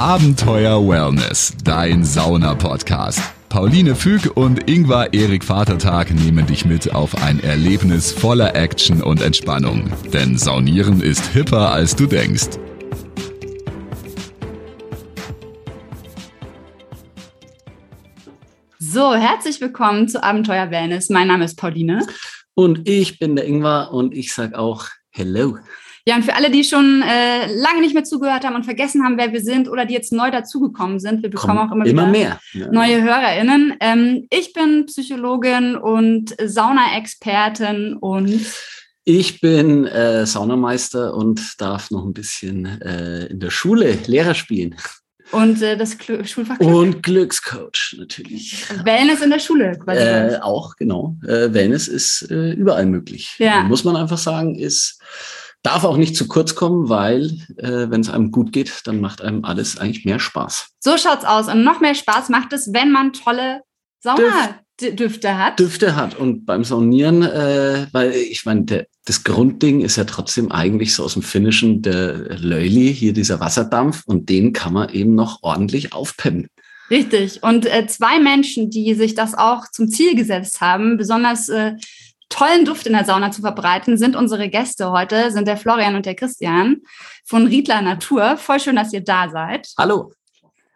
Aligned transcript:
Abenteuer 0.00 0.88
Wellness, 0.88 1.54
dein 1.62 2.06
Sauna-Podcast. 2.06 3.20
Pauline 3.50 3.94
Füg 3.94 4.34
und 4.34 4.66
Ingvar 4.66 5.12
Erik 5.12 5.44
Vatertag 5.44 6.10
nehmen 6.10 6.46
dich 6.46 6.64
mit 6.64 6.94
auf 6.94 7.22
ein 7.22 7.38
Erlebnis 7.40 8.10
voller 8.10 8.56
Action 8.56 9.02
und 9.02 9.20
Entspannung. 9.20 9.92
Denn 10.10 10.38
Saunieren 10.38 11.02
ist 11.02 11.26
hipper, 11.34 11.70
als 11.72 11.94
du 11.96 12.06
denkst. 12.06 12.48
So, 18.78 19.14
herzlich 19.14 19.60
willkommen 19.60 20.08
zu 20.08 20.24
Abenteuer 20.24 20.70
Wellness. 20.70 21.10
Mein 21.10 21.28
Name 21.28 21.44
ist 21.44 21.58
Pauline. 21.58 22.06
Und 22.54 22.88
ich 22.88 23.18
bin 23.18 23.36
der 23.36 23.46
Ingvar 23.46 23.92
und 23.92 24.14
ich 24.14 24.32
sage 24.32 24.58
auch 24.58 24.86
Hello. 25.10 25.58
Ja, 26.06 26.16
und 26.16 26.24
für 26.24 26.34
alle, 26.34 26.50
die 26.50 26.64
schon 26.64 27.02
äh, 27.02 27.46
lange 27.54 27.80
nicht 27.80 27.94
mehr 27.94 28.04
zugehört 28.04 28.44
haben 28.44 28.54
und 28.54 28.64
vergessen 28.64 29.04
haben, 29.04 29.18
wer 29.18 29.32
wir 29.32 29.42
sind 29.42 29.68
oder 29.68 29.84
die 29.84 29.94
jetzt 29.94 30.12
neu 30.12 30.30
dazugekommen 30.30 30.98
sind, 30.98 31.22
wir 31.22 31.30
bekommen 31.30 31.58
Komm, 31.58 31.68
auch 31.68 31.74
immer, 31.74 31.86
immer 31.86 32.06
mehr 32.06 32.40
ja. 32.52 32.70
neue 32.70 33.02
HörerInnen. 33.02 33.74
Ähm, 33.80 34.26
ich 34.30 34.52
bin 34.52 34.86
Psychologin 34.86 35.76
und 35.76 36.34
Sauna-Expertin 36.42 37.96
und 37.96 38.46
ich 39.04 39.40
bin 39.40 39.86
äh, 39.86 40.26
Saunameister 40.26 41.14
und 41.14 41.60
darf 41.60 41.90
noch 41.90 42.04
ein 42.04 42.12
bisschen 42.12 42.80
äh, 42.82 43.26
in 43.26 43.40
der 43.40 43.50
Schule 43.50 43.98
Lehrer 44.06 44.34
spielen. 44.34 44.76
Und 45.32 45.62
äh, 45.62 45.76
das 45.76 45.96
Kl 45.96 46.24
Schulfach 46.26 46.58
Und 46.58 47.02
Glückscoach 47.02 47.96
natürlich. 47.98 48.64
Wellness 48.84 49.22
in 49.22 49.30
der 49.30 49.38
Schule 49.38 49.78
quasi. 49.78 50.00
Äh, 50.00 50.38
auch, 50.40 50.76
genau. 50.76 51.16
Äh, 51.24 51.52
Wellness 51.52 51.88
ist 51.88 52.28
äh, 52.30 52.52
überall 52.52 52.86
möglich. 52.86 53.36
Ja. 53.38 53.62
Muss 53.62 53.84
man 53.84 53.96
einfach 53.96 54.18
sagen, 54.18 54.56
ist 54.56 55.00
Darf 55.62 55.84
auch 55.84 55.98
nicht 55.98 56.16
zu 56.16 56.26
kurz 56.26 56.54
kommen, 56.54 56.88
weil 56.88 57.26
äh, 57.56 57.90
wenn 57.90 58.00
es 58.00 58.08
einem 58.08 58.30
gut 58.30 58.52
geht, 58.52 58.82
dann 58.86 59.00
macht 59.00 59.20
einem 59.20 59.44
alles 59.44 59.78
eigentlich 59.78 60.06
mehr 60.06 60.18
Spaß. 60.18 60.70
So 60.80 60.96
schaut's 60.96 61.24
aus. 61.24 61.48
Und 61.48 61.64
noch 61.64 61.80
mehr 61.80 61.94
Spaß 61.94 62.30
macht 62.30 62.52
es, 62.54 62.72
wenn 62.72 62.90
man 62.90 63.12
tolle 63.12 63.60
Saunadüfte 64.02 65.36
hat. 65.36 65.58
Düfte 65.58 65.96
hat. 65.96 66.16
Und 66.18 66.46
beim 66.46 66.64
Saunieren, 66.64 67.22
äh, 67.22 67.86
weil 67.92 68.12
ich 68.12 68.46
meine, 68.46 68.86
das 69.04 69.24
Grundding 69.24 69.82
ist 69.82 69.96
ja 69.96 70.04
trotzdem 70.04 70.50
eigentlich 70.50 70.94
so 70.94 71.04
aus 71.04 71.12
dem 71.12 71.22
Finnischen 71.22 71.82
der 71.82 72.38
Löli, 72.38 72.94
hier 72.94 73.12
dieser 73.12 73.40
Wasserdampf, 73.40 74.04
und 74.06 74.30
den 74.30 74.54
kann 74.54 74.72
man 74.72 74.88
eben 74.88 75.14
noch 75.14 75.42
ordentlich 75.42 75.92
aufpeppen. 75.92 76.48
Richtig. 76.90 77.42
Und 77.42 77.66
äh, 77.66 77.86
zwei 77.86 78.18
Menschen, 78.18 78.70
die 78.70 78.94
sich 78.94 79.14
das 79.14 79.34
auch 79.34 79.70
zum 79.70 79.88
Ziel 79.88 80.16
gesetzt 80.16 80.60
haben, 80.60 80.96
besonders 80.96 81.48
äh, 81.48 81.74
tollen 82.30 82.64
Duft 82.64 82.86
in 82.86 82.94
der 82.94 83.04
Sauna 83.04 83.30
zu 83.30 83.42
verbreiten, 83.42 83.98
sind 83.98 84.16
unsere 84.16 84.48
Gäste 84.48 84.90
heute, 84.90 85.30
sind 85.30 85.46
der 85.46 85.58
Florian 85.58 85.96
und 85.96 86.06
der 86.06 86.14
Christian 86.14 86.78
von 87.26 87.46
Riedler 87.46 87.82
Natur. 87.82 88.38
Voll 88.38 88.60
schön, 88.60 88.76
dass 88.76 88.94
ihr 88.94 89.02
da 89.02 89.28
seid. 89.28 89.68
Hallo. 89.76 90.12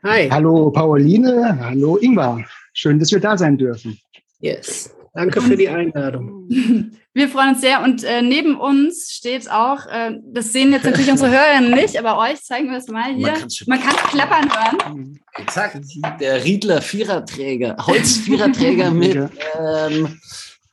Hi. 0.03 0.29
Hallo 0.31 0.71
Pauline, 0.71 1.59
hallo 1.59 1.97
Ingvar. 1.97 2.45
Schön, 2.75 2.99
dass 2.99 3.11
wir 3.11 3.21
da 3.21 3.39
sein 3.39 3.57
dürfen. 3.57 3.99
Yes. 4.41 4.95
Danke 5.15 5.41
für 5.41 5.57
die 5.57 5.69
Einladung. 5.69 6.49
Wir 7.17 7.29
freuen 7.29 7.51
uns 7.51 7.61
sehr. 7.61 7.81
Und 7.85 8.03
äh, 8.03 8.21
neben 8.21 8.57
uns 8.57 9.13
steht 9.13 9.49
auch, 9.49 9.87
äh, 9.87 10.19
das 10.25 10.53
sehen 10.53 10.73
jetzt 10.73 10.85
natürlich 10.85 11.09
unsere 11.09 11.31
Hörerinnen 11.31 11.71
nicht, 11.71 11.97
aber 11.97 12.19
euch 12.19 12.43
zeigen 12.43 12.69
wir 12.69 12.79
es 12.79 12.89
mal 12.89 13.15
hier. 13.15 13.35
Man 13.67 13.81
kann 13.81 13.95
es 13.95 14.11
klappern 14.11 14.51
hören. 14.53 15.21
Exakt. 15.37 15.79
Der 16.21 16.45
Riedler 16.45 16.83
Viererträger, 16.83 17.77
Holzviererträger 17.79 18.91
mit 18.91 19.15
ähm, 19.15 20.21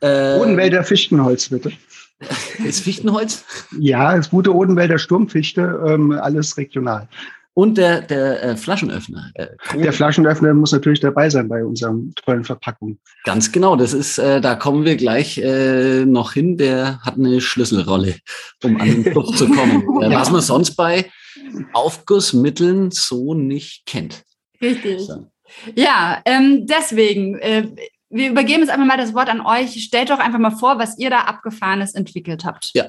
äh, 0.02 0.38
Odenwälder 0.38 0.84
Fichtenholz, 0.84 1.50
bitte. 1.50 1.72
Ist 2.64 2.82
Fichtenholz? 2.82 3.44
Ja, 3.80 4.14
ist 4.14 4.30
gute 4.30 4.54
Odenwälder 4.54 5.00
Sturmfichte, 5.00 5.82
ähm, 5.88 6.12
alles 6.12 6.56
regional. 6.58 7.08
Und 7.54 7.78
der, 7.78 8.02
der 8.02 8.44
äh, 8.44 8.56
Flaschenöffner. 8.56 9.30
Äh, 9.34 9.48
der 9.76 9.92
Flaschenöffner 9.92 10.54
muss 10.54 10.72
natürlich 10.72 11.02
dabei 11.02 11.30
sein 11.30 11.50
bei 11.50 11.66
unserem 11.66 12.14
tollen 12.16 12.46
Verpackung. 12.46 12.98
Ganz 13.26 13.52
genau, 13.52 13.76
das 13.76 13.94
ist, 13.94 14.18
äh, 14.20 14.40
da 14.40 14.56
kommen 14.56 14.86
wir 14.86 14.96
gleich 14.96 15.38
äh, 15.38 16.06
noch 16.06 16.32
hin. 16.34 16.58
Der 16.58 17.02
hat 17.02 17.16
eine 17.16 17.42
Schlüsselrolle, 17.42 18.16
um 18.64 18.80
an 18.80 19.04
den 19.04 19.14
Duft 19.14 19.38
zu 19.38 19.50
kommen. 19.50 19.84
ja. 20.02 20.12
Was 20.12 20.32
man 20.32 20.42
sonst 20.42 20.76
bei 20.76 21.12
Aufgussmitteln 21.74 22.92
so 22.92 23.34
nicht 23.34 23.86
kennt. 23.86 24.24
Richtig. 24.62 25.02
So. 25.02 25.28
Ja, 25.76 26.22
ähm, 26.24 26.66
deswegen, 26.68 27.38
äh, 27.40 27.68
wir 28.12 28.30
übergeben 28.30 28.62
jetzt 28.62 28.70
einfach 28.70 28.86
mal 28.86 28.98
das 28.98 29.14
Wort 29.14 29.30
an 29.30 29.42
euch. 29.42 29.82
Stellt 29.84 30.10
doch 30.10 30.20
einfach 30.20 30.40
mal 30.40 30.52
vor, 30.52 30.80
was 30.80 30.98
ihr 30.98 31.10
da 31.10 31.22
Abgefahrenes 31.22 31.96
entwickelt 31.96 32.46
habt. 32.46 32.72
Ja. 32.74 32.86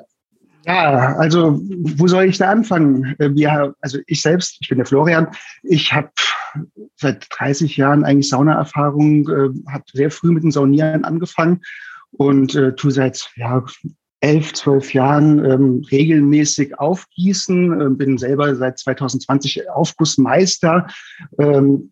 Ja, 0.65 1.17
also 1.17 1.61
wo 1.61 2.07
soll 2.07 2.27
ich 2.27 2.39
da 2.39 2.49
anfangen? 2.49 3.17
Äh, 3.19 3.31
wir, 3.35 3.75
also 3.81 3.99
ich 4.07 4.23
selbst, 4.23 4.59
ich 4.61 4.69
bin 4.69 4.79
der 4.79 4.87
Florian, 4.87 5.27
ich 5.65 5.93
habe 5.93 6.11
seit 6.97 7.27
30 7.31 7.77
Jahren 7.77 8.05
eigentlich 8.05 8.29
Saunaerfahrung, 8.29 9.29
äh, 9.29 9.71
habe 9.73 9.85
sehr 9.93 10.11
früh 10.11 10.31
mit 10.31 10.45
dem 10.45 10.53
Saunieren 10.53 11.05
angefangen 11.05 11.63
und 12.13 12.55
äh, 12.55 12.75
tue 12.77 12.93
seit 12.93 13.29
ja, 13.35 13.65
elf, 14.21 14.53
zwölf 14.53 14.95
Jahren 14.95 15.45
ähm, 15.45 15.85
regelmäßig 15.91 16.79
aufgießen, 16.79 17.81
äh, 17.81 17.91
bin 17.91 18.19
selber 18.19 18.55
seit 18.55 18.79
2020 18.79 19.69
Aufgussmeister, 19.69 20.87
ähm, 21.39 21.91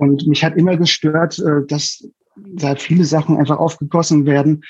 und 0.00 0.26
mich 0.26 0.42
hat 0.42 0.56
immer 0.56 0.78
gestört, 0.78 1.38
äh, 1.40 1.66
dass 1.66 2.08
da 2.34 2.74
viele 2.74 3.04
Sachen 3.04 3.36
einfach 3.36 3.58
aufgegossen 3.58 4.24
werden, 4.24 4.62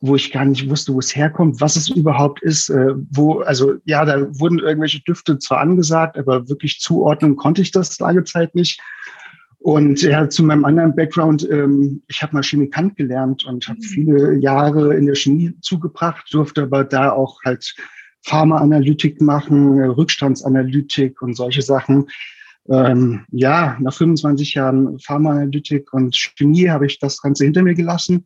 wo 0.00 0.14
ich 0.14 0.30
gar 0.30 0.44
nicht 0.44 0.68
wusste, 0.68 0.92
wo 0.92 0.98
es 0.98 1.16
herkommt, 1.16 1.62
was 1.62 1.76
es 1.76 1.88
überhaupt 1.88 2.42
ist, 2.42 2.68
äh, 2.68 2.92
wo, 3.10 3.40
also 3.40 3.76
ja, 3.86 4.04
da 4.04 4.28
wurden 4.38 4.58
irgendwelche 4.58 5.00
Düfte 5.00 5.38
zwar 5.38 5.60
angesagt, 5.60 6.18
aber 6.18 6.50
wirklich 6.50 6.80
zuordnen 6.80 7.36
konnte 7.36 7.62
ich 7.62 7.70
das 7.70 7.98
lange 7.98 8.24
Zeit 8.24 8.54
nicht. 8.54 8.78
Und 9.58 10.02
ja, 10.02 10.28
zu 10.28 10.44
meinem 10.44 10.66
anderen 10.66 10.94
Background, 10.94 11.48
ähm, 11.50 12.02
ich 12.06 12.22
habe 12.22 12.34
mal 12.34 12.42
Chemikant 12.42 12.96
gelernt 12.96 13.46
und 13.46 13.66
habe 13.68 13.78
mhm. 13.78 13.84
viele 13.84 14.34
Jahre 14.34 14.94
in 14.96 15.06
der 15.06 15.14
Chemie 15.14 15.54
zugebracht, 15.62 16.26
durfte 16.30 16.64
aber 16.64 16.84
da 16.84 17.10
auch 17.10 17.42
halt 17.42 17.74
Pharmaanalytik 18.20 19.22
machen, 19.22 19.80
Rückstandsanalytik 19.82 21.22
und 21.22 21.34
solche 21.34 21.62
Sachen 21.62 22.08
ähm, 22.70 23.24
ja, 23.30 23.76
nach 23.80 23.94
25 23.94 24.54
Jahren 24.54 24.98
Pharmaanalytik 24.98 25.92
und 25.92 26.16
Chemie 26.16 26.68
habe 26.68 26.86
ich 26.86 26.98
das 26.98 27.20
Ganze 27.20 27.44
hinter 27.44 27.62
mir 27.62 27.74
gelassen, 27.74 28.24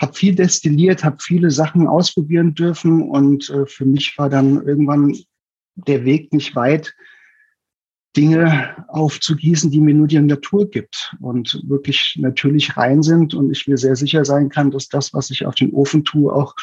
habe 0.00 0.14
viel 0.14 0.34
destilliert, 0.34 1.04
habe 1.04 1.18
viele 1.20 1.50
Sachen 1.50 1.86
ausprobieren 1.86 2.54
dürfen 2.54 3.02
und 3.02 3.50
äh, 3.50 3.66
für 3.66 3.84
mich 3.84 4.16
war 4.18 4.28
dann 4.28 4.62
irgendwann 4.66 5.16
der 5.74 6.04
Weg 6.04 6.32
nicht 6.32 6.54
weit, 6.54 6.94
Dinge 8.16 8.84
aufzugießen, 8.88 9.70
die 9.70 9.80
mir 9.80 9.94
nur 9.94 10.06
die 10.06 10.20
Natur 10.20 10.68
gibt 10.68 11.14
und 11.20 11.62
wirklich 11.66 12.18
natürlich 12.20 12.76
rein 12.76 13.02
sind 13.02 13.32
und 13.32 13.50
ich 13.50 13.66
mir 13.66 13.78
sehr 13.78 13.96
sicher 13.96 14.24
sein 14.24 14.50
kann, 14.50 14.70
dass 14.70 14.88
das, 14.88 15.14
was 15.14 15.30
ich 15.30 15.46
auf 15.46 15.54
den 15.54 15.72
Ofen 15.72 16.04
tue, 16.04 16.30
auch 16.32 16.54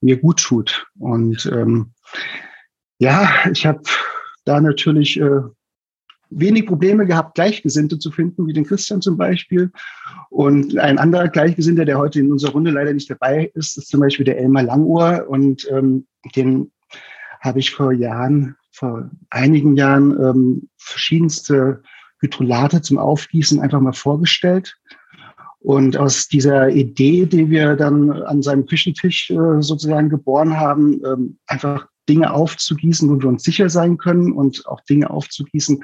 mir 0.00 0.16
gut 0.16 0.40
tut. 0.40 0.86
Und 0.98 1.46
ähm, 1.52 1.92
ja, 2.98 3.30
ich 3.50 3.64
habe 3.64 3.82
da 4.44 4.60
natürlich 4.60 5.20
äh, 5.20 5.40
wenig 6.30 6.66
Probleme 6.66 7.06
gehabt, 7.06 7.34
Gleichgesinnte 7.34 7.98
zu 7.98 8.10
finden, 8.10 8.46
wie 8.46 8.52
den 8.52 8.64
Christian 8.64 9.00
zum 9.00 9.16
Beispiel. 9.16 9.70
Und 10.30 10.76
ein 10.78 10.98
anderer 10.98 11.28
Gleichgesinnter, 11.28 11.84
der 11.84 11.98
heute 11.98 12.20
in 12.20 12.32
unserer 12.32 12.52
Runde 12.52 12.70
leider 12.70 12.92
nicht 12.92 13.10
dabei 13.10 13.50
ist, 13.54 13.78
ist 13.78 13.88
zum 13.88 14.00
Beispiel 14.00 14.24
der 14.24 14.38
Elmar 14.38 14.62
Langohr. 14.62 15.26
Und 15.28 15.66
ähm, 15.70 16.06
den 16.36 16.70
habe 17.40 17.60
ich 17.60 17.70
vor 17.70 17.92
Jahren, 17.92 18.56
vor 18.72 19.10
einigen 19.30 19.76
Jahren, 19.76 20.12
ähm, 20.22 20.68
verschiedenste 20.76 21.82
Hydrolate 22.20 22.82
zum 22.82 22.98
Aufgießen 22.98 23.60
einfach 23.60 23.80
mal 23.80 23.92
vorgestellt. 23.92 24.76
Und 25.60 25.96
aus 25.96 26.28
dieser 26.28 26.68
Idee, 26.70 27.26
die 27.26 27.50
wir 27.50 27.74
dann 27.74 28.12
an 28.12 28.42
seinem 28.42 28.66
Küchentisch 28.66 29.30
äh, 29.30 29.60
sozusagen 29.60 30.08
geboren 30.08 30.56
haben, 30.56 31.00
ähm, 31.04 31.38
einfach 31.46 31.88
Dinge 32.08 32.32
aufzugießen, 32.32 33.08
wo 33.08 33.20
wir 33.20 33.28
uns 33.28 33.42
sicher 33.42 33.68
sein 33.68 33.98
können 33.98 34.32
und 34.32 34.66
auch 34.66 34.80
Dinge 34.82 35.10
aufzugießen, 35.10 35.82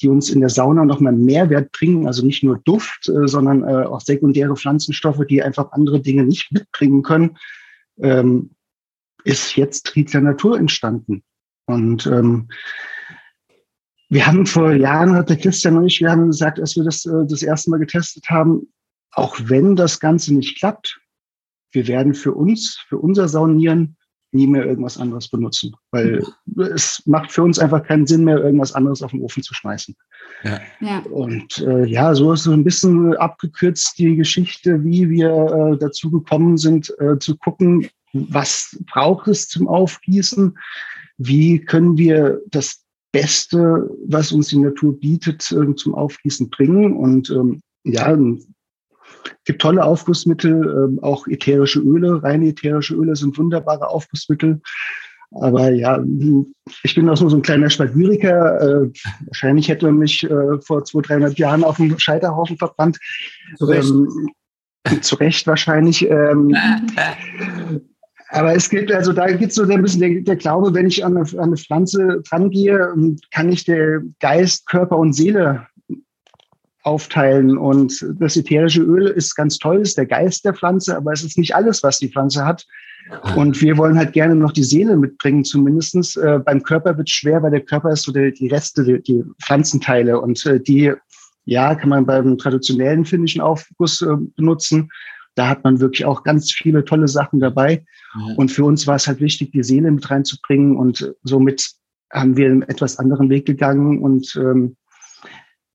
die 0.00 0.08
uns 0.08 0.30
in 0.30 0.40
der 0.40 0.48
Sauna 0.48 0.84
nochmal 0.84 1.12
Mehrwert 1.12 1.72
bringen, 1.72 2.06
also 2.06 2.24
nicht 2.24 2.42
nur 2.42 2.58
Duft, 2.64 3.08
äh, 3.08 3.28
sondern 3.28 3.64
äh, 3.64 3.84
auch 3.84 4.00
sekundäre 4.00 4.56
Pflanzenstoffe, 4.56 5.24
die 5.28 5.42
einfach 5.42 5.72
andere 5.72 6.00
Dinge 6.00 6.24
nicht 6.24 6.52
mitbringen 6.52 7.02
können, 7.02 7.36
ähm, 7.98 8.50
ist 9.24 9.56
jetzt 9.56 9.86
Triebler 9.86 10.20
Natur 10.20 10.58
entstanden. 10.58 11.22
Und 11.66 12.06
ähm, 12.06 12.48
wir 14.08 14.26
haben 14.26 14.46
vor 14.46 14.72
Jahren, 14.72 15.14
hat 15.14 15.28
der 15.28 15.36
Christian 15.36 15.76
und 15.76 15.86
ich, 15.86 16.00
wir 16.00 16.10
haben 16.10 16.26
gesagt, 16.26 16.58
als 16.58 16.76
wir 16.76 16.84
das 16.84 17.04
äh, 17.06 17.26
das 17.28 17.42
erste 17.42 17.70
Mal 17.70 17.78
getestet 17.78 18.28
haben, 18.28 18.72
auch 19.12 19.36
wenn 19.44 19.76
das 19.76 20.00
Ganze 20.00 20.34
nicht 20.34 20.58
klappt, 20.58 21.00
wir 21.72 21.86
werden 21.86 22.14
für 22.14 22.32
uns, 22.32 22.76
für 22.88 22.98
unser 22.98 23.28
Saunieren 23.28 23.96
nie 24.32 24.46
mehr 24.46 24.64
irgendwas 24.64 24.98
anderes 24.98 25.28
benutzen, 25.28 25.74
weil 25.90 26.22
es 26.74 27.02
macht 27.06 27.32
für 27.32 27.42
uns 27.42 27.58
einfach 27.58 27.82
keinen 27.82 28.06
Sinn 28.06 28.24
mehr, 28.24 28.38
irgendwas 28.38 28.72
anderes 28.72 29.02
auf 29.02 29.10
den 29.10 29.22
Ofen 29.22 29.42
zu 29.42 29.54
schmeißen. 29.54 29.96
Ja. 30.44 30.60
ja. 30.80 30.98
Und 31.10 31.58
äh, 31.58 31.84
ja, 31.86 32.14
so 32.14 32.32
ist 32.32 32.44
so 32.44 32.52
ein 32.52 32.64
bisschen 32.64 33.16
abgekürzt 33.16 33.98
die 33.98 34.16
Geschichte, 34.16 34.84
wie 34.84 35.10
wir 35.10 35.30
äh, 35.30 35.78
dazu 35.78 36.10
gekommen 36.10 36.56
sind, 36.58 36.94
äh, 37.00 37.18
zu 37.18 37.36
gucken, 37.36 37.88
was 38.12 38.78
braucht 38.86 39.28
es 39.28 39.48
zum 39.48 39.68
Aufgießen, 39.68 40.56
wie 41.18 41.60
können 41.60 41.96
wir 41.96 42.40
das 42.50 42.84
Beste, 43.12 43.90
was 44.06 44.32
uns 44.32 44.48
die 44.48 44.58
Natur 44.58 44.98
bietet, 44.98 45.50
äh, 45.52 45.74
zum 45.74 45.94
Aufgießen 45.94 46.50
bringen. 46.50 46.96
Und 46.96 47.30
ähm, 47.30 47.60
ja, 47.84 48.16
gibt 49.44 49.62
tolle 49.62 49.84
Aufgussmittel, 49.84 50.98
äh, 50.98 51.02
auch 51.02 51.26
ätherische 51.26 51.80
Öle, 51.80 52.22
reine 52.22 52.48
ätherische 52.48 52.94
Öle 52.94 53.16
sind 53.16 53.36
wunderbare 53.38 53.88
Aufgussmittel. 53.88 54.60
Aber 55.32 55.70
ja, 55.70 56.02
ich 56.82 56.94
bin 56.94 57.08
auch 57.08 57.20
nur 57.20 57.30
so 57.30 57.36
ein 57.36 57.42
kleiner 57.42 57.70
Spagyriker. 57.70 58.60
Äh, 58.60 58.90
wahrscheinlich 59.26 59.68
hätte 59.68 59.86
er 59.86 59.92
mich 59.92 60.24
äh, 60.24 60.60
vor 60.60 60.84
200, 60.84 61.10
300 61.10 61.38
Jahren 61.38 61.64
auf 61.64 61.76
dem 61.76 61.96
Scheiterhaufen 61.98 62.56
verbrannt. 62.56 62.98
Zu 63.56 63.66
Recht, 63.66 63.90
ähm, 63.90 65.02
zu 65.02 65.14
Recht 65.16 65.46
wahrscheinlich. 65.46 66.08
Ähm, 66.10 66.56
aber 68.30 68.56
es 68.56 68.68
gibt, 68.68 68.90
also 68.90 69.12
da 69.12 69.28
gibt 69.28 69.50
es 69.50 69.54
so 69.54 69.62
ein 69.62 69.82
bisschen 69.82 70.00
der, 70.00 70.22
der, 70.22 70.36
Glaube, 70.36 70.74
wenn 70.74 70.88
ich 70.88 71.04
an 71.04 71.16
eine, 71.16 71.26
an 71.38 71.38
eine 71.38 71.56
Pflanze 71.56 72.22
drangehe, 72.28 72.92
kann 73.30 73.52
ich 73.52 73.64
der 73.64 74.02
Geist, 74.18 74.66
Körper 74.66 74.98
und 74.98 75.12
Seele 75.12 75.64
aufteilen. 76.82 77.58
Und 77.58 78.04
das 78.18 78.36
ätherische 78.36 78.82
Öl 78.82 79.06
ist 79.06 79.34
ganz 79.34 79.58
toll, 79.58 79.80
ist 79.80 79.98
der 79.98 80.06
Geist 80.06 80.44
der 80.44 80.54
Pflanze, 80.54 80.96
aber 80.96 81.12
es 81.12 81.22
ist 81.22 81.38
nicht 81.38 81.54
alles, 81.54 81.82
was 81.82 81.98
die 81.98 82.08
Pflanze 82.08 82.44
hat. 82.44 82.66
Und 83.34 83.60
wir 83.60 83.76
wollen 83.76 83.98
halt 83.98 84.12
gerne 84.12 84.34
noch 84.34 84.52
die 84.52 84.62
Seele 84.62 84.96
mitbringen, 84.96 85.44
zumindestens. 85.44 86.16
Äh, 86.16 86.38
beim 86.44 86.62
Körper 86.62 86.96
wird 86.96 87.08
es 87.08 87.14
schwer, 87.14 87.42
weil 87.42 87.50
der 87.50 87.62
Körper 87.62 87.90
ist 87.90 88.02
so 88.02 88.12
der, 88.12 88.30
die 88.30 88.48
Reste, 88.48 88.84
die, 88.84 89.02
die 89.02 89.24
Pflanzenteile. 89.42 90.20
Und 90.20 90.44
äh, 90.46 90.60
die, 90.60 90.92
ja, 91.44 91.74
kann 91.74 91.88
man 91.88 92.06
beim 92.06 92.38
traditionellen 92.38 93.04
finnischen 93.04 93.40
Aufguss 93.40 94.02
äh, 94.02 94.16
benutzen. 94.36 94.90
Da 95.34 95.48
hat 95.48 95.64
man 95.64 95.80
wirklich 95.80 96.04
auch 96.04 96.22
ganz 96.22 96.52
viele 96.52 96.84
tolle 96.84 97.08
Sachen 97.08 97.40
dabei. 97.40 97.84
Ja. 98.14 98.34
Und 98.36 98.52
für 98.52 98.64
uns 98.64 98.86
war 98.86 98.96
es 98.96 99.06
halt 99.06 99.20
wichtig, 99.20 99.52
die 99.52 99.62
Seele 99.62 99.90
mit 99.90 100.08
reinzubringen. 100.08 100.76
Und 100.76 101.12
somit 101.24 101.68
haben 102.12 102.36
wir 102.36 102.46
einen 102.46 102.62
etwas 102.62 102.98
anderen 102.98 103.30
Weg 103.30 103.46
gegangen 103.46 104.00
und 104.02 104.36
ähm, 104.36 104.76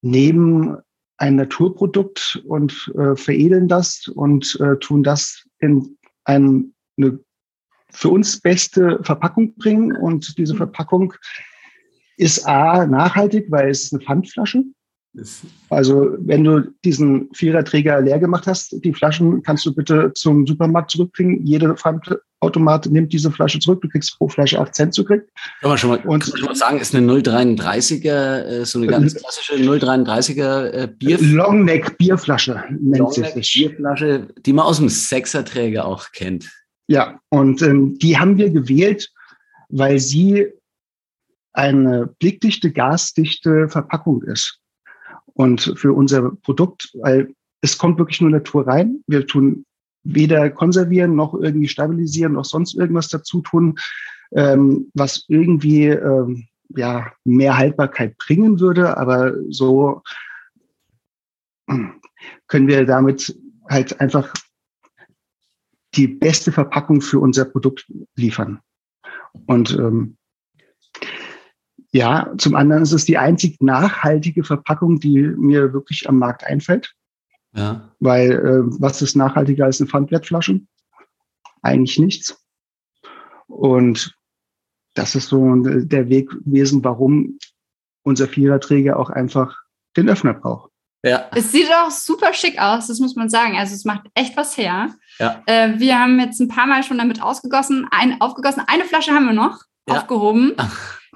neben 0.02 0.78
ein 1.18 1.36
Naturprodukt 1.36 2.44
und 2.46 2.92
äh, 2.98 3.16
veredeln 3.16 3.68
das 3.68 4.08
und 4.08 4.58
äh, 4.60 4.78
tun 4.78 5.04
das 5.04 5.48
in 5.60 5.98
ein, 6.26 6.74
eine 6.98 7.20
für 7.90 8.10
uns 8.10 8.40
beste 8.42 9.00
Verpackung 9.04 9.56
bringen. 9.56 9.96
Und 9.96 10.38
diese 10.38 10.54
mhm. 10.54 10.58
Verpackung 10.58 11.14
ist 12.18 12.46
A, 12.48 12.86
nachhaltig, 12.86 13.48
weil 13.50 13.70
es 13.70 13.92
eine 13.94 14.04
Pfandflasche. 14.04 14.64
Also 15.70 16.16
wenn 16.20 16.44
du 16.44 16.62
diesen 16.84 17.30
Viererträger 17.34 18.02
leer 18.02 18.20
gemacht 18.20 18.48
hast, 18.48 18.84
die 18.84 18.94
Flaschen 18.94 19.44
kannst 19.44 19.66
du 19.66 19.74
bitte 19.74 20.12
zum 20.14 20.46
Supermarkt 20.46 20.92
zurückbringen. 20.92 21.46
Jede 21.46 21.76
Pfandautomat 21.76 22.88
nimmt 22.88 23.14
diese 23.14 23.32
Flasche 23.32 23.60
zurück. 23.60 23.82
Du 23.82 23.90
kriegst 23.90 24.18
pro 24.18 24.28
Flasche 24.28 24.60
8 24.60 24.76
Cent 24.76 24.94
zurück. 24.94 25.28
Kann 25.62 25.70
man 25.70 25.78
schon 25.78 25.90
mal, 25.92 26.00
Und, 26.00 26.32
kann 26.34 26.46
man 26.46 26.56
sagen, 26.56 26.80
ist 26.80 26.96
eine 26.96 27.06
0,33er, 27.12 28.44
äh, 28.44 28.66
so 28.66 28.80
eine 28.80 28.88
ganz 28.88 29.16
klassische 29.16 29.56
0,33er 29.56 30.66
äh, 30.72 30.88
Bier. 30.88 31.18
Longneck 31.20 31.98
Bierflasche 31.98 32.64
nennt 32.70 32.98
Longneck 32.98 33.44
sich. 33.44 33.54
Bierflasche, 33.54 34.28
die 34.46 34.54
man 34.54 34.66
aus 34.66 34.78
dem 34.78 34.90
Sechserträger 34.90 35.86
auch 35.86 36.12
kennt. 36.12 36.50
Ja, 36.88 37.20
und 37.30 37.62
ähm, 37.62 37.98
die 37.98 38.18
haben 38.18 38.38
wir 38.38 38.50
gewählt, 38.52 39.12
weil 39.70 40.00
sie 40.00 40.48
eine 41.54 42.08
blickdichte, 42.20 42.72
gasdichte 42.72 43.70
Verpackung 43.70 44.22
ist. 44.24 44.60
Und 45.36 45.74
für 45.76 45.94
unser 45.94 46.32
Produkt, 46.32 46.92
weil 47.02 47.34
es 47.62 47.78
kommt 47.78 48.00
wirklich 48.00 48.22
nur 48.22 48.30
Natur 48.30 48.68
rein. 48.68 49.04
Wir 49.08 49.28
tun 49.28 49.66
weder 50.06 50.50
konservieren 50.50 51.16
noch 51.16 51.34
irgendwie 51.34 51.68
stabilisieren 51.68 52.34
noch 52.34 52.46
sonst 52.46 52.76
irgendwas 52.76 53.10
dazu 53.10 53.42
tun, 53.42 53.78
ähm, 54.32 54.92
was 54.94 55.26
irgendwie 55.28 55.88
ähm, 55.88 56.48
ja 56.70 57.12
mehr 57.24 57.58
Haltbarkeit 57.58 58.18
bringen 58.18 58.60
würde. 58.60 58.98
Aber 58.98 59.34
so 59.50 60.02
können 62.48 62.68
wir 62.68 62.86
damit 62.86 63.38
halt 63.70 64.00
einfach 64.00 64.32
die 65.96 66.08
beste 66.08 66.52
Verpackung 66.52 67.02
für 67.02 67.20
unser 67.20 67.46
Produkt 67.46 67.92
liefern. 68.16 68.60
Und 69.48 69.72
ähm, 69.72 70.18
ja, 71.96 72.30
zum 72.38 72.56
anderen 72.56 72.84
ist 72.84 72.92
es 72.92 73.06
die 73.06 73.18
einzig 73.18 73.62
nachhaltige 73.62 74.44
Verpackung, 74.44 75.00
die 75.00 75.18
mir 75.38 75.72
wirklich 75.72 76.10
am 76.10 76.20
Markt 76.20 76.44
einfällt. 76.44 76.94
Ja. 77.56 77.90
Weil 78.02 78.32
äh, 78.32 78.82
was 78.82 79.02
ist 79.02 79.16
nachhaltiger 79.16 79.64
als 79.64 79.80
eine 79.80 79.90
Pfandwertflasche? 79.90 80.60
Eigentlich 81.62 81.98
nichts. 81.98 82.38
Und 83.48 84.14
das 84.94 85.16
ist 85.16 85.30
so 85.30 85.56
der 85.64 86.10
Weg 86.10 86.32
gewesen, 86.32 86.84
warum 86.84 87.40
unser 88.04 88.28
Viererträger 88.28 89.00
auch 89.00 89.10
einfach 89.10 89.58
den 89.96 90.10
Öffner 90.10 90.34
braucht. 90.34 90.72
Ja. 91.02 91.30
Es 91.34 91.54
sieht 91.54 91.72
auch 91.72 91.92
super 91.92 92.34
schick 92.34 92.60
aus, 92.60 92.88
das 92.88 93.00
muss 93.00 93.16
man 93.16 93.30
sagen. 93.30 93.56
Also 93.56 93.74
es 93.74 93.86
macht 93.86 94.08
echt 94.16 94.36
was 94.36 94.58
her. 94.58 94.90
Ja. 95.18 95.42
Äh, 95.46 95.80
wir 95.80 95.98
haben 95.98 96.20
jetzt 96.20 96.42
ein 96.42 96.50
paar 96.50 96.68
Mal 96.68 96.84
schon 96.84 96.98
damit 96.98 97.22
ausgegossen, 97.22 97.88
ein, 97.90 98.20
aufgegossen. 98.20 98.64
Eine 98.68 98.84
Flasche 98.84 99.14
haben 99.14 99.28
wir 99.28 99.34
noch 99.34 99.62
ja. 99.88 99.96
aufgehoben. 99.96 100.58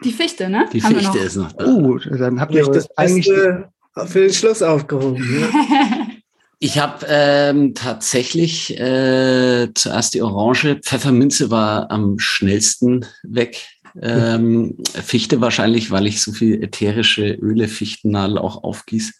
Die 0.04 0.12
Fichte, 0.12 0.50
ne? 0.50 0.68
Die 0.72 0.82
haben 0.82 0.96
Fichte 0.96 1.18
noch. 1.18 1.26
ist 1.26 1.36
noch 1.36 1.52
da. 1.52 1.66
Oh, 1.66 1.98
dann 1.98 2.40
habt 2.40 2.54
ihr 2.54 2.66
das 2.66 2.90
eigentlich 2.98 3.28
für 3.28 4.20
den 4.22 4.34
Schluss 4.34 4.62
aufgehoben. 4.62 5.20
Ne? 5.20 5.50
Ich 6.62 6.78
habe 6.78 7.06
ähm, 7.08 7.74
tatsächlich 7.74 8.78
äh, 8.78 9.70
zuerst 9.74 10.14
die 10.14 10.22
Orange. 10.22 10.82
Pfefferminze 10.84 11.50
war 11.50 11.90
am 11.90 12.20
schnellsten 12.20 13.06
weg. 13.24 13.66
Ähm, 14.02 14.76
Fichte 14.94 15.40
wahrscheinlich, 15.40 15.90
weil 15.90 16.06
ich 16.06 16.22
so 16.22 16.34
viel 16.34 16.62
ätherische 16.62 17.32
Öle, 17.32 17.70
Fichtennadel 17.70 18.38
auch 18.38 18.62
aufgieße. 18.64 19.14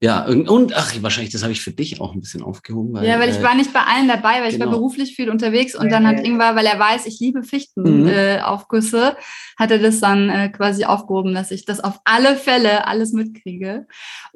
Ja, 0.00 0.26
und 0.26 0.76
ach, 0.76 0.94
wahrscheinlich, 1.00 1.32
das 1.32 1.42
habe 1.42 1.50
ich 1.50 1.60
für 1.60 1.72
dich 1.72 2.00
auch 2.00 2.14
ein 2.14 2.20
bisschen 2.20 2.42
aufgehoben. 2.42 2.94
Weil, 2.94 3.08
ja, 3.08 3.18
weil 3.18 3.30
ich 3.30 3.38
äh, 3.38 3.42
war 3.42 3.56
nicht 3.56 3.72
bei 3.72 3.80
allen 3.80 4.06
dabei, 4.06 4.34
weil 4.34 4.42
genau. 4.42 4.48
ich 4.48 4.60
war 4.60 4.66
genau. 4.66 4.78
beruflich 4.78 5.16
viel 5.16 5.28
unterwegs 5.28 5.74
und 5.74 5.90
dann 5.90 6.06
hat 6.06 6.24
irgendwann, 6.24 6.54
weil 6.54 6.66
er 6.66 6.78
weiß, 6.78 7.06
ich 7.06 7.18
liebe 7.18 7.42
Fichtenaufgüsse, 7.42 8.96
mhm. 8.96 9.02
äh, 9.02 9.58
hat 9.58 9.72
er 9.72 9.78
das 9.80 9.98
dann 9.98 10.30
äh, 10.30 10.50
quasi 10.50 10.84
aufgehoben, 10.84 11.34
dass 11.34 11.50
ich 11.50 11.64
das 11.64 11.80
auf 11.80 11.98
alle 12.04 12.36
Fälle 12.36 12.86
alles 12.86 13.12
mitkriege. 13.12 13.88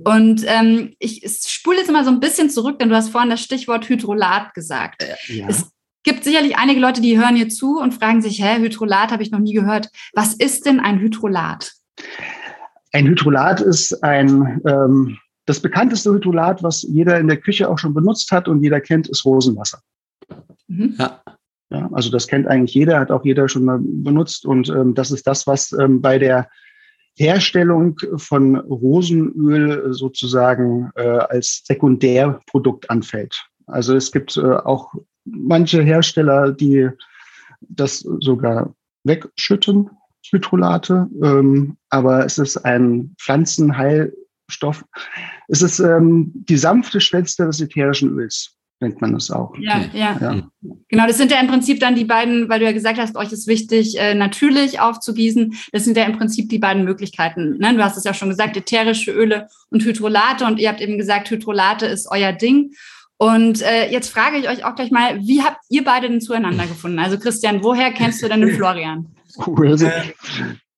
Und 0.02 0.42
ähm, 0.46 0.94
ich 0.98 1.22
spule 1.46 1.78
jetzt 1.78 1.92
mal 1.92 2.04
so 2.04 2.10
ein 2.10 2.18
bisschen 2.18 2.50
zurück, 2.50 2.80
denn 2.80 2.88
du 2.88 2.96
hast 2.96 3.10
vorhin 3.10 3.30
das 3.30 3.40
Stichwort 3.40 3.88
Hydrolat 3.88 4.54
gesagt. 4.54 5.04
Äh, 5.04 5.14
ja. 5.32 5.46
Es 5.48 5.70
gibt 6.02 6.24
sicherlich 6.24 6.56
einige 6.56 6.80
Leute, 6.80 7.00
die 7.00 7.16
hören 7.16 7.36
hier 7.36 7.48
zu 7.48 7.78
und 7.78 7.94
fragen 7.94 8.20
sich, 8.20 8.42
hä, 8.42 8.58
Hydrolat 8.58 9.12
habe 9.12 9.22
ich 9.22 9.30
noch 9.30 9.38
nie 9.38 9.54
gehört. 9.54 9.90
Was 10.12 10.34
ist 10.34 10.66
denn 10.66 10.80
ein 10.80 10.98
Hydrolat? 10.98 11.72
Ein 12.90 13.06
Hydrolat 13.06 13.60
ist 13.60 14.02
ein 14.02 14.60
ähm, 14.66 15.18
das 15.46 15.60
bekannteste 15.60 16.12
Hydrolat, 16.12 16.62
was 16.62 16.82
jeder 16.82 17.18
in 17.18 17.28
der 17.28 17.36
Küche 17.38 17.68
auch 17.68 17.78
schon 17.78 17.94
benutzt 17.94 18.30
hat 18.30 18.48
und 18.48 18.62
jeder 18.62 18.80
kennt, 18.80 19.08
ist 19.08 19.24
Rosenwasser. 19.24 19.80
Mhm. 20.68 20.94
Ja. 20.98 21.22
ja. 21.70 21.88
Also 21.92 22.10
das 22.10 22.26
kennt 22.26 22.46
eigentlich 22.46 22.74
jeder, 22.74 23.00
hat 23.00 23.10
auch 23.10 23.24
jeder 23.24 23.48
schon 23.48 23.64
mal 23.64 23.78
benutzt. 23.80 24.46
Und 24.46 24.68
ähm, 24.68 24.94
das 24.94 25.10
ist 25.10 25.26
das, 25.26 25.46
was 25.46 25.72
ähm, 25.72 26.00
bei 26.00 26.18
der 26.18 26.48
Herstellung 27.16 27.98
von 28.16 28.56
Rosenöl 28.56 29.92
sozusagen 29.92 30.90
äh, 30.94 31.02
als 31.02 31.62
Sekundärprodukt 31.66 32.88
anfällt. 32.88 33.36
Also 33.66 33.94
es 33.94 34.12
gibt 34.12 34.36
äh, 34.36 34.40
auch 34.40 34.94
manche 35.24 35.82
Hersteller, 35.82 36.52
die 36.52 36.88
das 37.60 38.00
sogar 38.20 38.74
wegschütten, 39.04 39.90
Hydrolate. 40.30 41.08
Ähm, 41.22 41.76
aber 41.90 42.24
es 42.24 42.38
ist 42.38 42.56
ein 42.58 43.14
Pflanzenheil 43.20 44.12
Stoff. 44.52 44.84
Es 45.48 45.62
ist 45.62 45.80
ähm, 45.80 46.30
die 46.34 46.56
sanfte 46.56 47.00
Schwester 47.00 47.46
des 47.46 47.60
ätherischen 47.60 48.16
Öls, 48.18 48.56
nennt 48.80 49.00
man 49.00 49.12
das 49.12 49.30
auch. 49.30 49.54
Ja, 49.58 49.84
ja, 49.92 50.18
ja. 50.20 50.42
Genau, 50.88 51.06
das 51.06 51.18
sind 51.18 51.30
ja 51.30 51.40
im 51.40 51.48
Prinzip 51.48 51.80
dann 51.80 51.94
die 51.94 52.04
beiden, 52.04 52.48
weil 52.48 52.60
du 52.60 52.66
ja 52.66 52.72
gesagt 52.72 52.98
hast, 52.98 53.16
euch 53.16 53.32
ist 53.32 53.46
wichtig, 53.46 53.98
äh, 53.98 54.14
natürlich 54.14 54.80
aufzugießen. 54.80 55.54
Das 55.72 55.84
sind 55.84 55.96
ja 55.96 56.04
im 56.04 56.16
Prinzip 56.16 56.48
die 56.48 56.58
beiden 56.58 56.84
Möglichkeiten. 56.84 57.58
Ne? 57.58 57.74
Du 57.74 57.82
hast 57.82 57.96
es 57.96 58.04
ja 58.04 58.14
schon 58.14 58.28
gesagt, 58.28 58.56
ätherische 58.56 59.12
Öle 59.12 59.48
und 59.70 59.84
Hydrolate. 59.84 60.44
Und 60.44 60.58
ihr 60.58 60.68
habt 60.68 60.80
eben 60.80 60.98
gesagt, 60.98 61.30
Hydrolate 61.30 61.86
ist 61.86 62.08
euer 62.10 62.32
Ding. 62.32 62.72
Und 63.22 63.62
äh, 63.62 63.88
jetzt 63.88 64.08
frage 64.08 64.36
ich 64.38 64.48
euch 64.48 64.64
auch 64.64 64.74
gleich 64.74 64.90
mal, 64.90 65.20
wie 65.20 65.42
habt 65.42 65.60
ihr 65.68 65.84
beide 65.84 66.08
denn 66.08 66.20
zueinander 66.20 66.66
gefunden? 66.66 66.98
Also 66.98 67.18
Christian, 67.18 67.62
woher 67.62 67.92
kennst 67.92 68.20
du 68.20 68.28
denn 68.28 68.40
den 68.40 68.50
Florian? 68.56 69.14
Cool. 69.46 69.68
Also, 69.68 69.86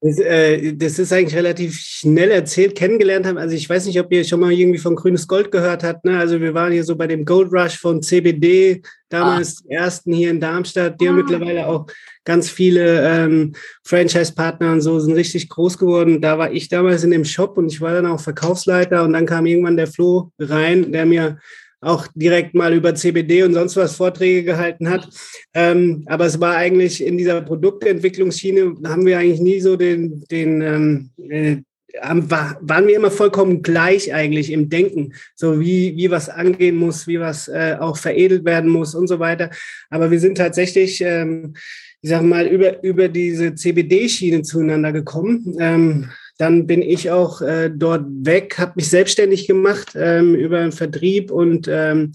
das, 0.04 0.18
äh, 0.18 0.74
das, 0.74 0.98
ist 0.98 1.14
eigentlich 1.14 1.34
relativ 1.34 1.78
schnell 1.78 2.30
erzählt, 2.30 2.74
kennengelernt 2.74 3.24
haben. 3.24 3.38
Also 3.38 3.56
ich 3.56 3.70
weiß 3.70 3.86
nicht, 3.86 3.98
ob 3.98 4.12
ihr 4.12 4.22
schon 4.22 4.38
mal 4.38 4.52
irgendwie 4.52 4.78
von 4.78 4.96
Grünes 4.96 5.26
Gold 5.26 5.50
gehört 5.50 5.82
habt. 5.82 6.04
Ne? 6.04 6.18
Also 6.18 6.42
wir 6.42 6.52
waren 6.52 6.72
hier 6.72 6.84
so 6.84 6.94
bei 6.94 7.06
dem 7.06 7.24
Gold 7.24 7.50
Rush 7.50 7.78
von 7.78 8.02
CBD, 8.02 8.82
damals 9.08 9.64
ah. 9.64 9.72
ersten 9.72 10.12
hier 10.12 10.28
in 10.28 10.40
Darmstadt. 10.40 11.00
Die 11.00 11.06
ah. 11.06 11.08
haben 11.08 11.16
mittlerweile 11.16 11.66
auch 11.66 11.86
ganz 12.22 12.50
viele 12.50 13.02
ähm, 13.02 13.54
Franchise-Partner 13.82 14.72
und 14.72 14.82
so, 14.82 15.00
sind 15.00 15.14
richtig 15.14 15.48
groß 15.48 15.78
geworden. 15.78 16.20
Da 16.20 16.36
war 16.36 16.52
ich 16.52 16.68
damals 16.68 17.02
in 17.02 17.10
dem 17.10 17.24
Shop 17.24 17.56
und 17.56 17.72
ich 17.72 17.80
war 17.80 17.94
dann 17.94 18.06
auch 18.06 18.20
Verkaufsleiter 18.20 19.04
und 19.04 19.14
dann 19.14 19.24
kam 19.24 19.46
irgendwann 19.46 19.78
der 19.78 19.86
Flo 19.86 20.32
rein, 20.38 20.92
der 20.92 21.06
mir 21.06 21.38
auch 21.84 22.06
direkt 22.14 22.54
mal 22.54 22.72
über 22.74 22.94
CBD 22.94 23.42
und 23.42 23.54
sonst 23.54 23.76
was 23.76 23.96
Vorträge 23.96 24.44
gehalten 24.44 24.88
hat. 24.88 25.08
Ähm, 25.54 26.04
aber 26.06 26.26
es 26.26 26.40
war 26.40 26.56
eigentlich 26.56 27.04
in 27.04 27.18
dieser 27.18 27.42
Produktentwicklungsschiene, 27.42 28.76
haben 28.86 29.06
wir 29.06 29.18
eigentlich 29.18 29.40
nie 29.40 29.60
so 29.60 29.76
den, 29.76 30.24
den 30.30 30.60
ähm, 30.62 31.10
äh, 31.28 31.56
waren 32.00 32.86
wir 32.86 32.96
immer 32.96 33.10
vollkommen 33.10 33.62
gleich 33.62 34.12
eigentlich 34.12 34.50
im 34.50 34.68
Denken, 34.68 35.12
so 35.34 35.60
wie, 35.60 35.96
wie 35.96 36.10
was 36.10 36.28
angehen 36.28 36.76
muss, 36.76 37.06
wie 37.06 37.20
was 37.20 37.48
äh, 37.48 37.76
auch 37.78 37.96
veredelt 37.96 38.44
werden 38.44 38.70
muss 38.70 38.94
und 38.94 39.06
so 39.06 39.20
weiter. 39.20 39.50
Aber 39.90 40.10
wir 40.10 40.18
sind 40.18 40.36
tatsächlich, 40.36 41.00
ähm, 41.02 41.54
ich 42.02 42.10
sag 42.10 42.22
mal, 42.22 42.46
über, 42.46 42.82
über 42.82 43.08
diese 43.08 43.54
CBD-Schiene 43.54 44.42
zueinander 44.42 44.92
gekommen. 44.92 45.56
Ähm, 45.60 46.10
dann 46.38 46.66
bin 46.66 46.82
ich 46.82 47.10
auch 47.10 47.40
äh, 47.40 47.70
dort 47.74 48.04
weg, 48.06 48.58
habe 48.58 48.72
mich 48.76 48.88
selbstständig 48.88 49.46
gemacht 49.46 49.92
ähm, 49.94 50.34
über 50.34 50.60
den 50.60 50.72
Vertrieb 50.72 51.30
und 51.30 51.68
ähm, 51.68 52.12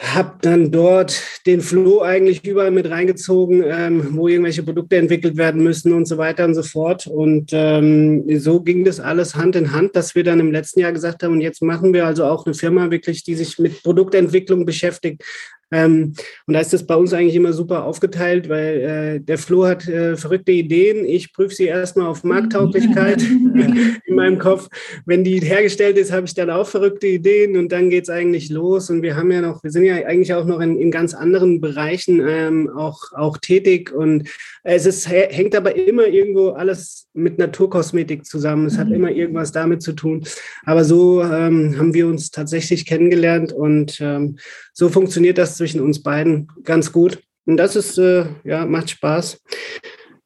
habe 0.00 0.38
dann 0.42 0.70
dort 0.70 1.20
den 1.44 1.60
Flow 1.60 2.02
eigentlich 2.02 2.44
überall 2.44 2.70
mit 2.70 2.88
reingezogen, 2.88 3.64
ähm, 3.66 4.16
wo 4.16 4.28
irgendwelche 4.28 4.62
Produkte 4.62 4.96
entwickelt 4.96 5.36
werden 5.36 5.62
müssen 5.62 5.92
und 5.92 6.06
so 6.06 6.18
weiter 6.18 6.44
und 6.44 6.54
so 6.54 6.62
fort. 6.62 7.08
Und 7.08 7.50
ähm, 7.52 8.24
so 8.38 8.60
ging 8.60 8.84
das 8.84 9.00
alles 9.00 9.34
Hand 9.34 9.56
in 9.56 9.72
Hand, 9.72 9.96
dass 9.96 10.14
wir 10.14 10.22
dann 10.22 10.38
im 10.38 10.52
letzten 10.52 10.80
Jahr 10.80 10.92
gesagt 10.92 11.22
haben, 11.22 11.32
und 11.32 11.40
jetzt 11.40 11.62
machen 11.62 11.92
wir 11.92 12.06
also 12.06 12.26
auch 12.26 12.46
eine 12.46 12.54
Firma 12.54 12.90
wirklich, 12.92 13.24
die 13.24 13.34
sich 13.34 13.58
mit 13.58 13.82
Produktentwicklung 13.82 14.64
beschäftigt, 14.64 15.24
ähm, 15.70 16.14
und 16.46 16.54
da 16.54 16.60
ist 16.60 16.72
das 16.72 16.86
bei 16.86 16.96
uns 16.96 17.12
eigentlich 17.12 17.34
immer 17.34 17.52
super 17.52 17.84
aufgeteilt, 17.84 18.48
weil 18.48 18.80
äh, 18.80 19.20
der 19.20 19.38
Flo 19.38 19.66
hat 19.66 19.86
äh, 19.86 20.16
verrückte 20.16 20.52
Ideen. 20.52 21.04
Ich 21.04 21.32
prüfe 21.32 21.54
sie 21.54 21.66
erstmal 21.66 22.06
auf 22.06 22.24
Markttauglichkeit 22.24 23.22
in 24.04 24.14
meinem 24.14 24.38
Kopf. 24.38 24.68
Wenn 25.04 25.24
die 25.24 25.40
hergestellt 25.40 25.98
ist, 25.98 26.12
habe 26.12 26.26
ich 26.26 26.34
dann 26.34 26.50
auch 26.50 26.66
verrückte 26.66 27.06
Ideen 27.06 27.56
und 27.56 27.70
dann 27.70 27.90
geht 27.90 28.04
es 28.04 28.10
eigentlich 28.10 28.48
los. 28.48 28.88
Und 28.88 29.02
wir 29.02 29.16
haben 29.16 29.30
ja 29.30 29.42
noch, 29.42 29.62
wir 29.62 29.70
sind 29.70 29.84
ja 29.84 29.96
eigentlich 29.96 30.32
auch 30.32 30.46
noch 30.46 30.60
in, 30.60 30.78
in 30.78 30.90
ganz 30.90 31.12
anderen 31.12 31.60
Bereichen 31.60 32.26
ähm, 32.26 32.70
auch, 32.70 33.12
auch 33.12 33.36
tätig. 33.36 33.92
Und 33.92 34.28
es 34.62 34.86
ist, 34.86 35.08
hängt 35.08 35.54
aber 35.54 35.76
immer 35.76 36.06
irgendwo 36.06 36.50
alles 36.50 37.08
mit 37.12 37.38
Naturkosmetik 37.38 38.24
zusammen. 38.24 38.66
Es 38.66 38.78
hat 38.78 38.90
immer 38.90 39.10
irgendwas 39.10 39.52
damit 39.52 39.82
zu 39.82 39.92
tun. 39.92 40.24
Aber 40.64 40.84
so 40.84 41.22
ähm, 41.22 41.76
haben 41.78 41.92
wir 41.92 42.06
uns 42.06 42.30
tatsächlich 42.30 42.86
kennengelernt 42.86 43.52
und 43.52 43.98
ähm, 44.00 44.38
so 44.78 44.88
funktioniert 44.88 45.38
das 45.38 45.56
zwischen 45.56 45.80
uns 45.80 46.00
beiden 46.00 46.46
ganz 46.62 46.92
gut. 46.92 47.18
Und 47.46 47.56
das 47.56 47.74
ist, 47.74 47.98
äh, 47.98 48.26
ja, 48.44 48.64
macht 48.64 48.90
Spaß. 48.90 49.42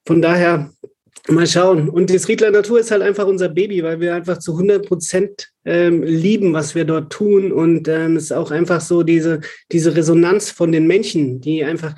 Von 0.07 0.21
daher 0.21 0.71
mal 1.31 1.47
schauen. 1.47 1.89
Und 1.89 2.13
das 2.13 2.29
Riedler 2.29 2.51
Natur 2.51 2.79
ist 2.79 2.91
halt 2.91 3.01
einfach 3.01 3.27
unser 3.27 3.49
Baby, 3.49 3.83
weil 3.83 3.99
wir 4.01 4.15
einfach 4.15 4.37
zu 4.37 4.53
100 4.53 4.87
Prozent 4.87 5.49
ähm, 5.65 6.03
lieben, 6.03 6.53
was 6.53 6.75
wir 6.75 6.85
dort 6.85 7.11
tun. 7.11 7.51
Und 7.51 7.89
ähm, 7.89 8.17
es 8.17 8.25
ist 8.25 8.33
auch 8.33 8.51
einfach 8.51 8.83
so 8.83 9.03
diese, 9.03 9.41
diese 9.71 9.97
Resonanz 9.97 10.51
von 10.51 10.71
den 10.71 10.87
Menschen, 10.87 11.41
die 11.41 11.65
einfach, 11.65 11.95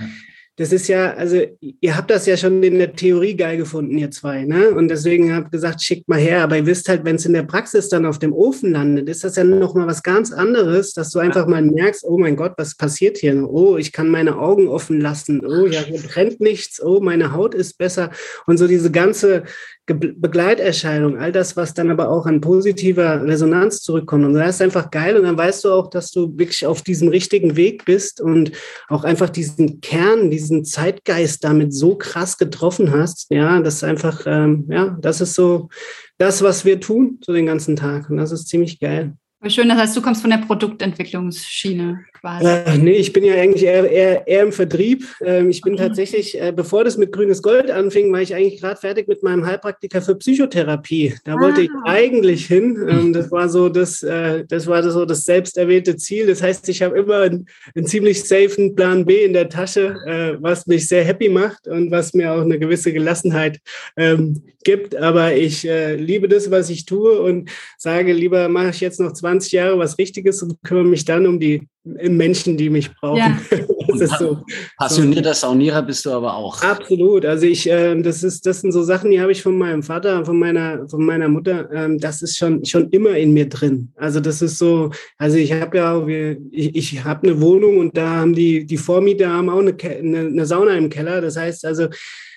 das 0.57 0.73
ist 0.73 0.87
ja, 0.87 1.15
also 1.15 1.43
ihr 1.61 1.97
habt 1.97 2.11
das 2.13 2.27
ja 2.27 2.37
schon 2.37 2.63
in 2.63 2.79
der 2.79 2.95
Theorie 2.95 3.35
geil 3.35 3.57
gefunden, 3.57 3.99
ihr 3.99 4.13
zwei, 4.13 4.45
ne? 4.45 4.71
Und 4.71 4.87
deswegen 4.87 5.35
habt 5.35 5.51
gesagt, 5.51 5.83
schickt 5.83 6.09
mal 6.09 6.21
her. 6.21 6.45
Aber 6.45 6.57
ihr 6.57 6.67
wisst 6.67 6.89
halt, 6.89 7.05
wenn 7.05 7.17
es 7.17 7.27
in 7.27 7.33
der 7.33 7.43
Praxis 7.43 7.89
dann 7.89 8.07
auf 8.07 8.21
dem 8.21 8.33
Ofen 8.33 8.71
landet, 8.71 9.09
ist 9.09 9.25
das 9.25 9.35
ja 9.35 9.43
nochmal 9.43 9.89
was 9.89 10.05
ganz 10.05 10.33
anderes, 10.33 10.93
dass 10.93 11.11
du 11.11 11.19
einfach 11.19 11.49
mal 11.49 11.63
merkst, 11.63 12.05
oh 12.05 12.19
mein 12.19 12.37
Gott, 12.37 12.53
was 12.57 12.77
passiert 12.77 13.19
hier? 13.19 13.35
Oh, 13.51 13.77
ich 13.77 13.91
kann 13.91 14.09
meine 14.09 14.39
Augen 14.39 14.69
offen 14.69 15.01
lassen. 15.01 15.45
Oh, 15.45 15.67
ja, 15.67 15.81
hier 15.81 16.01
brennt 16.01 16.39
nichts. 16.41 16.81
Oh, 16.81 17.01
meine 17.01 17.33
Haut 17.33 17.55
ist 17.57 17.77
besser. 17.77 18.11
Und 18.47 18.57
so 18.57 18.69
diese 18.69 18.93
ganze, 18.93 19.43
Begleiterscheinung, 19.87 21.19
all 21.19 21.31
das, 21.31 21.57
was 21.57 21.75
dann 21.75 21.91
aber 21.91 22.09
auch 22.09 22.25
an 22.25 22.41
positiver 22.41 23.23
Resonanz 23.23 23.83
zurückkommt. 23.83 24.25
Und 24.25 24.33
das 24.35 24.57
ist 24.57 24.63
einfach 24.63 24.91
geil. 24.91 25.17
Und 25.17 25.25
dann 25.25 25.37
weißt 25.37 25.65
du 25.65 25.73
auch, 25.73 25.91
dass 25.91 26.11
du 26.11 26.39
wirklich 26.39 26.65
auf 26.65 26.81
diesem 26.81 27.09
richtigen 27.09 27.57
Weg 27.57 27.85
bist 27.85 28.21
und 28.21 28.53
auch 28.89 29.05
einfach 29.05 29.29
diesen 29.29 29.83
Kern, 29.83 30.31
diesen 30.31 30.65
Zeitgeist 30.65 31.45
damit 31.45 31.75
so 31.75 31.97
krass 31.97 32.39
getroffen 32.39 32.93
hast. 32.93 33.27
Ja, 33.31 33.61
das 33.61 33.75
ist 33.77 33.85
einfach, 33.85 34.23
ähm, 34.27 34.67
ja, 34.71 34.97
das 35.01 35.21
ist 35.21 35.35
so 35.35 35.69
das, 36.17 36.43
was 36.43 36.65
wir 36.65 36.81
tun, 36.81 37.19
so 37.23 37.35
den 37.35 37.47
ganzen 37.47 37.77
Tag. 37.77 38.09
Und 38.09 38.17
das 38.17 38.33
ist 38.33 38.49
ziemlich 38.49 38.81
geil. 38.81 39.15
Schön, 39.47 39.69
das 39.69 39.79
heißt, 39.79 39.97
du 39.97 40.03
kommst 40.03 40.23
von 40.23 40.31
der 40.31 40.39
Produktentwicklungsschiene 40.39 42.05
quasi. 42.25 42.47
Äh, 42.47 42.79
nee, 42.79 42.93
ich 42.93 43.13
bin 43.13 43.25
ja 43.25 43.35
eigentlich 43.35 43.65
eher, 43.65 43.91
eher, 43.91 44.27
eher 44.27 44.43
im 44.43 44.53
Vertrieb. 44.53 45.05
Ähm, 45.21 45.51
ich 45.51 45.61
bin 45.61 45.75
okay. 45.75 45.89
tatsächlich, 45.89 46.41
äh, 46.41 46.53
bevor 46.55 46.85
das 46.85 46.97
mit 46.97 47.13
grünes 47.13 47.43
Gold 47.43 47.71
anfing, 47.71 48.11
war 48.11 48.23
ich 48.23 48.35
eigentlich 48.35 48.61
gerade 48.61 48.81
fertig 48.81 49.07
mit 49.07 49.23
meinem 49.23 49.45
Heilpraktiker 49.45 50.01
für 50.01 50.15
Psychotherapie. 50.15 51.15
Da 51.25 51.35
ah. 51.35 51.41
wollte 51.41 51.63
ich 51.63 51.71
eigentlich 51.85 52.47
hin. 52.47 52.79
Ähm, 52.89 53.13
das 53.13 53.31
war 53.31 53.51
so 53.51 53.69
das, 53.69 54.03
äh, 54.03 54.45
das 54.49 54.67
war 54.67 54.83
so 54.83 55.05
das 55.05 55.25
selbst 55.25 55.59
erwählte 55.59 55.97
Ziel. 55.97 56.27
Das 56.27 56.43
heißt, 56.43 56.69
ich 56.71 56.83
habe 56.83 56.97
immer 56.99 57.19
einen, 57.19 57.47
einen, 57.75 57.87
ziemlich 57.87 58.25
safen 58.25 58.75
Plan 58.75 59.05
B 59.05 59.25
in 59.25 59.35
der 59.35 59.51
Tasche, 59.51 59.97
äh, 60.07 60.43
was 60.43 60.67
mich 60.67 60.89
sehr 60.89 61.05
happy 61.05 61.29
macht 61.29 61.69
und 61.69 61.91
was 61.91 62.15
mir 62.15 62.33
auch 62.33 62.41
eine 62.41 62.59
gewisse 62.59 62.93
Gelassenheit 62.93 63.61
ähm, 63.97 64.43
gibt. 64.65 64.97
Aber 64.97 65.35
ich 65.35 65.69
äh, 65.69 65.97
liebe 65.97 66.29
das, 66.29 66.51
was 66.51 66.71
ich 66.71 66.87
tue 66.87 67.21
und 67.21 67.51
sage, 67.77 68.15
lieber 68.15 68.49
mache 68.49 68.71
ich 68.71 68.81
jetzt 68.81 69.01
noch 69.01 69.13
20 69.13 69.34
20 69.35 69.53
Jahre 69.53 69.79
was 69.79 69.99
Richtiges 69.99 70.43
und 70.43 70.63
kümmere 70.63 70.85
mich 70.85 71.05
dann 71.05 71.27
um 71.27 71.41
die 71.41 71.67
Menschen, 71.85 72.57
die 72.57 72.71
mich 72.71 72.95
brauchen. 72.95 73.19
Ja. 73.19 73.39
das 73.89 74.01
ist 74.01 74.19
so, 74.19 74.39
Passionierter 74.79 75.35
Saunierer 75.35 75.83
bist 75.83 76.07
du 76.07 76.13
aber 76.13 76.35
auch. 76.35 76.63
Absolut. 76.63 77.27
Also 77.27 77.47
ich, 77.47 77.69
äh, 77.69 78.01
das 78.01 78.23
ist, 78.23 78.47
das 78.47 78.61
sind 78.61 78.73
so 78.73 78.83
Sachen, 78.83 79.11
die 79.11 79.21
habe 79.21 79.33
ich 79.33 79.43
von 79.43 79.59
meinem 79.59 79.83
Vater, 79.83 80.25
von 80.25 80.39
meiner, 80.39 80.89
von 80.89 81.05
meiner 81.05 81.29
Mutter. 81.29 81.69
Ähm, 81.73 81.99
das 81.99 82.23
ist 82.23 82.39
schon, 82.39 82.65
schon 82.65 82.89
immer 82.91 83.17
in 83.17 83.35
mir 83.35 83.49
drin. 83.49 83.93
Also 83.97 84.21
das 84.21 84.41
ist 84.41 84.59
so, 84.59 84.91
also 85.19 85.37
ich 85.37 85.53
habe 85.53 85.77
ja, 85.77 86.07
wir, 86.07 86.39
ich, 86.51 86.75
ich 86.75 87.05
habe 87.05 87.29
eine 87.29 87.41
Wohnung 87.41 87.79
und 87.79 87.97
da 87.97 88.09
haben 88.09 88.35
die, 88.35 88.65
die 88.65 88.79
Vormieter 88.79 89.31
haben 89.31 89.51
auch 89.51 89.59
eine, 89.59 89.77
eine, 89.83 90.19
eine 90.21 90.47
Sauna 90.47 90.77
im 90.77 90.89
Keller. 90.89 91.21
Das 91.21 91.37
heißt 91.37 91.67
also, 91.67 91.89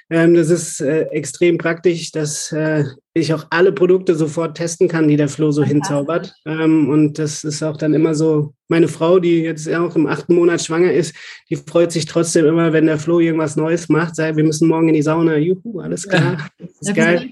ähm, 0.09 0.35
das 0.35 0.49
ist 0.49 0.79
äh, 0.79 1.03
extrem 1.11 1.57
praktisch, 1.57 2.11
dass 2.11 2.51
äh, 2.53 2.85
ich 3.13 3.33
auch 3.33 3.47
alle 3.49 3.73
Produkte 3.73 4.15
sofort 4.15 4.55
testen 4.55 4.87
kann, 4.87 5.07
die 5.07 5.17
der 5.17 5.27
Flo 5.27 5.51
so 5.51 5.63
hinzaubert. 5.63 6.33
Ähm, 6.45 6.89
und 6.89 7.19
das 7.19 7.43
ist 7.43 7.61
auch 7.61 7.75
dann 7.75 7.93
immer 7.93 8.15
so, 8.15 8.53
meine 8.69 8.87
Frau, 8.87 9.19
die 9.19 9.41
jetzt 9.41 9.69
auch 9.73 9.95
im 9.95 10.07
achten 10.07 10.35
Monat 10.35 10.61
schwanger 10.61 10.93
ist, 10.93 11.13
die 11.49 11.57
freut 11.57 11.91
sich 11.91 12.05
trotzdem 12.05 12.45
immer, 12.45 12.71
wenn 12.71 12.85
der 12.85 12.99
Flo 12.99 13.19
irgendwas 13.19 13.57
Neues 13.57 13.89
macht, 13.89 14.15
sagt, 14.15 14.37
wir 14.37 14.43
müssen 14.43 14.67
morgen 14.67 14.87
in 14.87 14.95
die 14.95 15.01
Sauna. 15.01 15.37
Juhu, 15.37 15.81
alles 15.81 16.07
klar, 16.07 16.49
das 16.57 16.69
ist 16.81 16.95
geil. 16.95 17.29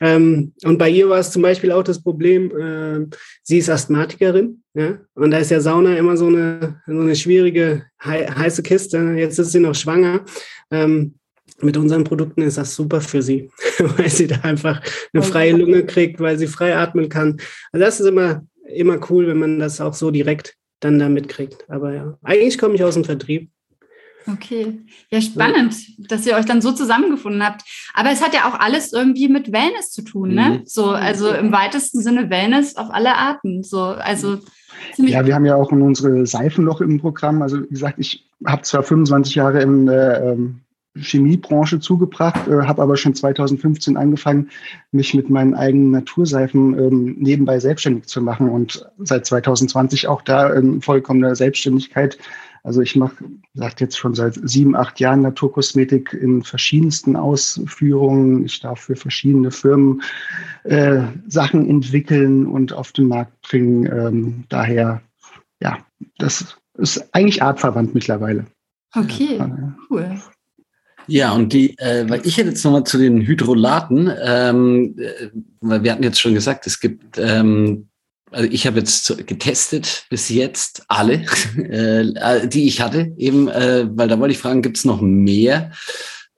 Ähm, 0.00 0.52
und 0.64 0.78
bei 0.78 0.88
ihr 0.88 1.08
war 1.08 1.20
es 1.20 1.30
zum 1.30 1.42
Beispiel 1.42 1.70
auch 1.70 1.84
das 1.84 2.02
Problem, 2.02 2.50
äh, 2.56 3.06
sie 3.44 3.58
ist 3.58 3.70
Asthmatikerin, 3.70 4.62
ja, 4.74 4.98
und 5.14 5.30
da 5.30 5.38
ist 5.38 5.52
ja 5.52 5.60
Sauna 5.60 5.96
immer 5.96 6.16
so 6.16 6.26
eine, 6.26 6.80
so 6.86 6.98
eine 6.98 7.14
schwierige, 7.14 7.84
hei 8.02 8.26
heiße 8.26 8.62
Kiste. 8.64 9.14
Jetzt 9.16 9.38
ist 9.38 9.52
sie 9.52 9.60
noch 9.60 9.74
schwanger. 9.74 10.24
Ähm, 10.70 11.14
mit 11.62 11.76
unseren 11.76 12.04
Produkten 12.04 12.42
ist 12.42 12.58
das 12.58 12.74
super 12.74 13.00
für 13.00 13.22
sie, 13.22 13.50
weil 13.96 14.08
sie 14.08 14.26
da 14.26 14.36
einfach 14.42 14.80
eine 15.12 15.22
freie 15.22 15.56
Lunge 15.56 15.84
kriegt, 15.84 16.20
weil 16.20 16.38
sie 16.38 16.46
frei 16.46 16.76
atmen 16.76 17.08
kann. 17.08 17.38
Also 17.72 17.84
das 17.84 18.00
ist 18.00 18.06
immer, 18.06 18.42
immer 18.66 18.98
cool, 19.10 19.26
wenn 19.26 19.38
man 19.38 19.58
das 19.58 19.80
auch 19.80 19.94
so 19.94 20.10
direkt 20.10 20.56
dann 20.80 20.98
da 20.98 21.08
mitkriegt. 21.08 21.68
Aber 21.70 21.94
ja, 21.94 22.18
eigentlich 22.22 22.58
komme 22.58 22.74
ich 22.74 22.84
aus 22.84 22.94
dem 22.94 23.04
Vertrieb. 23.04 23.50
Okay, 24.32 24.78
ja, 25.10 25.20
spannend, 25.20 25.74
ja. 25.74 26.04
dass 26.08 26.26
ihr 26.26 26.36
euch 26.36 26.44
dann 26.44 26.62
so 26.62 26.70
zusammengefunden 26.70 27.44
habt. 27.44 27.62
Aber 27.92 28.10
es 28.12 28.22
hat 28.22 28.34
ja 28.34 28.48
auch 28.48 28.58
alles 28.58 28.92
irgendwie 28.92 29.28
mit 29.28 29.52
Wellness 29.52 29.90
zu 29.90 30.02
tun, 30.02 30.34
ne? 30.34 30.60
Mhm. 30.60 30.62
So, 30.64 30.90
also 30.90 31.30
im 31.30 31.50
weitesten 31.50 32.00
Sinne 32.00 32.30
Wellness 32.30 32.76
auf 32.76 32.90
alle 32.90 33.16
Arten. 33.16 33.64
So, 33.64 33.80
also 33.80 34.38
ja, 34.96 35.26
wir 35.26 35.34
haben 35.34 35.44
ja 35.44 35.56
auch 35.56 35.72
unsere 35.72 36.26
Seifen 36.26 36.64
noch 36.64 36.80
im 36.80 37.00
Programm. 37.00 37.42
Also 37.42 37.62
wie 37.62 37.68
gesagt, 37.68 37.98
ich 37.98 38.28
habe 38.46 38.62
zwar 38.62 38.82
25 38.82 39.34
Jahre 39.34 39.62
in 39.62 39.88
äh, 39.88 40.36
Chemiebranche 40.96 41.80
zugebracht, 41.80 42.48
äh, 42.48 42.66
habe 42.66 42.82
aber 42.82 42.96
schon 42.96 43.14
2015 43.14 43.96
angefangen, 43.96 44.50
mich 44.90 45.14
mit 45.14 45.30
meinen 45.30 45.54
eigenen 45.54 45.90
Naturseifen 45.90 46.78
ähm, 46.78 47.16
nebenbei 47.18 47.58
selbstständig 47.58 48.06
zu 48.06 48.20
machen 48.20 48.48
und 48.48 48.86
seit 48.98 49.26
2020 49.26 50.08
auch 50.08 50.22
da 50.22 50.52
in 50.52 50.82
vollkommener 50.82 51.34
Selbstständigkeit. 51.34 52.18
Also 52.64 52.80
ich 52.80 52.94
mache, 52.94 53.24
sagt 53.54 53.80
jetzt 53.80 53.98
schon 53.98 54.14
seit 54.14 54.38
sieben, 54.48 54.76
acht 54.76 55.00
Jahren 55.00 55.22
Naturkosmetik 55.22 56.12
in 56.12 56.42
verschiedensten 56.42 57.16
Ausführungen. 57.16 58.44
Ich 58.44 58.60
darf 58.60 58.80
für 58.80 58.94
verschiedene 58.94 59.50
Firmen 59.50 60.02
äh, 60.62 61.02
Sachen 61.26 61.68
entwickeln 61.68 62.46
und 62.46 62.72
auf 62.72 62.92
den 62.92 63.08
Markt 63.08 63.40
bringen. 63.42 63.86
Ähm, 63.86 64.44
daher, 64.48 65.02
ja, 65.60 65.78
das 66.18 66.56
ist 66.74 67.08
eigentlich 67.12 67.42
artverwandt 67.42 67.94
mittlerweile. 67.94 68.46
Okay, 68.94 69.42
cool. 69.90 70.20
Ja, 71.12 71.32
und 71.32 71.52
die, 71.52 71.76
äh, 71.76 72.08
weil 72.08 72.26
ich 72.26 72.38
hätte 72.38 72.48
jetzt 72.48 72.64
nochmal 72.64 72.84
zu 72.84 72.96
den 72.96 73.20
Hydrolaten, 73.20 74.10
ähm, 74.24 74.96
äh, 74.96 75.28
weil 75.60 75.84
wir 75.84 75.92
hatten 75.92 76.04
jetzt 76.04 76.18
schon 76.18 76.32
gesagt, 76.32 76.66
es 76.66 76.80
gibt, 76.80 77.18
ähm, 77.18 77.88
also 78.30 78.48
ich 78.50 78.66
habe 78.66 78.78
jetzt 78.78 79.14
getestet 79.26 80.06
bis 80.08 80.30
jetzt 80.30 80.84
alle, 80.88 81.26
äh, 81.68 82.48
die 82.48 82.66
ich 82.66 82.80
hatte, 82.80 83.12
eben, 83.18 83.48
äh, 83.48 83.86
weil 83.90 84.08
da 84.08 84.18
wollte 84.18 84.32
ich 84.32 84.38
fragen, 84.38 84.62
gibt 84.62 84.78
es 84.78 84.86
noch 84.86 85.02
mehr 85.02 85.72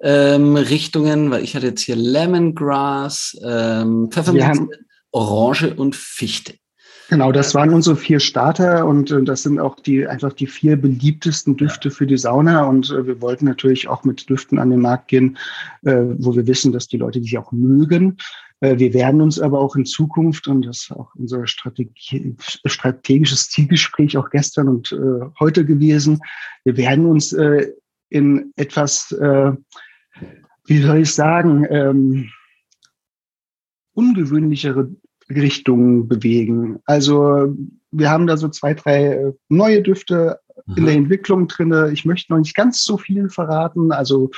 ähm, 0.02 0.56
Richtungen? 0.56 1.30
Weil 1.30 1.44
ich 1.44 1.54
hatte 1.54 1.68
jetzt 1.68 1.82
hier 1.82 1.94
Lemongrass, 1.94 3.38
ähm, 3.44 4.08
Pfefferminze, 4.10 4.66
Orange 5.12 5.72
und 5.76 5.94
Fichte. 5.94 6.54
Genau, 7.10 7.32
das 7.32 7.54
waren 7.54 7.74
unsere 7.74 7.96
vier 7.96 8.18
Starter 8.18 8.86
und 8.86 9.10
äh, 9.10 9.22
das 9.22 9.42
sind 9.42 9.60
auch 9.60 9.76
die 9.76 10.06
einfach 10.06 10.32
die 10.32 10.46
vier 10.46 10.76
beliebtesten 10.76 11.56
Düfte 11.56 11.90
für 11.90 12.06
die 12.06 12.16
Sauna. 12.16 12.64
Und 12.64 12.90
äh, 12.90 13.06
wir 13.06 13.20
wollten 13.20 13.44
natürlich 13.44 13.88
auch 13.88 14.04
mit 14.04 14.28
Düften 14.28 14.58
an 14.58 14.70
den 14.70 14.80
Markt 14.80 15.08
gehen, 15.08 15.36
äh, 15.82 15.96
wo 16.18 16.34
wir 16.34 16.46
wissen, 16.46 16.72
dass 16.72 16.88
die 16.88 16.96
Leute 16.96 17.20
die 17.20 17.38
auch 17.38 17.52
mögen. 17.52 18.16
Wir 18.60 18.94
werden 18.94 19.20
uns 19.20 19.38
aber 19.38 19.58
auch 19.58 19.76
in 19.76 19.84
Zukunft, 19.84 20.48
und 20.48 20.64
das 20.64 20.84
ist 20.84 20.92
auch 20.92 21.14
unser 21.16 21.46
Strategie, 21.46 22.34
strategisches 22.64 23.50
Zielgespräch 23.50 24.16
auch 24.16 24.30
gestern 24.30 24.68
und 24.68 24.90
äh, 24.90 25.26
heute 25.38 25.66
gewesen, 25.66 26.20
wir 26.62 26.78
werden 26.78 27.04
uns 27.04 27.34
äh, 27.34 27.72
in 28.08 28.52
etwas, 28.56 29.12
äh, 29.12 29.52
wie 30.66 30.80
soll 30.80 30.98
ich 30.98 31.12
sagen, 31.12 31.66
ähm, 31.68 32.30
ungewöhnlichere 33.92 34.88
Richtungen 35.30 36.08
bewegen. 36.08 36.80
Also 36.86 37.54
wir 37.90 38.10
haben 38.10 38.26
da 38.26 38.36
so 38.36 38.48
zwei, 38.48 38.74
drei 38.74 39.04
äh, 39.04 39.32
neue 39.48 39.82
Düfte 39.82 40.40
in 40.76 40.86
der 40.86 40.94
Entwicklung 40.94 41.46
drinne. 41.48 41.90
Ich 41.92 42.04
möchte 42.04 42.32
noch 42.32 42.38
nicht 42.38 42.54
ganz 42.54 42.84
so 42.84 42.96
viel 42.96 43.28
verraten. 43.28 43.92
Also 43.92 44.30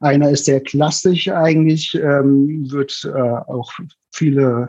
einer 0.00 0.30
ist 0.30 0.44
sehr 0.44 0.60
klassisch 0.60 1.28
eigentlich, 1.28 1.94
ähm, 1.94 2.70
wird 2.70 3.04
äh, 3.04 3.18
auch 3.18 3.72
viele 4.12 4.68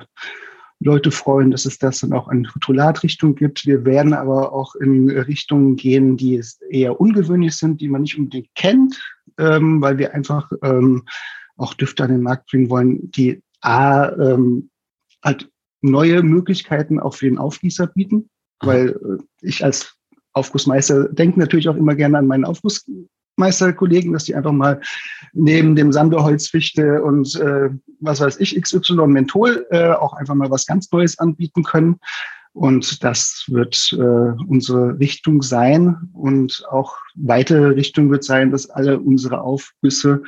Leute 0.80 1.12
freuen, 1.12 1.52
dass 1.52 1.66
es 1.66 1.78
das 1.78 2.00
dann 2.00 2.14
auch 2.14 2.30
in 2.30 2.48
Hydrolat-Richtung 2.54 3.36
gibt. 3.36 3.66
Wir 3.66 3.86
werden 3.86 4.14
aber 4.14 4.52
auch 4.52 4.76
in 4.76 5.10
Richtungen 5.10 5.76
gehen, 5.76 6.18
die 6.18 6.42
eher 6.70 7.00
ungewöhnlich 7.00 7.56
sind, 7.56 7.82
die 7.82 7.88
man 7.88 8.02
nicht 8.02 8.18
unbedingt 8.18 8.54
kennt, 8.56 9.00
ähm, 9.38 9.82
weil 9.82 9.98
wir 9.98 10.14
einfach 10.14 10.52
ähm, 10.64 11.04
auch 11.58 11.74
Düfte 11.74 12.04
an 12.04 12.12
den 12.12 12.22
Markt 12.22 12.50
bringen 12.50 12.70
wollen, 12.70 13.12
die 13.12 13.42
A, 13.62 14.10
ähm, 14.10 14.70
halt 15.24 15.50
neue 15.90 16.24
Möglichkeiten 16.24 17.00
auch 17.00 17.16
für 17.16 17.26
den 17.26 17.38
Aufgießer 17.38 17.88
bieten, 17.88 18.30
weil 18.62 18.90
äh, 18.90 19.24
ich 19.42 19.64
als 19.64 19.96
Aufgussmeister 20.34 21.10
denke 21.10 21.40
natürlich 21.40 21.70
auch 21.70 21.76
immer 21.76 21.96
gerne 21.96 22.18
an 22.18 22.28
meinen 22.28 22.46
Aufgussmeisterkollegen, 22.46 24.12
dass 24.12 24.26
die 24.26 24.36
einfach 24.36 24.52
mal 24.52 24.82
neben 25.34 25.76
dem 25.76 25.92
Sanderholzfichte 25.92 27.02
und 27.02 27.36
äh, 27.40 27.70
was 28.00 28.20
weiß 28.20 28.40
ich, 28.40 28.62
XY 28.62 29.08
Menthol 29.08 29.66
äh, 29.72 29.92
auch 29.92 30.14
einfach 30.14 30.36
mal 30.36 30.52
was 30.52 30.66
ganz 30.66 30.92
Neues 30.92 31.18
anbieten 31.20 31.64
können. 31.64 32.00
Und 32.56 33.04
das 33.04 33.44
wird 33.50 33.92
äh, 33.92 34.44
unsere 34.48 34.98
Richtung 34.98 35.42
sein. 35.42 36.10
Und 36.14 36.64
auch 36.70 36.98
weitere 37.16 37.68
Richtung 37.68 38.10
wird 38.10 38.24
sein, 38.24 38.50
dass 38.50 38.70
alle 38.70 39.00
unsere 39.00 39.42
Aufgüsse 39.42 40.24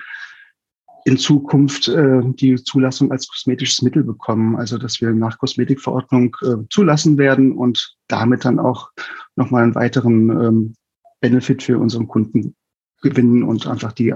in 1.08 1.18
Zukunft 1.18 1.88
äh, 1.88 2.20
die 2.26 2.62
Zulassung 2.62 3.14
als 3.14 3.30
kosmetisches 3.30 3.82
Mittel 3.82 4.04
bekommen. 4.04 4.58
Also 4.58 4.78
dass 4.78 5.00
wir 5.00 5.12
nach 5.12 5.38
Kosmetikverordnung 5.38 6.36
äh, 6.42 6.68
zulassen 6.70 7.18
werden 7.18 7.54
und 7.54 7.96
damit 8.10 8.44
dann 8.44 8.60
auch 8.60 8.92
nochmal 9.38 9.64
einen 9.64 9.76
weiteren 9.76 10.30
ähm, 10.30 10.74
Benefit 11.22 11.64
für 11.64 11.80
unseren 11.80 12.10
Kunden 12.10 12.56
gewinnen 13.02 13.44
und 13.44 13.68
einfach 13.68 13.94
die 13.94 14.14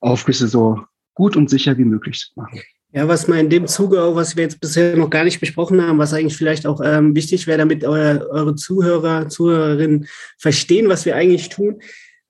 Aufgüsse 0.00 0.48
so 0.48 0.80
gut 1.12 1.36
und 1.36 1.50
sicher 1.50 1.76
wie 1.76 1.84
möglich 1.84 2.32
machen. 2.34 2.60
Ja, 2.92 3.06
was 3.06 3.28
mal 3.28 3.38
in 3.38 3.50
dem 3.50 3.66
Zuge 3.66 3.98
was 4.16 4.36
wir 4.36 4.44
jetzt 4.44 4.58
bisher 4.58 4.96
noch 4.96 5.10
gar 5.10 5.24
nicht 5.24 5.38
besprochen 5.38 5.82
haben, 5.82 5.98
was 5.98 6.14
eigentlich 6.14 6.36
vielleicht 6.36 6.66
auch 6.66 6.80
ähm, 6.82 7.14
wichtig 7.14 7.46
wäre, 7.46 7.58
damit 7.58 7.84
euer, 7.84 8.26
eure 8.30 8.54
Zuhörer, 8.54 9.28
Zuhörerinnen 9.28 10.06
verstehen, 10.38 10.88
was 10.88 11.04
wir 11.04 11.14
eigentlich 11.14 11.50
tun. 11.50 11.82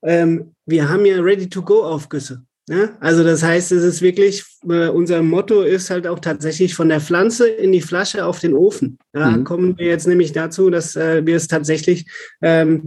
Ähm, 0.03 0.57
wir 0.67 0.89
haben 0.89 1.07
ja 1.07 1.21
Ready-to-Go-Aufgüsse. 1.21 2.45
Ja, 2.71 2.97
also 3.01 3.25
das 3.25 3.43
heißt, 3.43 3.73
es 3.73 3.83
ist 3.83 4.01
wirklich, 4.01 4.45
äh, 4.69 4.89
unser 4.89 5.23
Motto 5.23 5.63
ist 5.63 5.91
halt 5.91 6.07
auch 6.07 6.21
tatsächlich 6.21 6.77
von 6.77 6.89
der 6.89 7.01
Pflanze 7.01 7.49
in 7.49 7.73
die 7.73 7.81
Flasche 7.81 8.25
auf 8.25 8.39
den 8.39 8.55
Ofen. 8.55 8.97
Da 9.13 9.33
mhm. 9.33 9.43
kommen 9.43 9.77
wir 9.77 9.87
jetzt 9.87 10.07
nämlich 10.07 10.31
dazu, 10.31 10.71
dass 10.71 10.95
äh, 10.95 11.27
wir 11.27 11.35
es 11.35 11.49
tatsächlich 11.49 12.07
ähm, 12.43 12.85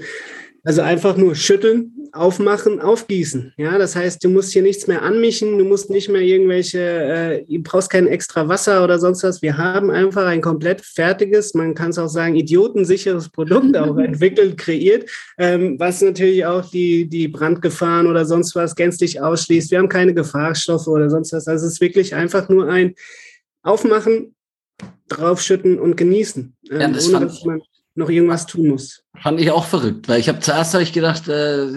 also 0.64 0.82
einfach 0.82 1.18
nur 1.18 1.36
schütteln, 1.36 1.93
aufmachen, 2.14 2.80
aufgießen. 2.80 3.54
Ja, 3.58 3.80
das 3.80 3.96
heißt, 3.96 4.24
du 4.24 4.30
musst 4.30 4.54
hier 4.54 4.62
nichts 4.62 4.86
mehr 4.86 5.02
anmischen, 5.02 5.58
du 5.58 5.66
musst 5.66 5.90
nicht 5.90 6.10
mehr 6.10 6.22
irgendwelche, 6.22 6.80
äh, 6.80 7.46
du 7.46 7.64
brauchst 7.64 7.90
kein 7.90 8.06
extra 8.06 8.48
Wasser 8.48 8.84
oder 8.84 9.00
sonst 9.00 9.24
was. 9.24 9.42
Wir 9.42 9.58
haben 9.58 9.90
einfach 9.90 10.26
ein 10.28 10.42
komplett 10.42 10.82
fertiges, 10.82 11.56
man 11.56 11.74
kann 11.74 11.90
es 11.90 11.98
auch 11.98 12.08
sagen, 12.08 12.36
idiotensicheres 12.36 13.30
Produkt 13.30 13.76
auch 13.76 13.98
entwickelt, 13.98 14.58
kreiert, 14.58 15.10
ähm, 15.40 15.80
was 15.80 16.02
natürlich 16.02 16.46
auch 16.46 16.70
die, 16.70 17.10
die 17.10 17.28
Brandgefahren 17.28 18.06
oder 18.06 18.26
sonst 18.26 18.56
was 18.56 18.76
gänzlich 18.76 19.20
ausschließt. 19.20 19.72
Wir 19.72 19.80
haben 19.80 19.90
keine 19.90 20.14
Gefahrstoffe 20.14 20.88
oder 20.88 21.10
sonst 21.10 21.34
was. 21.34 21.48
Also 21.48 21.66
es 21.66 21.74
ist 21.74 21.82
wirklich 21.82 22.14
einfach 22.14 22.48
nur 22.48 22.70
ein 22.70 22.94
Aufmachen, 23.64 24.36
draufschütten 25.08 25.80
und 25.80 25.98
genießen. 25.98 26.56
Ähm, 26.70 26.80
ja, 26.80 26.88
das 26.90 27.10
ohne, 27.10 27.26
dass 27.26 27.44
man 27.44 27.62
noch 27.96 28.10
irgendwas 28.10 28.46
tun 28.46 28.70
muss. 28.70 29.04
Fand 29.22 29.40
ich 29.40 29.52
auch 29.52 29.66
verrückt, 29.66 30.08
weil 30.08 30.20
ich 30.20 30.28
habe 30.28 30.40
zuerst 30.40 30.74
hab 30.74 30.82
ich 30.82 30.94
gedacht, 30.94 31.28
äh, 31.28 31.68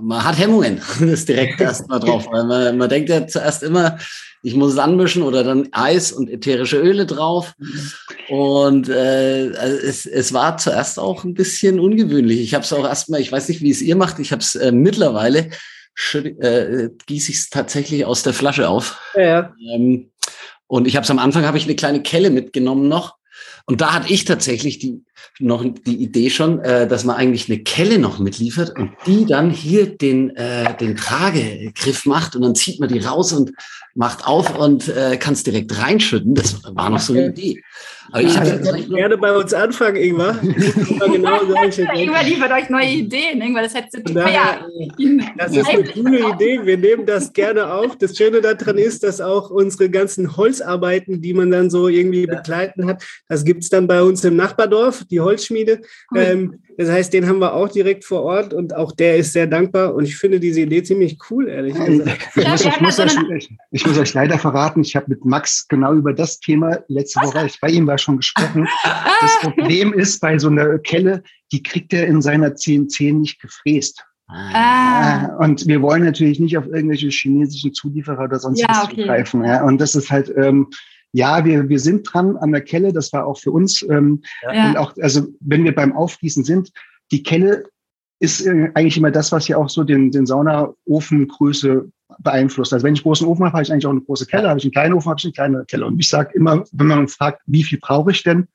man 0.00 0.24
hat 0.24 0.38
Hemmungen, 0.38 0.80
das 1.00 1.24
direkt 1.24 1.60
erstmal 1.60 2.00
drauf, 2.00 2.26
weil 2.30 2.44
man, 2.44 2.78
man 2.78 2.88
denkt 2.88 3.10
ja 3.10 3.26
zuerst 3.26 3.62
immer, 3.62 3.98
ich 4.42 4.54
muss 4.54 4.72
es 4.72 4.78
anmischen 4.78 5.22
oder 5.22 5.44
dann 5.44 5.68
Eis 5.72 6.12
und 6.12 6.30
ätherische 6.30 6.78
Öle 6.78 7.06
drauf. 7.06 7.54
Und 8.28 8.88
äh, 8.88 9.52
also 9.58 9.76
es, 9.76 10.06
es 10.06 10.32
war 10.32 10.56
zuerst 10.56 10.98
auch 10.98 11.24
ein 11.24 11.34
bisschen 11.34 11.80
ungewöhnlich. 11.80 12.40
Ich 12.40 12.54
habe 12.54 12.64
es 12.64 12.72
auch 12.72 12.84
erstmal, 12.84 13.20
ich 13.20 13.32
weiß 13.32 13.48
nicht, 13.48 13.60
wie 13.60 13.70
es 13.70 13.82
ihr 13.82 13.96
macht, 13.96 14.18
ich 14.18 14.32
habe 14.32 14.42
es 14.42 14.54
äh, 14.54 14.72
mittlerweile 14.72 15.50
äh, 16.14 16.88
gieße 17.06 17.30
ich 17.30 17.38
es 17.38 17.50
tatsächlich 17.50 18.04
aus 18.04 18.22
der 18.22 18.34
Flasche 18.34 18.68
auf. 18.68 19.00
Ja. 19.14 19.54
Ähm, 19.72 20.10
und 20.66 20.86
ich 20.86 20.96
habe 20.96 21.04
es 21.04 21.10
am 21.10 21.18
Anfang 21.18 21.44
habe 21.44 21.58
ich 21.58 21.64
eine 21.64 21.76
kleine 21.76 22.02
Kelle 22.02 22.30
mitgenommen 22.30 22.88
noch 22.88 23.16
und 23.66 23.80
da 23.80 23.94
hatte 23.94 24.12
ich 24.12 24.24
tatsächlich 24.24 24.78
die, 24.78 25.04
noch 25.38 25.64
die 25.86 25.96
Idee 25.96 26.30
schon, 26.30 26.60
äh, 26.60 26.86
dass 26.86 27.04
man 27.04 27.16
eigentlich 27.16 27.48
eine 27.48 27.60
Kelle 27.60 27.98
noch 27.98 28.18
mitliefert 28.18 28.78
und 28.78 28.92
die 29.06 29.26
dann 29.26 29.50
hier 29.50 29.96
den, 29.96 30.34
äh, 30.36 30.76
den 30.76 30.96
Tragegriff 30.96 32.06
macht 32.06 32.36
und 32.36 32.42
dann 32.42 32.54
zieht 32.54 32.80
man 32.80 32.88
die 32.88 33.00
raus 33.00 33.32
und 33.32 33.52
macht 33.94 34.26
auf 34.26 34.58
und 34.58 34.88
äh, 34.88 35.16
kann 35.16 35.34
es 35.34 35.44
direkt 35.44 35.78
reinschütten. 35.78 36.34
Das 36.34 36.62
war 36.64 36.90
noch 36.90 36.98
so 36.98 37.12
eine 37.12 37.28
Idee. 37.28 37.62
Aber 38.10 38.22
ich 38.22 38.36
habe 38.36 38.60
gerne 38.90 39.16
bei 39.16 39.32
uns 39.32 39.54
anfangen, 39.54 39.96
Ingmar. 39.96 40.38
genau 40.42 41.40
Ingmar 41.94 42.22
liefert 42.22 42.52
euch 42.52 42.68
neue 42.68 42.86
Ideen. 42.86 43.40
Ingmar, 43.40 43.62
das 43.62 43.74
hättest 43.74 44.08
du 44.08 44.14
teuer. 44.14 44.68
Das 45.36 45.56
ist 45.56 45.68
eine 45.68 45.84
coole 45.84 46.28
Idee. 46.30 46.60
Wir 46.64 46.76
nehmen 46.76 47.06
das 47.06 47.32
gerne 47.32 47.72
auf. 47.72 47.96
Das 47.96 48.16
Schöne 48.16 48.40
daran 48.40 48.78
ist, 48.78 49.02
dass 49.04 49.20
auch 49.20 49.50
unsere 49.50 49.88
ganzen 49.88 50.36
Holzarbeiten, 50.36 51.22
die 51.22 51.34
man 51.34 51.50
dann 51.50 51.70
so 51.70 51.88
irgendwie 51.88 52.26
begleiten 52.26 52.86
hat, 52.86 53.02
das 53.28 53.44
gibt 53.44 53.62
es 53.62 53.70
dann 53.70 53.86
bei 53.86 54.02
uns 54.02 54.22
im 54.24 54.36
Nachbardorf, 54.36 55.03
die 55.10 55.20
Holzschmiede. 55.20 55.80
Cool. 56.10 56.20
Ähm, 56.20 56.58
das 56.76 56.90
heißt, 56.90 57.12
den 57.12 57.28
haben 57.28 57.38
wir 57.38 57.54
auch 57.54 57.68
direkt 57.68 58.04
vor 58.04 58.22
Ort 58.22 58.52
und 58.52 58.74
auch 58.74 58.92
der 58.92 59.16
ist 59.16 59.32
sehr 59.32 59.46
dankbar 59.46 59.94
und 59.94 60.04
ich 60.04 60.16
finde 60.16 60.40
diese 60.40 60.62
Idee 60.62 60.82
ziemlich 60.82 61.18
cool, 61.30 61.48
ehrlich 61.48 61.74
gesagt. 61.74 62.28
Ich 62.34 62.48
muss, 62.48 62.64
ich 62.64 62.80
muss, 62.80 62.98
euch, 62.98 63.50
ich 63.70 63.86
muss 63.86 63.98
euch 63.98 64.14
leider 64.14 64.38
verraten, 64.38 64.80
ich 64.80 64.96
habe 64.96 65.06
mit 65.08 65.24
Max 65.24 65.68
genau 65.68 65.94
über 65.94 66.12
das 66.12 66.40
Thema 66.40 66.78
letzte 66.88 67.20
Woche, 67.20 67.48
bei 67.60 67.68
ihm 67.68 67.86
war 67.86 67.98
schon 67.98 68.16
gesprochen. 68.16 68.66
Das 69.20 69.38
Problem 69.40 69.92
ist 69.92 70.20
bei 70.20 70.38
so 70.38 70.48
einer 70.48 70.78
Kelle, 70.78 71.22
die 71.52 71.62
kriegt 71.62 71.92
er 71.92 72.06
in 72.06 72.20
seiner 72.20 72.54
CNC 72.54 73.12
nicht 73.12 73.40
gefräst. 73.40 74.04
Ah. 74.28 75.36
Und 75.36 75.66
wir 75.66 75.82
wollen 75.82 76.04
natürlich 76.04 76.40
nicht 76.40 76.56
auf 76.56 76.66
irgendwelche 76.66 77.08
chinesischen 77.08 77.74
Zulieferer 77.74 78.24
oder 78.24 78.38
sonst 78.38 78.60
ja, 78.60 78.66
was 78.68 78.84
okay. 78.84 79.02
zugreifen. 79.02 79.44
Ja. 79.44 79.62
Und 79.64 79.80
das 79.80 79.94
ist 79.94 80.10
halt, 80.10 80.32
ähm, 80.36 80.68
ja, 81.14 81.44
wir, 81.44 81.68
wir 81.68 81.78
sind 81.78 82.12
dran 82.12 82.36
an 82.36 82.50
der 82.50 82.60
Kelle, 82.60 82.92
das 82.92 83.12
war 83.12 83.24
auch 83.24 83.38
für 83.38 83.52
uns. 83.52 83.82
Ähm, 83.88 84.22
ja. 84.42 84.68
Und 84.68 84.76
auch, 84.76 84.94
also 85.00 85.28
wenn 85.38 85.62
wir 85.62 85.72
beim 85.72 85.92
Aufgießen 85.92 86.42
sind, 86.42 86.72
die 87.12 87.22
Kelle 87.22 87.64
ist 88.18 88.44
äh, 88.44 88.70
eigentlich 88.74 88.96
immer 88.96 89.12
das, 89.12 89.30
was 89.30 89.46
ja 89.46 89.56
auch 89.56 89.68
so 89.68 89.84
den, 89.84 90.10
den 90.10 90.26
Saunaofengröße 90.26 91.88
beeinflusst. 92.18 92.72
Also 92.72 92.84
wenn 92.84 92.94
ich 92.94 93.00
einen 93.00 93.04
großen 93.04 93.28
Ofen 93.28 93.44
habe, 93.44 93.52
habe 93.52 93.62
ich 93.62 93.72
eigentlich 93.72 93.86
auch 93.86 93.92
eine 93.92 94.00
große 94.00 94.26
Kelle. 94.26 94.48
Habe 94.48 94.58
ich 94.58 94.64
einen 94.64 94.72
kleinen 94.72 94.94
Ofen, 94.94 95.08
habe 95.08 95.18
ich 95.20 95.24
eine 95.24 95.32
kleine 95.32 95.64
Kelle. 95.66 95.86
Und 95.86 96.00
ich 96.00 96.08
sage 96.08 96.34
immer, 96.34 96.64
wenn 96.72 96.86
man 96.88 97.06
fragt, 97.06 97.42
wie 97.46 97.62
viel 97.62 97.78
brauche 97.78 98.10
ich 98.10 98.24
denn, 98.24 98.48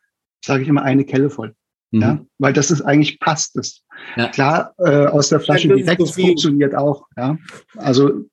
sage 0.44 0.64
ich 0.64 0.68
immer 0.68 0.84
eine 0.84 1.06
Kelle 1.06 1.30
voll. 1.30 1.56
Mhm. 1.92 2.02
Ja, 2.02 2.20
weil 2.40 2.52
das 2.52 2.72
ist 2.72 2.82
eigentlich 2.82 3.22
passt 3.22 3.56
es. 3.56 3.84
Ja. 4.18 4.28
Klar, 4.28 4.74
äh, 4.80 5.06
aus 5.06 5.30
der 5.30 5.40
Flasche 5.40 5.70
direkt 5.70 6.06
so 6.06 6.22
funktioniert 6.22 6.76
auch. 6.76 7.06
Ja, 7.16 7.38
also 7.78 8.26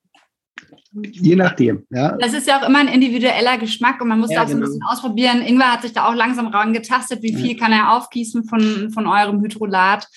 je 0.93 1.37
nachdem. 1.37 1.87
Ja. 1.91 2.17
Das 2.17 2.33
ist 2.33 2.47
ja 2.47 2.61
auch 2.61 2.69
immer 2.69 2.79
ein 2.79 2.89
individueller 2.89 3.59
Geschmack 3.59 4.01
und 4.01 4.09
man 4.09 4.21
muss 4.21 4.31
ja, 4.31 4.39
da 4.39 4.43
auch 4.45 4.49
so 4.49 4.55
ein 4.55 4.61
genau. 4.61 4.67
bisschen 4.67 4.87
ausprobieren. 4.89 5.43
Ingwer 5.43 5.73
hat 5.73 5.83
sich 5.83 5.93
da 5.93 6.07
auch 6.09 6.15
langsam 6.15 6.47
rangetastet, 6.49 7.23
wie 7.23 7.35
viel 7.35 7.57
kann 7.57 7.73
er 7.73 7.93
aufgießen 7.97 8.45
von, 8.45 8.91
von 8.91 9.07
eurem 9.07 9.41
Hydrolat. 9.41 10.09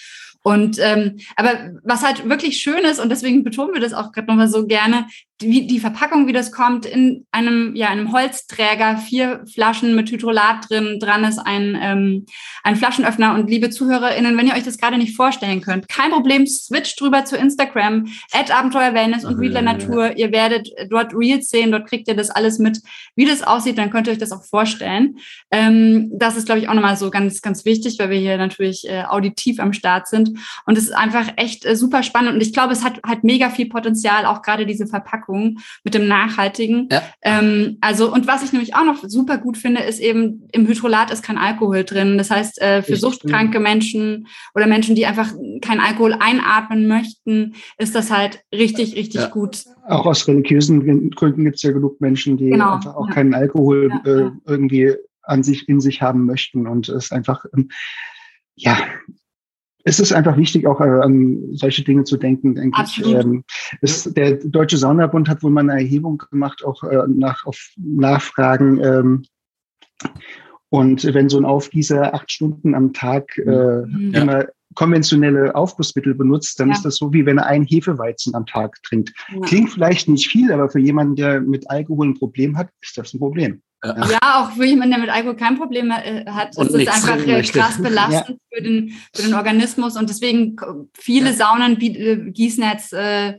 Und 0.43 0.77
ähm, 0.79 1.17
aber 1.35 1.71
was 1.83 2.03
halt 2.03 2.27
wirklich 2.29 2.61
schön 2.61 2.83
ist, 2.85 2.99
und 2.99 3.09
deswegen 3.09 3.43
betonen 3.43 3.73
wir 3.73 3.81
das 3.81 3.93
auch 3.93 4.11
gerade 4.11 4.27
nochmal 4.27 4.47
so 4.47 4.67
gerne, 4.67 5.05
die, 5.41 5.67
die 5.67 5.79
Verpackung, 5.79 6.27
wie 6.27 6.33
das 6.33 6.51
kommt, 6.51 6.85
in 6.85 7.25
einem, 7.31 7.73
ja, 7.75 7.87
einem 7.87 8.11
Holzträger, 8.11 8.97
vier 8.97 9.45
Flaschen 9.51 9.95
mit 9.95 10.11
Hydrolat 10.11 10.69
drin, 10.69 10.99
dran 10.99 11.23
ist 11.23 11.39
ein, 11.39 11.77
ähm, 11.81 12.25
ein 12.63 12.75
Flaschenöffner. 12.75 13.35
Und 13.35 13.49
liebe 13.49 13.69
ZuhörerInnen, 13.69 14.37
wenn 14.37 14.47
ihr 14.47 14.53
euch 14.53 14.63
das 14.63 14.77
gerade 14.77 14.97
nicht 14.97 15.15
vorstellen 15.15 15.61
könnt, 15.61 15.87
kein 15.87 16.11
Problem, 16.11 16.45
switcht 16.45 16.99
drüber 16.99 17.23
zu 17.23 17.37
Instagram, 17.37 18.07
at 18.33 18.51
Abenteuer 18.51 18.93
Wellness 18.93 19.23
und 19.23 19.39
Readler 19.39 19.61
Natur. 19.61 20.17
Ihr 20.17 20.31
werdet 20.33 20.69
dort 20.89 21.13
Reels 21.13 21.49
sehen, 21.49 21.71
dort 21.71 21.87
kriegt 21.87 22.09
ihr 22.09 22.15
das 22.15 22.29
alles 22.29 22.59
mit, 22.59 22.81
wie 23.15 23.25
das 23.25 23.41
aussieht, 23.41 23.77
dann 23.77 23.91
könnt 23.91 24.07
ihr 24.07 24.13
euch 24.13 24.19
das 24.19 24.33
auch 24.33 24.43
vorstellen. 24.43 25.19
Ähm, 25.51 26.11
das 26.13 26.35
ist, 26.35 26.47
glaube 26.47 26.59
ich, 26.59 26.67
auch 26.67 26.73
nochmal 26.73 26.97
so 26.97 27.09
ganz, 27.09 27.41
ganz 27.41 27.63
wichtig, 27.63 27.97
weil 27.97 28.09
wir 28.09 28.19
hier 28.19 28.37
natürlich 28.37 28.89
äh, 28.89 29.03
auditiv 29.03 29.59
am 29.61 29.71
Start 29.71 30.07
sind. 30.09 30.28
Und 30.65 30.77
es 30.77 30.85
ist 30.85 30.95
einfach 30.95 31.33
echt 31.35 31.65
äh, 31.65 31.75
super 31.75 32.03
spannend. 32.03 32.33
Und 32.33 32.41
ich 32.41 32.53
glaube, 32.53 32.73
es 32.73 32.83
hat 32.83 32.99
halt 33.05 33.23
mega 33.23 33.49
viel 33.49 33.69
Potenzial, 33.69 34.25
auch 34.25 34.41
gerade 34.41 34.65
diese 34.65 34.87
Verpackung 34.87 35.59
mit 35.83 35.93
dem 35.93 36.07
Nachhaltigen. 36.07 36.89
Ja. 36.91 37.01
Ähm, 37.21 37.77
also, 37.81 38.11
und 38.11 38.27
was 38.27 38.43
ich 38.43 38.51
nämlich 38.51 38.75
auch 38.75 38.85
noch 38.85 39.03
super 39.07 39.37
gut 39.37 39.57
finde, 39.57 39.81
ist 39.81 39.99
eben, 39.99 40.47
im 40.51 40.67
Hydrolat 40.67 41.11
ist 41.11 41.23
kein 41.23 41.37
Alkohol 41.37 41.83
drin. 41.83 42.17
Das 42.17 42.31
heißt, 42.31 42.61
äh, 42.61 42.81
für 42.81 42.95
suchtkranke 42.95 43.59
Menschen 43.59 44.27
oder 44.55 44.67
Menschen, 44.67 44.95
die 44.95 45.05
einfach 45.05 45.31
kein 45.61 45.79
Alkohol 45.79 46.13
einatmen 46.13 46.87
möchten, 46.87 47.55
ist 47.77 47.95
das 47.95 48.11
halt 48.11 48.41
richtig, 48.53 48.95
richtig 48.95 49.21
ja. 49.21 49.27
gut. 49.27 49.63
Auch 49.87 50.05
aus 50.05 50.27
religiösen 50.27 51.11
Gründen 51.11 51.43
gibt 51.45 51.55
es 51.55 51.63
ja 51.63 51.71
genug 51.71 51.99
Menschen, 52.01 52.37
die 52.37 52.49
genau. 52.49 52.75
einfach 52.75 52.95
auch 52.95 53.07
ja. 53.07 53.13
keinen 53.13 53.33
Alkohol 53.33 53.91
äh, 54.05 54.49
irgendwie 54.49 54.95
an 55.23 55.43
sich 55.43 55.69
in 55.69 55.79
sich 55.79 56.01
haben 56.01 56.25
möchten 56.25 56.67
und 56.67 56.89
es 56.89 57.11
einfach 57.11 57.45
ähm, 57.55 57.69
ja 58.55 58.77
es 59.83 59.99
ist 59.99 60.11
einfach 60.11 60.37
wichtig, 60.37 60.67
auch 60.67 60.81
äh, 60.81 60.83
an 60.83 61.49
solche 61.53 61.83
Dinge 61.83 62.03
zu 62.03 62.17
denken, 62.17 62.55
denke 62.55 62.77
Absolut. 62.77 63.19
ich. 63.19 63.25
Ähm, 63.25 63.43
es, 63.81 64.03
der 64.13 64.35
Deutsche 64.35 64.77
Saunabund 64.77 65.29
hat 65.29 65.41
wohl 65.43 65.51
mal 65.51 65.61
eine 65.61 65.73
Erhebung 65.73 66.21
gemacht, 66.29 66.63
auch 66.63 66.83
äh, 66.83 67.03
nach 67.07 67.45
auf 67.45 67.71
Nachfragen. 67.77 68.83
Ähm, 68.83 69.23
und 70.69 71.03
wenn 71.13 71.29
so 71.29 71.37
ein 71.37 71.45
Aufgießer 71.45 72.13
acht 72.13 72.31
Stunden 72.31 72.75
am 72.75 72.93
Tag 72.93 73.37
äh, 73.37 73.43
ja. 73.45 74.21
immer 74.21 74.45
konventionelle 74.75 75.55
Aufgussmittel 75.55 76.13
benutzt, 76.13 76.59
dann 76.59 76.69
ja. 76.69 76.75
ist 76.75 76.83
das 76.83 76.97
so, 76.97 77.11
wie 77.11 77.25
wenn 77.25 77.39
er 77.39 77.47
einen 77.47 77.65
Hefeweizen 77.65 78.35
am 78.35 78.45
Tag 78.45 78.77
trinkt. 78.83 79.11
Ja. 79.33 79.39
Klingt 79.41 79.71
vielleicht 79.71 80.07
nicht 80.07 80.27
viel, 80.27 80.51
aber 80.51 80.69
für 80.69 80.79
jemanden, 80.79 81.15
der 81.15 81.41
mit 81.41 81.69
Alkohol 81.69 82.09
ein 82.09 82.19
Problem 82.19 82.55
hat, 82.57 82.69
ist 82.81 82.97
das 82.97 83.13
ein 83.13 83.19
Problem. 83.19 83.61
Ja, 83.83 84.41
auch 84.41 84.51
für 84.51 84.65
jemanden, 84.65 84.91
der 84.91 84.99
mit 84.99 85.09
Alkohol 85.09 85.37
kein 85.37 85.57
Problem 85.57 85.89
äh, 85.91 86.25
hat, 86.25 86.57
und 86.57 86.67
ist 86.67 86.75
es 86.75 86.87
einfach 86.87 87.25
äh, 87.25 87.41
krass 87.43 87.81
belastend 87.81 88.39
ja. 88.51 88.57
für, 88.57 88.61
den, 88.61 88.93
für 89.15 89.23
den 89.23 89.33
Organismus. 89.33 89.95
Und 89.95 90.09
deswegen 90.09 90.57
viele 90.93 91.29
ja. 91.29 91.35
Saunen 91.35 91.79
äh, 91.79 92.31
gießen 92.31 92.63
jetzt 92.63 92.93
äh, 92.93 93.37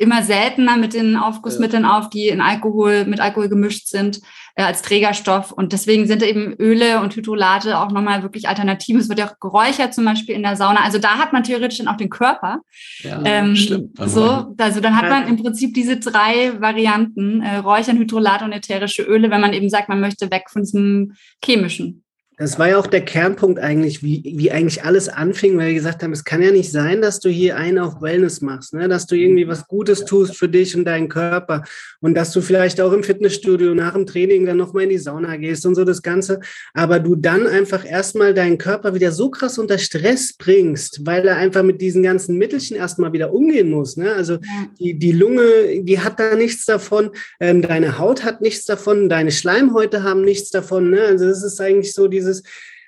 immer 0.00 0.22
seltener 0.22 0.78
mit 0.78 0.94
den 0.94 1.16
Aufgussmitteln 1.16 1.82
ja. 1.82 1.98
auf, 1.98 2.08
die 2.08 2.28
in 2.28 2.40
Alkohol, 2.40 3.04
mit 3.04 3.20
Alkohol 3.20 3.50
gemischt 3.50 3.86
sind 3.86 4.20
äh, 4.54 4.62
als 4.62 4.80
Trägerstoff. 4.80 5.52
Und 5.52 5.74
deswegen 5.74 6.06
sind 6.06 6.22
eben 6.22 6.54
Öle 6.58 7.00
und 7.00 7.14
Hydrolate 7.14 7.78
auch 7.78 7.90
nochmal 7.90 8.22
wirklich 8.22 8.48
Alternativen. 8.48 9.00
Es 9.00 9.10
wird 9.10 9.18
ja 9.18 9.28
auch 9.28 9.38
geräuchert 9.38 9.92
zum 9.92 10.06
Beispiel 10.06 10.34
in 10.34 10.42
der 10.42 10.56
Sauna. 10.56 10.82
Also 10.82 10.98
da 10.98 11.18
hat 11.18 11.34
man 11.34 11.44
theoretisch 11.44 11.78
dann 11.78 11.88
auch 11.88 11.98
den 11.98 12.08
Körper. 12.08 12.60
Ja, 13.00 13.20
ähm, 13.26 13.54
stimmt. 13.54 13.98
So, 14.06 14.54
also 14.56 14.80
dann 14.80 14.96
hat 14.96 15.10
man 15.10 15.28
im 15.28 15.36
Prinzip 15.36 15.74
diese 15.74 15.98
drei 15.98 16.58
Varianten, 16.60 17.42
äh, 17.42 17.58
Räuchern, 17.58 17.98
Hydrolate 17.98 18.46
und 18.46 18.52
ätherische 18.52 19.02
Öle, 19.02 19.30
wenn 19.30 19.42
man 19.42 19.52
eben 19.52 19.68
sagt, 19.68 19.90
man 19.90 20.00
möchte 20.00 20.30
weg 20.30 20.44
von 20.48 20.62
diesem 20.62 21.12
chemischen. 21.44 22.04
Das 22.40 22.58
war 22.58 22.70
ja 22.70 22.78
auch 22.78 22.86
der 22.86 23.02
Kernpunkt 23.02 23.58
eigentlich, 23.58 24.02
wie, 24.02 24.22
wie 24.34 24.50
eigentlich 24.50 24.82
alles 24.82 25.10
anfing, 25.10 25.58
weil 25.58 25.66
wir 25.66 25.74
gesagt 25.74 26.02
haben, 26.02 26.12
es 26.12 26.24
kann 26.24 26.40
ja 26.40 26.50
nicht 26.50 26.72
sein, 26.72 27.02
dass 27.02 27.20
du 27.20 27.28
hier 27.28 27.56
einen 27.56 27.78
auf 27.78 28.00
Wellness 28.00 28.40
machst, 28.40 28.72
ne? 28.72 28.88
dass 28.88 29.06
du 29.06 29.14
irgendwie 29.14 29.46
was 29.46 29.68
Gutes 29.68 30.06
tust 30.06 30.34
für 30.34 30.48
dich 30.48 30.74
und 30.74 30.86
deinen 30.86 31.10
Körper 31.10 31.64
und 32.00 32.14
dass 32.14 32.32
du 32.32 32.40
vielleicht 32.40 32.80
auch 32.80 32.92
im 32.92 33.02
Fitnessstudio 33.02 33.74
nach 33.74 33.92
dem 33.92 34.06
Training 34.06 34.46
dann 34.46 34.56
nochmal 34.56 34.84
in 34.84 34.88
die 34.88 34.96
Sauna 34.96 35.36
gehst 35.36 35.66
und 35.66 35.74
so 35.74 35.84
das 35.84 36.00
Ganze, 36.00 36.40
aber 36.72 36.98
du 36.98 37.14
dann 37.14 37.46
einfach 37.46 37.84
erstmal 37.84 38.32
deinen 38.32 38.56
Körper 38.56 38.94
wieder 38.94 39.12
so 39.12 39.30
krass 39.30 39.58
unter 39.58 39.76
Stress 39.76 40.32
bringst, 40.32 41.04
weil 41.04 41.28
er 41.28 41.36
einfach 41.36 41.62
mit 41.62 41.82
diesen 41.82 42.02
ganzen 42.02 42.38
Mittelchen 42.38 42.74
erstmal 42.74 43.12
wieder 43.12 43.34
umgehen 43.34 43.68
muss. 43.68 43.98
Ne? 43.98 44.14
Also 44.14 44.38
die, 44.78 44.98
die 44.98 45.12
Lunge, 45.12 45.82
die 45.82 46.00
hat 46.00 46.18
da 46.18 46.34
nichts 46.36 46.64
davon, 46.64 47.10
ähm, 47.38 47.60
deine 47.60 47.98
Haut 47.98 48.24
hat 48.24 48.40
nichts 48.40 48.64
davon, 48.64 49.10
deine 49.10 49.30
Schleimhäute 49.30 50.04
haben 50.04 50.24
nichts 50.24 50.48
davon. 50.48 50.88
Ne? 50.88 51.02
Also 51.02 51.26
das 51.26 51.42
ist 51.42 51.60
eigentlich 51.60 51.92
so 51.92 52.08
diese 52.08 52.29
dieses, 52.30 52.42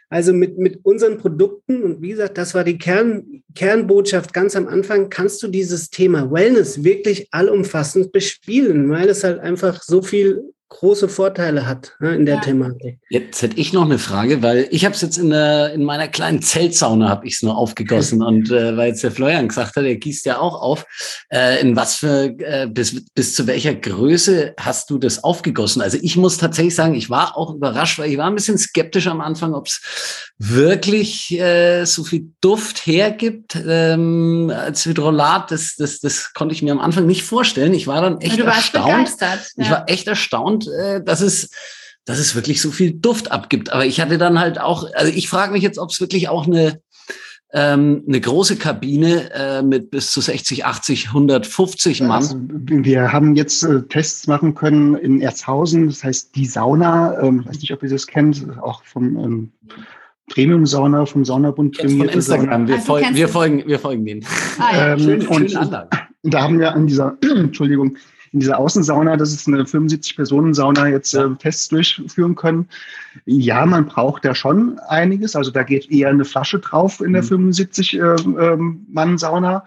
also 0.08 0.32
mit, 0.32 0.58
mit 0.58 0.80
unseren 0.84 1.18
Produkten, 1.18 1.82
und 1.82 2.02
wie 2.02 2.10
gesagt, 2.10 2.36
das 2.38 2.54
war 2.54 2.64
die 2.64 2.78
Kern, 2.78 3.42
Kernbotschaft 3.54 4.32
ganz 4.32 4.54
am 4.56 4.68
Anfang, 4.68 5.08
kannst 5.08 5.42
du 5.42 5.48
dieses 5.48 5.90
Thema 5.90 6.30
Wellness 6.30 6.84
wirklich 6.84 7.28
allumfassend 7.30 8.12
bespielen, 8.12 8.90
weil 8.90 9.08
es 9.08 9.24
halt 9.24 9.40
einfach 9.40 9.82
so 9.82 10.02
viel 10.02 10.42
große 10.72 11.08
Vorteile 11.08 11.66
hat 11.66 11.94
ne, 12.00 12.14
in 12.14 12.24
der 12.24 12.36
ja. 12.36 12.40
Thematik. 12.40 12.98
Jetzt 13.10 13.42
hätte 13.42 13.58
ich 13.58 13.72
noch 13.72 13.84
eine 13.84 13.98
Frage, 13.98 14.42
weil 14.42 14.66
ich 14.70 14.84
habe 14.84 14.94
es 14.94 15.02
jetzt 15.02 15.18
in, 15.18 15.30
der, 15.30 15.72
in 15.74 15.84
meiner 15.84 16.08
kleinen 16.08 16.40
Zeltsauna 16.40 17.08
habe 17.08 17.26
ich 17.26 17.34
es 17.34 17.42
nur 17.42 17.56
aufgegossen 17.56 18.22
und 18.22 18.50
äh, 18.50 18.76
weil 18.76 18.88
jetzt 18.88 19.04
der 19.04 19.12
Florian 19.12 19.48
gesagt 19.48 19.76
hat, 19.76 19.84
er 19.84 19.96
gießt 19.96 20.24
ja 20.24 20.38
auch 20.38 20.60
auf. 20.60 20.86
Äh, 21.30 21.60
in 21.60 21.76
was 21.76 21.96
für 21.96 22.34
äh, 22.38 22.66
bis 22.66 23.04
bis 23.14 23.34
zu 23.34 23.46
welcher 23.46 23.74
Größe 23.74 24.54
hast 24.58 24.88
du 24.90 24.98
das 24.98 25.22
aufgegossen? 25.22 25.82
Also 25.82 25.98
ich 26.00 26.16
muss 26.16 26.38
tatsächlich 26.38 26.74
sagen, 26.74 26.94
ich 26.94 27.10
war 27.10 27.36
auch 27.36 27.54
überrascht, 27.54 27.98
weil 27.98 28.10
ich 28.10 28.18
war 28.18 28.26
ein 28.26 28.34
bisschen 28.34 28.58
skeptisch 28.58 29.06
am 29.06 29.20
Anfang, 29.20 29.54
ob 29.54 29.66
es 29.66 30.32
wirklich 30.38 31.38
äh, 31.38 31.84
so 31.84 32.02
viel 32.02 32.32
Duft 32.40 32.86
hergibt 32.86 33.56
ähm, 33.66 34.50
als 34.54 34.86
Hydrolat. 34.86 35.50
Das, 35.50 35.76
das 35.76 36.00
das 36.00 36.32
konnte 36.32 36.54
ich 36.54 36.62
mir 36.62 36.72
am 36.72 36.80
Anfang 36.80 37.06
nicht 37.06 37.24
vorstellen. 37.24 37.74
Ich 37.74 37.86
war 37.86 38.00
dann 38.00 38.20
echt 38.20 38.38
erstaunt. 38.38 39.10
Ja. 39.20 39.38
Ich 39.56 39.70
war 39.70 39.88
echt 39.88 40.08
erstaunt 40.08 40.61
äh, 40.66 41.02
dass 41.02 41.20
es 41.20 41.50
dass 42.04 42.18
es 42.18 42.34
wirklich 42.34 42.60
so 42.60 42.72
viel 42.72 42.94
Duft 42.94 43.30
abgibt. 43.30 43.70
Aber 43.70 43.86
ich 43.86 44.00
hatte 44.00 44.18
dann 44.18 44.40
halt 44.40 44.60
auch, 44.60 44.92
also 44.94 45.12
ich 45.12 45.28
frage 45.28 45.52
mich 45.52 45.62
jetzt, 45.62 45.78
ob 45.78 45.90
es 45.90 46.00
wirklich 46.00 46.28
auch 46.28 46.48
eine 46.48 46.80
ähm, 47.54 48.02
eine 48.08 48.20
große 48.20 48.56
Kabine 48.56 49.30
äh, 49.34 49.62
mit 49.62 49.90
bis 49.90 50.10
zu 50.10 50.22
60, 50.22 50.64
80, 50.64 51.08
150 51.08 52.00
Mann. 52.00 52.10
Also, 52.12 52.36
wir 52.48 53.12
haben 53.12 53.36
jetzt 53.36 53.62
äh, 53.62 53.82
Tests 53.82 54.26
machen 54.26 54.54
können 54.54 54.94
in 54.94 55.20
Erzhausen, 55.20 55.88
das 55.88 56.02
heißt 56.02 56.34
die 56.34 56.46
Sauna, 56.46 57.20
ähm, 57.20 57.44
weiß 57.46 57.60
nicht, 57.60 57.72
ob 57.72 57.82
ihr 57.82 57.90
das 57.90 58.06
kennt, 58.06 58.46
auch 58.62 58.82
vom 58.84 59.18
ähm, 59.18 59.52
Premium-Sauna, 60.30 61.04
vom 61.04 61.26
Saunabund 61.26 61.76
Von 61.76 62.08
Instagram, 62.08 62.68
wir, 62.68 62.76
also, 62.76 62.88
wir, 63.14 63.28
folgen, 63.28 63.66
wir 63.66 63.78
folgen 63.78 64.06
denen. 64.06 64.24
Ah, 64.58 64.76
ja. 64.76 64.92
ähm, 64.94 65.00
schöne, 65.00 65.28
und. 65.28 65.52
Da 66.24 66.40
haben 66.40 66.58
wir 66.58 66.72
an 66.72 66.86
dieser, 66.86 67.18
Entschuldigung, 67.36 67.98
in 68.32 68.40
dieser 68.40 68.58
Außensauna, 68.58 69.16
das 69.16 69.32
ist 69.32 69.46
eine 69.46 69.62
75-Personen-Sauna, 69.64 70.88
jetzt 70.88 71.14
äh, 71.14 71.28
Tests 71.38 71.68
durchführen 71.68 72.34
können. 72.34 72.68
Ja, 73.26 73.66
man 73.66 73.86
braucht 73.86 74.24
da 74.24 74.34
schon 74.34 74.78
einiges. 74.88 75.36
Also 75.36 75.50
da 75.50 75.62
geht 75.62 75.90
eher 75.90 76.08
eine 76.08 76.24
Flasche 76.24 76.58
drauf 76.58 77.00
in 77.00 77.12
der 77.12 77.22
mhm. 77.22 77.50
75-Mann-Sauna. 77.50 79.54
Ähm, 79.54 79.62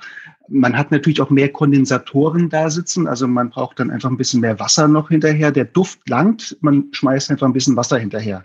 man 0.48 0.78
hat 0.78 0.92
natürlich 0.92 1.22
auch 1.22 1.30
mehr 1.30 1.52
Kondensatoren 1.52 2.50
da 2.50 2.70
sitzen, 2.70 3.08
also 3.08 3.28
man 3.28 3.50
braucht 3.50 3.80
dann 3.80 3.90
einfach 3.90 4.10
ein 4.10 4.18
bisschen 4.18 4.42
mehr 4.42 4.60
Wasser 4.60 4.88
noch 4.88 5.10
hinterher. 5.10 5.52
Der 5.52 5.66
Duft 5.66 6.08
langt, 6.08 6.58
man 6.62 6.86
schmeißt 6.92 7.32
einfach 7.32 7.48
ein 7.48 7.54
bisschen 7.54 7.76
Wasser 7.76 7.98
hinterher. 7.98 8.44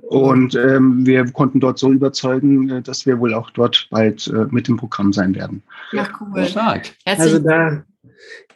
Und 0.00 0.54
ähm, 0.54 1.06
wir 1.06 1.30
konnten 1.32 1.60
dort 1.60 1.78
so 1.78 1.92
überzeugen, 1.92 2.70
äh, 2.70 2.82
dass 2.82 3.06
wir 3.06 3.18
wohl 3.18 3.34
auch 3.34 3.50
dort 3.50 3.88
bald 3.90 4.26
äh, 4.28 4.46
mit 4.50 4.68
dem 4.68 4.76
Programm 4.76 5.12
sein 5.12 5.34
werden. 5.34 5.62
Ja, 5.92 6.08
cool. 6.20 6.44
Stark. 6.46 6.92
Also 7.04 7.38
da, 7.38 7.82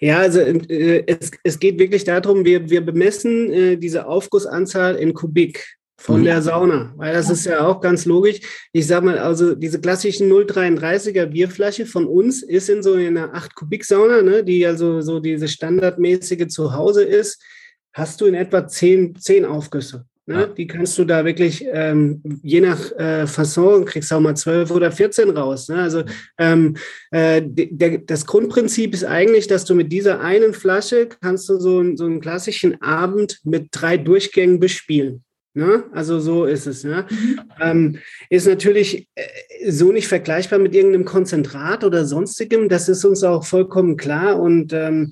ja, 0.01 0.19
also 0.19 0.41
äh, 0.41 1.05
es, 1.07 1.31
es 1.43 1.59
geht 1.59 1.79
wirklich 1.79 2.05
darum, 2.05 2.45
wir, 2.45 2.69
wir 2.71 2.81
bemessen 2.81 3.53
äh, 3.53 3.77
diese 3.77 4.07
Aufgussanzahl 4.07 4.97
in 4.97 5.15
Kubik 5.15 5.79
von 6.01 6.21
mhm. 6.21 6.25
der 6.25 6.43
Sauna, 6.43 6.95
weil 6.97 7.13
das 7.13 7.29
ist 7.29 7.45
ja 7.45 7.67
auch 7.67 7.81
ganz 7.81 8.05
logisch. 8.05 8.41
Ich 8.73 8.87
sag 8.87 9.03
mal, 9.03 9.19
also 9.19 9.55
diese 9.55 9.81
klassischen 9.81 10.31
0,33er 10.31 11.27
Bierflasche 11.27 11.87
von 11.87 12.07
uns 12.07 12.43
ist 12.43 12.71
in 12.71 12.83
so 12.83 12.95
einer 12.95 13.35
8 13.35 13.55
Kubik 13.57 13.85
Sauna, 13.85 14.23
ne, 14.23 14.45
die 14.45 14.65
also 14.65 15.01
so 15.01 15.19
diese 15.19 15.49
standardmäßige 15.49 16.47
Zuhause 16.47 17.03
ist, 17.03 17.43
hast 17.93 18.21
du 18.21 18.27
in 18.27 18.35
etwa 18.35 18.67
10, 18.67 19.17
10 19.17 19.45
Aufgüsse. 19.45 20.07
Ne? 20.29 20.41
Ja. 20.41 20.47
Die 20.47 20.67
kannst 20.67 20.99
du 20.99 21.07
da 21.07 21.25
wirklich, 21.25 21.65
ähm, 21.73 22.21
je 22.43 22.61
nach 22.61 22.93
äh, 22.99 23.27
Fasson, 23.27 23.87
kriegst 23.87 24.11
du 24.11 24.17
auch 24.17 24.21
mal 24.21 24.37
12 24.37 24.71
oder 24.71 24.93
14 24.93 25.31
raus. 25.31 25.71
Ne? 25.71 25.81
Also 25.81 26.03
ähm, 26.37 26.77
äh, 27.11 27.41
der, 27.43 27.99
das 27.99 28.27
Grundprinzip 28.27 28.93
ist 28.93 29.05
eigentlich, 29.05 29.47
dass 29.47 29.65
du 29.65 29.75
mit 29.75 29.91
dieser 29.91 30.21
einen 30.21 30.53
Flasche 30.53 31.09
kannst 31.09 31.49
du 31.49 31.59
so, 31.59 31.83
so 31.97 32.05
einen 32.05 32.21
klassischen 32.21 32.81
Abend 32.83 33.41
mit 33.45 33.69
drei 33.71 33.97
Durchgängen 33.97 34.61
bespielen. 34.61 35.25
Ne? 35.55 35.85
Also 35.93 36.21
so 36.21 36.45
ist 36.45 36.67
es. 36.67 36.85
Ne? 36.85 37.07
Mhm. 37.09 37.41
Ähm, 37.59 37.99
ist 38.29 38.47
natürlich 38.47 39.09
äh, 39.15 39.71
so 39.71 39.93
nicht 39.93 40.09
vergleichbar 40.09 40.59
mit 40.59 40.75
irgendeinem 40.75 41.07
Konzentrat 41.07 41.85
oder 41.85 42.05
sonstigem. 42.05 42.69
Das 42.69 42.91
ist 42.91 43.03
uns 43.07 43.25
auch 43.25 43.47
vollkommen 43.47 43.97
klar. 43.97 44.39
Und 44.39 44.75
ähm, 44.75 45.11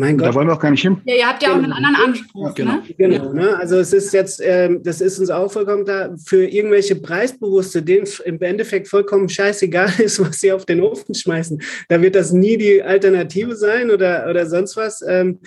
Mein 0.00 0.16
Gott. 0.16 0.28
Da 0.28 0.34
wollen 0.34 0.48
wir 0.48 0.54
auch 0.54 0.60
gar 0.60 0.70
nicht 0.70 0.80
hin. 0.80 0.96
Ja, 1.04 1.14
ihr 1.14 1.26
habt 1.26 1.42
ja 1.42 1.50
genau. 1.50 1.60
auch 1.60 1.64
einen 1.64 1.72
anderen 1.72 1.96
Anspruch. 2.08 2.54
Genau. 2.54 2.72
Ne? 2.72 2.82
genau 2.96 3.32
ne? 3.34 3.56
Also 3.58 3.78
es 3.78 3.92
ist 3.92 4.14
jetzt, 4.14 4.40
ähm, 4.42 4.82
das 4.82 5.02
ist 5.02 5.18
uns 5.18 5.28
auch 5.28 5.52
vollkommen 5.52 5.84
klar, 5.84 6.16
für 6.24 6.46
irgendwelche 6.46 6.96
Preisbewusste, 6.96 7.82
denen 7.82 8.08
im 8.24 8.40
Endeffekt 8.40 8.88
vollkommen 8.88 9.28
scheißegal 9.28 9.92
ist, 9.98 10.18
was 10.18 10.40
sie 10.40 10.52
auf 10.52 10.64
den 10.64 10.80
Ofen 10.80 11.14
schmeißen. 11.14 11.60
Da 11.88 12.00
wird 12.00 12.14
das 12.14 12.32
nie 12.32 12.56
die 12.56 12.82
Alternative 12.82 13.54
sein 13.54 13.90
oder, 13.90 14.26
oder 14.30 14.46
sonst 14.46 14.74
was. 14.76 15.04
Ähm, 15.06 15.40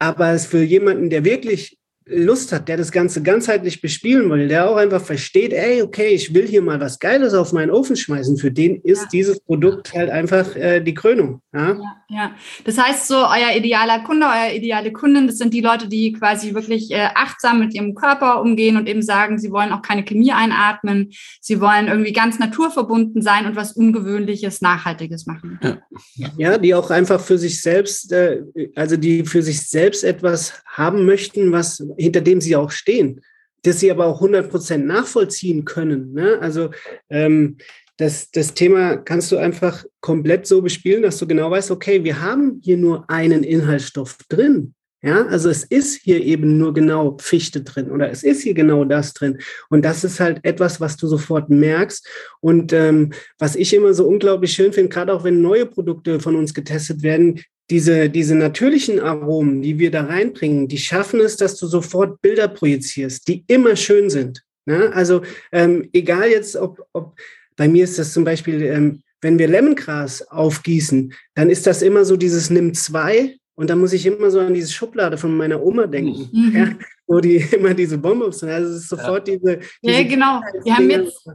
aber 0.00 0.32
es 0.32 0.46
für 0.46 0.62
jemanden, 0.62 1.08
der 1.08 1.24
wirklich 1.24 1.77
Lust 2.10 2.52
hat, 2.52 2.68
der 2.68 2.76
das 2.76 2.92
Ganze 2.92 3.22
ganzheitlich 3.22 3.80
bespielen 3.80 4.30
will, 4.30 4.48
der 4.48 4.70
auch 4.70 4.76
einfach 4.76 5.02
versteht, 5.02 5.52
ey, 5.52 5.82
okay, 5.82 6.08
ich 6.08 6.34
will 6.34 6.46
hier 6.46 6.62
mal 6.62 6.80
was 6.80 6.98
Geiles 6.98 7.34
auf 7.34 7.52
meinen 7.52 7.70
Ofen 7.70 7.96
schmeißen, 7.96 8.38
für 8.38 8.50
den 8.50 8.80
ist 8.82 9.02
ja. 9.02 9.08
dieses 9.12 9.40
Produkt 9.40 9.92
halt 9.94 10.10
einfach 10.10 10.56
äh, 10.56 10.80
die 10.80 10.94
Krönung. 10.94 11.42
Ja? 11.52 11.74
ja? 11.74 11.98
Ja, 12.10 12.34
das 12.64 12.78
heißt 12.78 13.06
so, 13.06 13.16
euer 13.16 13.54
idealer 13.54 14.00
Kunde, 14.00 14.26
euer 14.26 14.54
ideale 14.54 14.92
Kundin, 14.92 15.26
das 15.26 15.36
sind 15.36 15.52
die 15.52 15.60
Leute, 15.60 15.88
die 15.88 16.14
quasi 16.14 16.54
wirklich 16.54 16.90
äh, 16.90 17.10
achtsam 17.14 17.60
mit 17.60 17.74
ihrem 17.74 17.94
Körper 17.94 18.40
umgehen 18.40 18.78
und 18.78 18.88
eben 18.88 19.02
sagen, 19.02 19.38
sie 19.38 19.50
wollen 19.50 19.72
auch 19.72 19.82
keine 19.82 20.04
Chemie 20.04 20.32
einatmen, 20.32 21.10
sie 21.42 21.60
wollen 21.60 21.86
irgendwie 21.86 22.14
ganz 22.14 22.38
naturverbunden 22.38 23.20
sein 23.20 23.44
und 23.44 23.56
was 23.56 23.72
Ungewöhnliches, 23.72 24.62
Nachhaltiges 24.62 25.26
machen. 25.26 25.60
Ja, 26.14 26.30
ja 26.38 26.56
die 26.56 26.74
auch 26.74 26.90
einfach 26.90 27.20
für 27.20 27.36
sich 27.36 27.60
selbst, 27.60 28.10
äh, 28.10 28.40
also 28.74 28.96
die 28.96 29.26
für 29.26 29.42
sich 29.42 29.68
selbst 29.68 30.02
etwas 30.02 30.62
haben 30.64 31.04
möchten, 31.04 31.52
was 31.52 31.84
hinter 31.98 32.20
dem 32.20 32.40
sie 32.40 32.56
auch 32.56 32.70
stehen, 32.70 33.20
das 33.62 33.80
sie 33.80 33.90
aber 33.90 34.06
auch 34.06 34.22
100% 34.22 34.78
nachvollziehen 34.78 35.64
können. 35.64 36.12
Ne? 36.14 36.38
Also 36.40 36.70
ähm, 37.10 37.58
das, 37.96 38.30
das 38.30 38.54
Thema 38.54 38.96
kannst 38.96 39.32
du 39.32 39.36
einfach 39.36 39.84
komplett 40.00 40.46
so 40.46 40.62
bespielen, 40.62 41.02
dass 41.02 41.18
du 41.18 41.26
genau 41.26 41.50
weißt, 41.50 41.70
okay, 41.72 42.04
wir 42.04 42.20
haben 42.20 42.60
hier 42.62 42.76
nur 42.76 43.10
einen 43.10 43.42
Inhaltsstoff 43.42 44.18
drin. 44.28 44.74
Ja, 45.00 45.26
also 45.26 45.48
es 45.48 45.62
ist 45.62 46.02
hier 46.02 46.20
eben 46.24 46.58
nur 46.58 46.74
genau 46.74 47.16
Fichte 47.20 47.62
drin 47.62 47.88
oder 47.88 48.10
es 48.10 48.24
ist 48.24 48.42
hier 48.42 48.54
genau 48.54 48.84
das 48.84 49.14
drin. 49.14 49.38
Und 49.70 49.84
das 49.84 50.02
ist 50.02 50.18
halt 50.18 50.40
etwas, 50.42 50.80
was 50.80 50.96
du 50.96 51.06
sofort 51.06 51.50
merkst. 51.50 52.04
Und 52.40 52.72
ähm, 52.72 53.12
was 53.38 53.54
ich 53.54 53.72
immer 53.74 53.94
so 53.94 54.08
unglaublich 54.08 54.52
schön 54.52 54.72
finde, 54.72 54.88
gerade 54.88 55.12
auch 55.12 55.22
wenn 55.22 55.40
neue 55.40 55.66
Produkte 55.66 56.18
von 56.18 56.34
uns 56.34 56.52
getestet 56.52 57.02
werden, 57.02 57.40
diese, 57.70 58.08
diese 58.08 58.34
natürlichen 58.34 59.00
Aromen, 59.00 59.62
die 59.62 59.78
wir 59.78 59.90
da 59.90 60.04
reinbringen, 60.04 60.68
die 60.68 60.78
schaffen 60.78 61.20
es, 61.20 61.36
dass 61.36 61.56
du 61.56 61.66
sofort 61.66 62.22
Bilder 62.22 62.48
projizierst, 62.48 63.28
die 63.28 63.44
immer 63.46 63.76
schön 63.76 64.10
sind. 64.10 64.42
Ja, 64.66 64.90
also 64.90 65.22
ähm, 65.52 65.88
egal 65.92 66.28
jetzt, 66.28 66.56
ob, 66.56 66.86
ob 66.92 67.18
bei 67.56 67.68
mir 67.68 67.84
ist 67.84 67.98
das 67.98 68.12
zum 68.12 68.24
Beispiel, 68.24 68.62
ähm, 68.62 69.02
wenn 69.20 69.38
wir 69.38 69.48
Lemongras 69.48 70.28
aufgießen, 70.28 71.12
dann 71.34 71.50
ist 71.50 71.66
das 71.66 71.82
immer 71.82 72.04
so 72.04 72.16
dieses 72.16 72.50
Nimm 72.50 72.74
zwei 72.74 73.36
und 73.54 73.70
da 73.70 73.76
muss 73.76 73.92
ich 73.92 74.06
immer 74.06 74.30
so 74.30 74.40
an 74.40 74.54
diese 74.54 74.72
Schublade 74.72 75.18
von 75.18 75.36
meiner 75.36 75.62
Oma 75.62 75.86
denken, 75.86 76.28
mhm. 76.32 76.52
ja, 76.54 76.78
wo 77.08 77.20
die 77.20 77.36
immer 77.52 77.74
diese 77.74 77.98
Bonbons 77.98 78.38
sind. 78.38 78.50
Also 78.50 78.70
es 78.70 78.82
ist 78.82 78.88
sofort 78.90 79.26
ja. 79.26 79.34
diese, 79.36 79.60
diese. 79.82 79.94
Ja, 79.94 80.02
genau. 80.04 80.40
Wir 80.62 80.76
haben 80.76 80.90
jetzt 80.90 81.26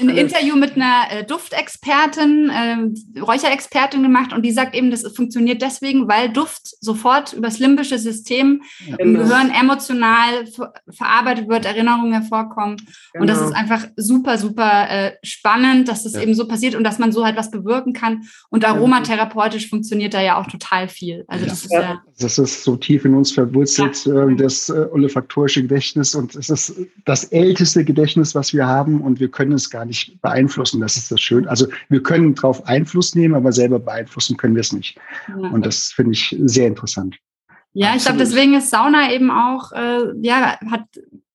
ein 0.00 0.08
Interview 0.08 0.56
mit 0.56 0.76
einer 0.76 1.04
äh, 1.10 1.24
Duftexpertin, 1.24 2.50
äh, 2.50 3.20
Räucherexpertin 3.20 4.02
gemacht 4.02 4.32
und 4.32 4.42
die 4.42 4.50
sagt 4.50 4.74
eben, 4.74 4.90
das 4.90 5.02
funktioniert 5.14 5.62
deswegen, 5.62 6.08
weil 6.08 6.30
Duft 6.30 6.74
sofort 6.80 7.32
übers 7.32 7.58
limbische 7.58 7.98
System 7.98 8.62
ja, 8.86 8.96
im 8.96 9.14
genau. 9.14 9.28
Gehirn 9.28 9.50
emotional 9.50 10.44
verarbeitet 10.90 11.48
wird, 11.48 11.66
Erinnerungen 11.66 12.12
hervorkommen. 12.12 12.76
Genau. 12.76 13.22
Und 13.22 13.28
das 13.28 13.38
genau. 13.38 13.50
ist 13.50 13.56
einfach 13.56 13.86
super, 13.96 14.38
super 14.38 14.90
äh, 14.90 15.12
spannend, 15.22 15.88
dass 15.88 16.02
das 16.02 16.14
ja. 16.14 16.22
eben 16.22 16.34
so 16.34 16.48
passiert 16.48 16.74
und 16.74 16.84
dass 16.84 16.98
man 16.98 17.12
so 17.12 17.24
halt 17.24 17.36
was 17.36 17.50
bewirken 17.50 17.92
kann. 17.92 18.22
Und 18.50 18.64
aromatherapeutisch 18.64 19.68
funktioniert 19.68 20.14
da 20.14 20.20
ja 20.20 20.40
auch 20.40 20.46
total 20.46 20.88
viel. 20.88 21.24
Also 21.28 21.46
das 21.46 21.64
ist 21.64 21.72
ja. 21.72 22.02
Das 22.18 22.38
ist 22.38 22.64
so 22.64 22.76
tief 22.76 23.04
in 23.04 23.14
uns 23.14 23.32
verwurzelt, 23.32 24.06
äh, 24.06 24.34
das 24.36 24.68
äh, 24.68 24.86
olfaktorische 24.94 25.62
Gedächtnis 25.62 26.14
und 26.14 26.34
es 26.36 26.48
ist 26.48 26.74
das 27.04 27.24
älteste 27.24 27.84
Gedächtnis, 27.84 28.34
was 28.34 28.54
wir 28.54 28.66
haben 28.66 29.00
und 29.00 29.20
wir 29.20 29.28
können 29.28 29.52
es 29.52 29.68
gar 29.68 29.84
nicht 29.84 30.20
beeinflussen. 30.22 30.80
Das 30.80 30.96
ist 30.96 31.10
das 31.10 31.20
Schöne. 31.20 31.48
Also 31.50 31.66
wir 31.88 32.02
können 32.02 32.34
darauf 32.34 32.64
Einfluss 32.66 33.14
nehmen, 33.14 33.34
aber 33.34 33.52
selber 33.52 33.80
beeinflussen 33.80 34.36
können 34.36 34.54
wir 34.54 34.60
es 34.60 34.72
nicht. 34.72 34.96
Ja. 35.28 35.48
Und 35.50 35.66
das 35.66 35.92
finde 35.94 36.12
ich 36.12 36.36
sehr 36.44 36.68
interessant. 36.68 37.16
Ja, 37.72 37.94
ich 37.96 38.04
glaube, 38.04 38.18
deswegen 38.18 38.54
ist 38.54 38.70
Sauna 38.70 39.12
eben 39.12 39.32
auch, 39.32 39.72
äh, 39.72 40.12
ja, 40.22 40.58
hat 40.70 40.84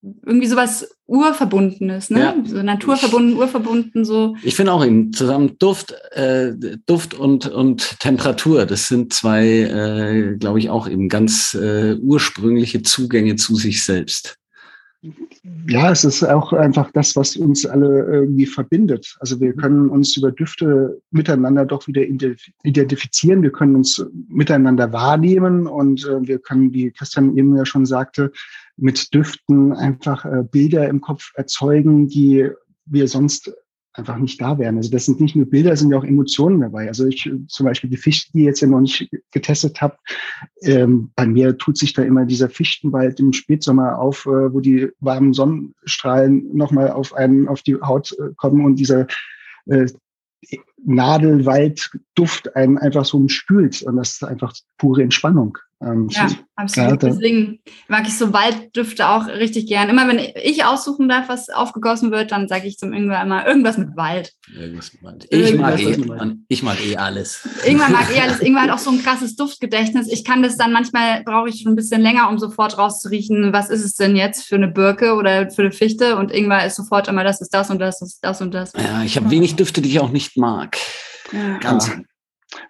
irgendwie 0.02 0.46
sowas 0.46 0.96
Urverbundenes, 1.06 2.10
ne? 2.10 2.20
Ja. 2.20 2.36
So 2.44 2.62
naturverbunden, 2.62 3.36
urverbunden, 3.36 4.04
so. 4.04 4.34
Ich 4.42 4.54
finde 4.54 4.72
auch 4.72 4.84
eben 4.84 5.12
zusammen 5.12 5.56
Duft, 5.58 5.94
äh, 6.12 6.52
Duft 6.86 7.14
und, 7.14 7.46
und 7.46 8.00
Temperatur, 8.00 8.64
das 8.64 8.88
sind 8.88 9.12
zwei, 9.12 9.46
äh, 9.46 10.36
glaube 10.36 10.58
ich, 10.58 10.70
auch 10.70 10.88
eben 10.88 11.08
ganz 11.08 11.54
äh, 11.54 11.96
ursprüngliche 11.96 12.82
Zugänge 12.82 13.36
zu 13.36 13.56
sich 13.56 13.84
selbst 13.84 14.40
ja, 15.66 15.90
es 15.90 16.04
ist 16.04 16.22
auch 16.22 16.52
einfach 16.52 16.90
das, 16.92 17.16
was 17.16 17.36
uns 17.36 17.64
alle 17.64 18.04
irgendwie 18.04 18.44
verbindet. 18.44 19.16
Also 19.20 19.40
wir 19.40 19.54
können 19.54 19.88
uns 19.88 20.16
über 20.16 20.30
Düfte 20.30 21.00
miteinander 21.10 21.64
doch 21.64 21.86
wieder 21.86 22.02
identifizieren. 22.02 23.42
Wir 23.42 23.50
können 23.50 23.76
uns 23.76 24.04
miteinander 24.28 24.92
wahrnehmen 24.92 25.66
und 25.66 26.04
äh, 26.04 26.26
wir 26.26 26.38
können, 26.38 26.74
wie 26.74 26.90
Christian 26.90 27.36
eben 27.36 27.56
ja 27.56 27.64
schon 27.64 27.86
sagte, 27.86 28.30
mit 28.80 29.12
Düften 29.14 29.72
einfach 29.72 30.24
äh, 30.24 30.42
Bilder 30.42 30.88
im 30.88 31.00
Kopf 31.00 31.32
erzeugen, 31.34 32.08
die 32.08 32.50
wir 32.86 33.08
sonst 33.08 33.52
einfach 33.92 34.18
nicht 34.18 34.40
da 34.40 34.58
wären. 34.58 34.76
Also 34.76 34.90
das 34.90 35.04
sind 35.04 35.20
nicht 35.20 35.34
nur 35.34 35.46
Bilder, 35.46 35.76
sind 35.76 35.90
ja 35.90 35.98
auch 35.98 36.04
Emotionen 36.04 36.60
dabei. 36.60 36.86
Also 36.88 37.06
ich 37.06 37.30
zum 37.48 37.66
Beispiel 37.66 37.90
die 37.90 37.96
Fichten, 37.96 38.38
die 38.38 38.44
ich 38.44 38.46
jetzt 38.46 38.60
ja 38.60 38.68
noch 38.68 38.80
nicht 38.80 39.10
getestet 39.32 39.80
habe, 39.80 39.96
ähm, 40.62 41.10
bei 41.16 41.26
mir 41.26 41.58
tut 41.58 41.76
sich 41.76 41.92
da 41.92 42.02
immer 42.02 42.24
dieser 42.24 42.48
Fichtenwald 42.48 43.18
im 43.18 43.32
Spätsommer 43.32 43.98
auf, 43.98 44.26
äh, 44.26 44.52
wo 44.52 44.60
die 44.60 44.88
warmen 45.00 45.32
Sonnenstrahlen 45.32 46.56
nochmal 46.56 46.90
auf 46.92 47.14
einen 47.14 47.48
auf 47.48 47.62
die 47.62 47.80
Haut 47.80 48.12
äh, 48.12 48.32
kommen 48.36 48.64
und 48.64 48.76
dieser 48.76 49.06
äh, 49.66 49.86
Nadelwaldduft 50.84 52.56
einen 52.56 52.78
einfach 52.78 53.04
so 53.04 53.18
umspült. 53.18 53.82
Und 53.82 53.96
das 53.96 54.12
ist 54.12 54.24
einfach 54.24 54.54
pure 54.78 55.02
Entspannung. 55.02 55.58
Ähm, 55.82 56.08
ja, 56.10 56.28
absolut. 56.56 57.02
Deswegen 57.02 57.60
mag 57.88 58.06
ich 58.06 58.16
so 58.18 58.34
Walddüfte 58.34 59.08
auch 59.08 59.26
richtig 59.26 59.66
gern. 59.66 59.88
Immer 59.88 60.06
wenn 60.08 60.18
ich 60.18 60.64
aussuchen 60.64 61.08
darf, 61.08 61.30
was 61.30 61.48
aufgegossen 61.48 62.10
wird, 62.10 62.32
dann 62.32 62.48
sage 62.48 62.66
ich 62.66 62.76
zum 62.76 62.92
Ingwer 62.92 63.22
immer 63.22 63.46
irgendwas 63.46 63.78
mit 63.78 63.96
Wald. 63.96 64.34
Irgendwas 64.54 64.92
mit 64.92 65.02
Wald. 65.02 65.26
Ich, 65.30 65.56
mag 65.56 65.80
eh, 65.80 65.96
ich 66.48 66.62
mag 66.62 66.84
eh 66.84 66.96
alles. 66.98 67.48
Ingwer 67.64 67.88
mag 67.88 68.14
eh 68.14 68.20
alles. 68.22 68.40
Ingwer 68.40 68.62
hat 68.62 68.70
auch 68.70 68.78
so 68.78 68.90
ein 68.90 69.02
krasses 69.02 69.36
Duftgedächtnis. 69.36 70.06
Ich 70.12 70.22
kann 70.22 70.42
das 70.42 70.58
dann 70.58 70.70
manchmal, 70.70 71.22
brauche 71.24 71.48
ich 71.48 71.62
schon 71.62 71.72
ein 71.72 71.76
bisschen 71.76 72.02
länger, 72.02 72.28
um 72.28 72.38
sofort 72.38 72.76
rauszuriechen, 72.76 73.54
was 73.54 73.70
ist 73.70 73.82
es 73.82 73.94
denn 73.94 74.16
jetzt 74.16 74.44
für 74.44 74.56
eine 74.56 74.68
Birke 74.68 75.14
oder 75.14 75.50
für 75.50 75.62
eine 75.62 75.72
Fichte. 75.72 76.16
Und 76.16 76.30
Ingwer 76.30 76.66
ist 76.66 76.76
sofort 76.76 77.08
immer, 77.08 77.24
das 77.24 77.40
ist 77.40 77.54
das 77.54 77.70
und 77.70 77.78
das, 77.78 78.00
das 78.00 78.14
ist 78.14 78.24
das 78.24 78.42
und 78.42 78.52
das. 78.52 78.72
Ja, 78.76 79.02
ich 79.02 79.16
habe 79.16 79.30
wenig 79.30 79.56
Düfte, 79.56 79.80
die 79.80 79.88
ich 79.88 80.00
auch 80.00 80.10
nicht 80.10 80.36
mag. 80.36 80.69
Ganz. 81.60 81.88
Ja. 81.88 81.96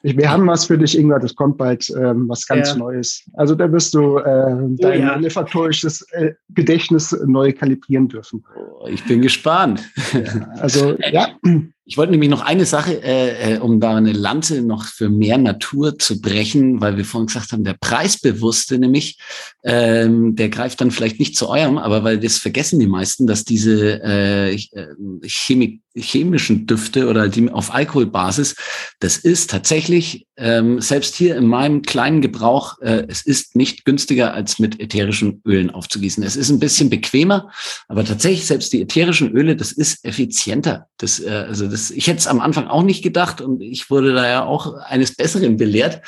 Wir 0.02 0.30
haben 0.30 0.46
was 0.46 0.66
für 0.66 0.76
dich, 0.76 0.98
Ingwer, 0.98 1.18
das 1.18 1.34
kommt 1.34 1.56
bald 1.56 1.88
ähm, 1.90 2.28
was 2.28 2.46
ganz 2.46 2.70
ja. 2.70 2.76
Neues. 2.76 3.22
Also 3.34 3.54
da 3.54 3.70
wirst 3.72 3.94
du 3.94 4.18
äh, 4.18 4.24
dein 4.24 4.78
oh, 4.78 4.90
ja. 4.90 5.16
olfaktorisches 5.16 6.02
äh, 6.12 6.32
Gedächtnis 6.50 7.16
neu 7.26 7.52
kalibrieren 7.52 8.08
dürfen. 8.08 8.44
Oh, 8.56 8.86
ich 8.88 9.02
bin 9.06 9.22
gespannt. 9.22 9.82
Ja, 10.12 10.48
also 10.58 10.96
ja. 11.10 11.28
Ich 11.90 11.96
wollte 11.96 12.12
nämlich 12.12 12.30
noch 12.30 12.42
eine 12.42 12.66
Sache, 12.66 13.02
äh, 13.02 13.54
äh, 13.54 13.58
um 13.58 13.80
da 13.80 13.96
eine 13.96 14.12
Lanze 14.12 14.62
noch 14.62 14.84
für 14.84 15.08
mehr 15.08 15.38
Natur 15.38 15.98
zu 15.98 16.20
brechen, 16.20 16.80
weil 16.80 16.96
wir 16.96 17.04
vorhin 17.04 17.26
gesagt 17.26 17.50
haben, 17.50 17.64
der 17.64 17.74
Preisbewusste 17.80 18.78
nämlich, 18.78 19.18
ähm, 19.64 20.36
der 20.36 20.50
greift 20.50 20.80
dann 20.80 20.92
vielleicht 20.92 21.18
nicht 21.18 21.36
zu 21.36 21.48
eurem, 21.48 21.78
aber 21.78 22.04
weil 22.04 22.20
das 22.20 22.38
vergessen 22.38 22.78
die 22.78 22.86
meisten, 22.86 23.26
dass 23.26 23.44
diese 23.44 24.00
äh, 24.04 24.54
äh 24.54 24.86
Chemik 25.26 25.80
chemischen 25.96 26.66
Düfte 26.66 27.08
oder 27.08 27.28
die 27.28 27.50
auf 27.50 27.74
Alkoholbasis, 27.74 28.54
das 29.00 29.16
ist 29.16 29.50
tatsächlich, 29.50 30.26
ähm, 30.36 30.80
selbst 30.80 31.16
hier 31.16 31.36
in 31.36 31.46
meinem 31.46 31.82
kleinen 31.82 32.20
Gebrauch, 32.20 32.80
äh, 32.80 33.04
es 33.08 33.22
ist 33.22 33.56
nicht 33.56 33.84
günstiger 33.84 34.32
als 34.32 34.58
mit 34.58 34.80
ätherischen 34.80 35.42
Ölen 35.44 35.70
aufzugießen. 35.70 36.22
Es 36.22 36.36
ist 36.36 36.48
ein 36.50 36.60
bisschen 36.60 36.90
bequemer, 36.90 37.50
aber 37.88 38.04
tatsächlich 38.04 38.46
selbst 38.46 38.72
die 38.72 38.82
ätherischen 38.82 39.32
Öle, 39.32 39.56
das 39.56 39.72
ist 39.72 40.04
effizienter. 40.04 40.86
Das, 40.96 41.18
äh, 41.18 41.28
also 41.30 41.66
das 41.66 41.79
das, 41.80 41.90
ich 41.90 42.06
hätte 42.06 42.18
es 42.18 42.26
am 42.26 42.40
Anfang 42.40 42.68
auch 42.68 42.82
nicht 42.82 43.02
gedacht 43.02 43.40
und 43.40 43.60
ich 43.60 43.90
wurde 43.90 44.12
da 44.12 44.28
ja 44.28 44.44
auch 44.44 44.74
eines 44.74 45.14
Besseren 45.14 45.56
belehrt. 45.56 46.02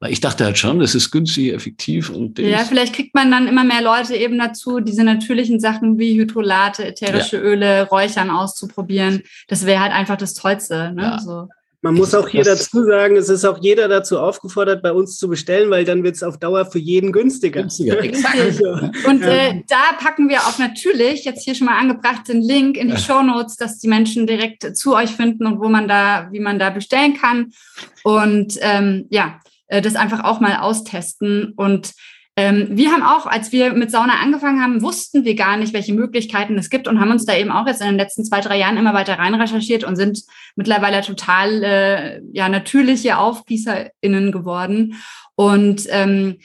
Weil 0.00 0.12
ich 0.12 0.20
dachte 0.20 0.44
halt 0.44 0.56
schon, 0.56 0.78
das 0.78 0.94
ist 0.94 1.10
günstig, 1.10 1.52
effektiv 1.52 2.08
und 2.08 2.38
Ja, 2.38 2.58
vielleicht 2.58 2.94
kriegt 2.94 3.16
man 3.16 3.32
dann 3.32 3.48
immer 3.48 3.64
mehr 3.64 3.82
Leute 3.82 4.14
eben 4.14 4.38
dazu, 4.38 4.78
diese 4.78 5.02
natürlichen 5.02 5.58
Sachen 5.58 5.98
wie 5.98 6.14
Hydrolate, 6.16 6.84
ätherische 6.84 7.38
ja. 7.38 7.42
Öle, 7.42 7.88
Räuchern 7.88 8.30
auszuprobieren. 8.30 9.24
Das 9.48 9.66
wäre 9.66 9.80
halt 9.80 9.92
einfach 9.92 10.16
das 10.16 10.34
Tollste. 10.34 10.92
Ne? 10.92 11.02
Ja. 11.02 11.18
So. 11.18 11.48
Man 11.80 11.94
muss 11.94 12.12
auch 12.12 12.28
hier 12.28 12.42
dazu 12.42 12.84
sagen, 12.84 13.16
es 13.16 13.28
ist 13.28 13.44
auch 13.44 13.58
jeder 13.62 13.86
dazu 13.86 14.18
aufgefordert, 14.18 14.82
bei 14.82 14.92
uns 14.92 15.16
zu 15.16 15.28
bestellen, 15.28 15.70
weil 15.70 15.84
dann 15.84 16.02
wird 16.02 16.16
es 16.16 16.24
auf 16.24 16.38
Dauer 16.38 16.66
für 16.66 16.80
jeden 16.80 17.12
günstiger. 17.12 17.62
günstiger. 17.62 18.00
Exakt. 18.02 19.06
Und 19.06 19.22
äh, 19.22 19.62
da 19.68 19.92
packen 20.00 20.28
wir 20.28 20.40
auch 20.40 20.58
natürlich 20.58 21.24
jetzt 21.24 21.44
hier 21.44 21.54
schon 21.54 21.66
mal 21.66 21.78
angebracht 21.78 22.26
den 22.26 22.42
Link 22.42 22.76
in 22.76 22.88
die 22.88 22.96
Show 22.96 23.22
Notes, 23.22 23.56
dass 23.56 23.78
die 23.78 23.86
Menschen 23.86 24.26
direkt 24.26 24.76
zu 24.76 24.96
euch 24.96 25.10
finden 25.10 25.46
und 25.46 25.60
wo 25.60 25.68
man 25.68 25.86
da, 25.86 26.28
wie 26.32 26.40
man 26.40 26.58
da 26.58 26.70
bestellen 26.70 27.16
kann. 27.16 27.52
Und 28.02 28.58
ähm, 28.60 29.06
ja, 29.10 29.40
äh, 29.68 29.80
das 29.80 29.94
einfach 29.94 30.24
auch 30.24 30.40
mal 30.40 30.56
austesten. 30.56 31.52
Und 31.56 31.92
ähm, 31.92 31.94
wir 32.38 32.92
haben 32.92 33.02
auch, 33.02 33.26
als 33.26 33.50
wir 33.50 33.72
mit 33.72 33.90
Sauna 33.90 34.20
angefangen 34.22 34.62
haben, 34.62 34.80
wussten 34.80 35.24
wir 35.24 35.34
gar 35.34 35.56
nicht, 35.56 35.72
welche 35.72 35.92
Möglichkeiten 35.92 36.56
es 36.56 36.70
gibt 36.70 36.86
und 36.86 37.00
haben 37.00 37.10
uns 37.10 37.24
da 37.24 37.36
eben 37.36 37.50
auch 37.50 37.66
jetzt 37.66 37.80
in 37.80 37.88
den 37.88 37.96
letzten 37.96 38.24
zwei, 38.24 38.40
drei 38.40 38.58
Jahren 38.58 38.76
immer 38.76 38.94
weiter 38.94 39.18
rein 39.18 39.34
recherchiert 39.34 39.82
und 39.82 39.96
sind 39.96 40.22
mittlerweile 40.54 41.00
total 41.00 41.64
äh, 41.64 42.20
ja, 42.32 42.48
natürliche 42.48 43.18
AufgießerInnen 43.18 44.30
geworden. 44.30 44.94
Und 45.34 45.86
ähm, 45.90 46.38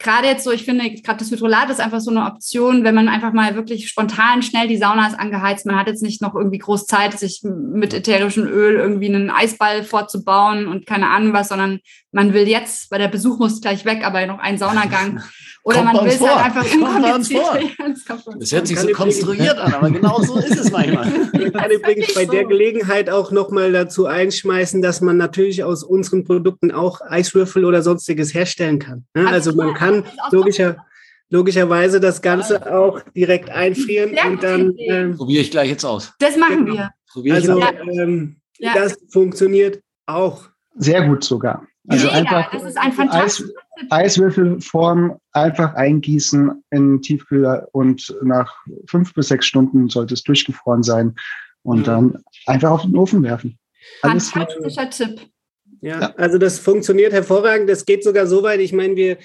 gerade 0.00 0.26
jetzt 0.26 0.44
so, 0.44 0.50
ich 0.50 0.64
finde, 0.64 0.90
gerade 0.90 1.18
das 1.18 1.30
Hydrolat 1.30 1.70
ist 1.70 1.78
einfach 1.78 2.00
so 2.00 2.10
eine 2.10 2.24
Option, 2.24 2.84
wenn 2.84 2.94
man 2.94 3.08
einfach 3.08 3.32
mal 3.32 3.54
wirklich 3.54 3.88
spontan 3.88 4.42
schnell 4.42 4.66
die 4.66 4.78
Sauna 4.78 5.06
ist 5.06 5.18
angeheizt. 5.18 5.66
Man 5.66 5.76
hat 5.76 5.86
jetzt 5.86 6.02
nicht 6.02 6.22
noch 6.22 6.34
irgendwie 6.34 6.58
groß 6.58 6.86
Zeit, 6.86 7.18
sich 7.18 7.42
mit 7.44 7.92
ätherischem 7.92 8.46
Öl 8.46 8.76
irgendwie 8.76 9.14
einen 9.14 9.30
Eisball 9.30 9.84
vorzubauen 9.84 10.66
und 10.66 10.86
keine 10.86 11.08
Ahnung 11.08 11.34
was, 11.34 11.48
sondern 11.48 11.80
man 12.12 12.32
will 12.32 12.48
jetzt, 12.48 12.90
weil 12.90 12.98
der 12.98 13.08
Besuch 13.08 13.38
muss 13.38 13.60
gleich 13.60 13.84
weg, 13.84 14.04
aber 14.04 14.26
noch 14.26 14.38
einen 14.38 14.58
Saunagang. 14.58 15.22
Oder 15.62 15.76
Kommt 15.82 15.92
man 15.92 16.04
will 16.06 16.12
es 16.12 16.20
halt 16.20 16.44
einfach 16.56 16.64
unkompliziert. 16.74 17.42
Das 18.40 18.52
hört 18.52 18.66
sich 18.66 18.78
so 18.78 18.88
konstruiert 18.92 19.58
an, 19.58 19.74
aber 19.74 19.90
genau 19.90 20.20
so 20.22 20.38
ist 20.38 20.58
es 20.58 20.70
manchmal. 20.70 21.06
Ich 21.34 21.52
kann 21.52 21.70
übrigens 21.70 22.14
bei 22.14 22.24
der 22.24 22.44
Gelegenheit 22.44 23.10
auch 23.10 23.30
nochmal 23.30 23.72
dazu 23.72 24.06
einschmeißen, 24.06 24.80
dass 24.82 25.00
man 25.00 25.16
natürlich 25.16 25.62
aus 25.64 25.82
unseren 25.84 26.24
Produkten 26.24 26.70
auch 26.70 27.00
Eiswürfel 27.02 27.64
oder 27.64 27.82
sonstiges 27.82 28.32
herstellen 28.32 28.78
kann. 28.78 29.04
ne? 29.14 29.28
Also 29.28 29.52
man 29.54 29.74
kann 29.74 30.04
logischer, 30.30 30.76
logischerweise 31.28 32.00
das 32.00 32.22
Ganze 32.22 32.72
auch 32.74 33.00
direkt 33.14 33.50
einfrieren 33.50 34.10
Sehr 34.14 34.26
und 34.26 34.42
dann, 34.42 34.74
ähm, 34.78 35.16
Probiere 35.16 35.42
ich 35.42 35.50
gleich 35.50 35.68
jetzt 35.70 35.84
aus. 35.84 36.12
Das 36.20 36.36
machen 36.36 36.64
Genau. 36.66 36.76
wir. 36.78 36.90
Probiere 37.12 37.38
ich 37.38 37.48
also 37.50 37.60
Ja. 37.60 37.72
ähm, 38.02 38.36
Ja. 38.58 38.72
das 38.74 38.96
funktioniert 39.12 39.80
auch. 40.06 40.44
Sehr 40.76 41.06
gut 41.06 41.24
sogar. 41.24 41.66
Also 41.88 42.06
Mega, 42.06 42.18
einfach 42.18 42.50
das 42.52 42.62
ist 42.62 42.78
ein 42.78 42.92
fantastisches 42.92 43.52
Eiswürfelform 43.88 45.18
einfach 45.32 45.74
eingießen 45.74 46.62
in 46.70 46.88
den 46.96 47.02
Tiefkühler 47.02 47.68
und 47.72 48.14
nach 48.22 48.54
fünf 48.86 49.14
bis 49.14 49.28
sechs 49.28 49.46
Stunden 49.46 49.88
sollte 49.88 50.14
es 50.14 50.22
durchgefroren 50.22 50.82
sein 50.82 51.14
und 51.62 51.80
Mhm. 51.80 51.84
dann 51.84 52.18
einfach 52.46 52.70
auf 52.70 52.82
den 52.82 52.96
Ofen 52.96 53.22
werfen. 53.22 53.58
Alles 54.02 54.30
gut. 54.32 54.48
fantastischer 54.52 54.90
Tipp. 54.90 55.20
Ja, 55.80 56.00
Ja. 56.00 56.14
also 56.16 56.36
das 56.38 56.58
funktioniert 56.58 57.12
hervorragend. 57.12 57.68
Das 57.70 57.86
geht 57.86 58.04
sogar 58.04 58.26
so 58.26 58.42
weit. 58.42 58.60
Ich 58.60 58.72
meine, 58.72 58.96
wir, 58.96 59.16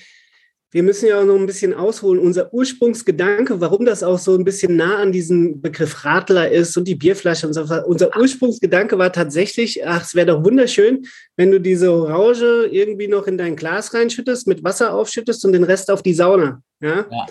wir 0.76 0.84
müssen 0.84 1.08
ja 1.08 1.22
auch 1.22 1.26
noch 1.26 1.40
ein 1.40 1.46
bisschen 1.46 1.74
ausholen. 1.74 2.20
Unser 2.20 2.54
Ursprungsgedanke, 2.54 3.62
warum 3.62 3.86
das 3.86 4.04
auch 4.04 4.20
so 4.20 4.36
ein 4.36 4.44
bisschen 4.44 4.76
nah 4.76 4.98
an 4.98 5.14
diesem 5.14 5.62
Begriff 5.62 6.04
Radler 6.04 6.52
ist 6.52 6.76
und 6.76 6.86
die 6.86 6.96
Bierflasche 6.96 7.48
und 7.48 7.54
so. 7.54 7.70
weiter. 7.70 7.88
Unser 7.88 8.14
Ursprungsgedanke 8.14 8.98
war 8.98 9.14
tatsächlich, 9.14 9.88
ach, 9.88 10.04
es 10.04 10.16
wäre 10.16 10.26
doch 10.26 10.44
wunderschön, 10.44 11.06
wenn 11.38 11.50
du 11.50 11.62
diese 11.62 11.94
Orange 11.94 12.68
irgendwie 12.70 13.08
noch 13.08 13.26
in 13.26 13.38
dein 13.38 13.56
Glas 13.56 13.94
reinschüttest, 13.94 14.48
mit 14.48 14.66
Wasser 14.66 14.94
aufschüttest 14.94 15.46
und 15.46 15.54
den 15.54 15.64
Rest 15.64 15.90
auf 15.90 16.04
die 16.04 16.14
Sauna. 16.14 16.62
Ja. 16.82 17.06
Ja. 17.10 17.26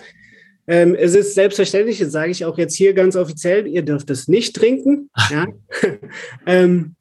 Ähm, 0.65 0.95
es 0.95 1.13
ist 1.13 1.35
selbstverständlich, 1.35 1.99
das 1.99 2.13
sage 2.13 2.31
ich 2.31 2.45
auch 2.45 2.57
jetzt 2.57 2.75
hier 2.75 2.95
ganz 2.95 3.15
offiziell, 3.15 3.67
ihr 3.67 3.83
dürft 3.83 4.09
es 4.09 4.27
nicht 4.27 4.55
trinken. 4.55 5.11
Ja. 5.29 5.45
ähm, 6.47 6.95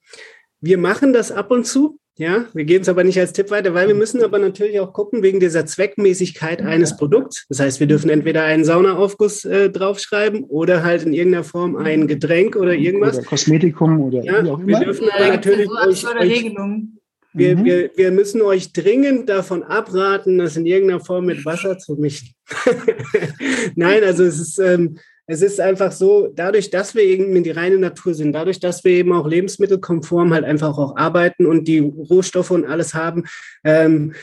wir 0.60 0.76
machen 0.76 1.14
das 1.14 1.32
ab 1.32 1.50
und 1.50 1.64
zu. 1.64 1.98
Ja, 2.16 2.44
wir 2.54 2.64
geben 2.64 2.82
es 2.82 2.88
aber 2.88 3.02
nicht 3.02 3.18
als 3.18 3.32
Tipp 3.32 3.50
weiter, 3.50 3.74
weil 3.74 3.88
wir 3.88 3.94
müssen 3.96 4.22
aber 4.22 4.38
natürlich 4.38 4.78
auch 4.78 4.92
gucken 4.92 5.24
wegen 5.24 5.40
dieser 5.40 5.66
Zweckmäßigkeit 5.66 6.62
eines 6.62 6.96
Produkts. 6.96 7.44
Das 7.48 7.58
heißt, 7.58 7.80
wir 7.80 7.88
dürfen 7.88 8.08
entweder 8.08 8.44
einen 8.44 8.64
Saunaaufguss 8.64 9.44
äh, 9.44 9.68
draufschreiben 9.68 10.44
oder 10.44 10.84
halt 10.84 11.02
in 11.02 11.12
irgendeiner 11.12 11.42
Form 11.42 11.74
ein 11.74 12.06
Getränk 12.06 12.54
oder 12.54 12.72
irgendwas. 12.74 13.18
Oder 13.18 13.26
Kosmetikum 13.26 14.00
oder 14.00 14.22
Ja, 14.22 14.44
wie 14.44 14.50
auch 14.50 14.58
wir 14.60 14.68
immer. 14.76 14.84
dürfen 14.84 15.06
Da 15.08 15.24
aber 15.24 15.28
natürlich 15.34 15.68
so 15.68 15.88
euch, 15.88 16.06
euch 16.06 16.20
Regelungen. 16.38 17.00
wir, 17.32 17.56
Mhm. 17.56 17.64
wir, 17.64 17.90
wir 17.96 18.10
müssen 18.12 18.42
euch 18.42 18.72
dringend 18.72 19.28
davon 19.28 19.64
abraten, 19.64 20.38
das 20.38 20.56
in 20.56 20.66
irgendeiner 20.66 21.00
Form 21.00 21.26
mit 21.26 21.44
Wasser 21.44 21.78
zu 21.78 21.96
mischen. 21.96 22.28
Nein, 23.74 24.04
also 24.04 24.22
es 24.22 24.38
ist, 24.38 24.58
ähm, 24.60 24.98
es 25.26 25.40
ist 25.40 25.60
einfach 25.60 25.92
so, 25.92 26.28
dadurch, 26.34 26.70
dass 26.70 26.94
wir 26.94 27.02
eben 27.02 27.34
in 27.34 27.44
die 27.44 27.50
reine 27.50 27.78
Natur 27.78 28.14
sind, 28.14 28.32
dadurch, 28.32 28.60
dass 28.60 28.84
wir 28.84 28.92
eben 28.92 29.12
auch 29.12 29.26
lebensmittelkonform 29.26 30.34
halt 30.34 30.44
einfach 30.44 30.76
auch 30.76 30.96
arbeiten 30.96 31.46
und 31.46 31.66
die 31.66 31.78
Rohstoffe 31.78 32.50
und 32.50 32.66
alles 32.66 32.94
haben, 32.94 33.24
ähm, 33.64 34.14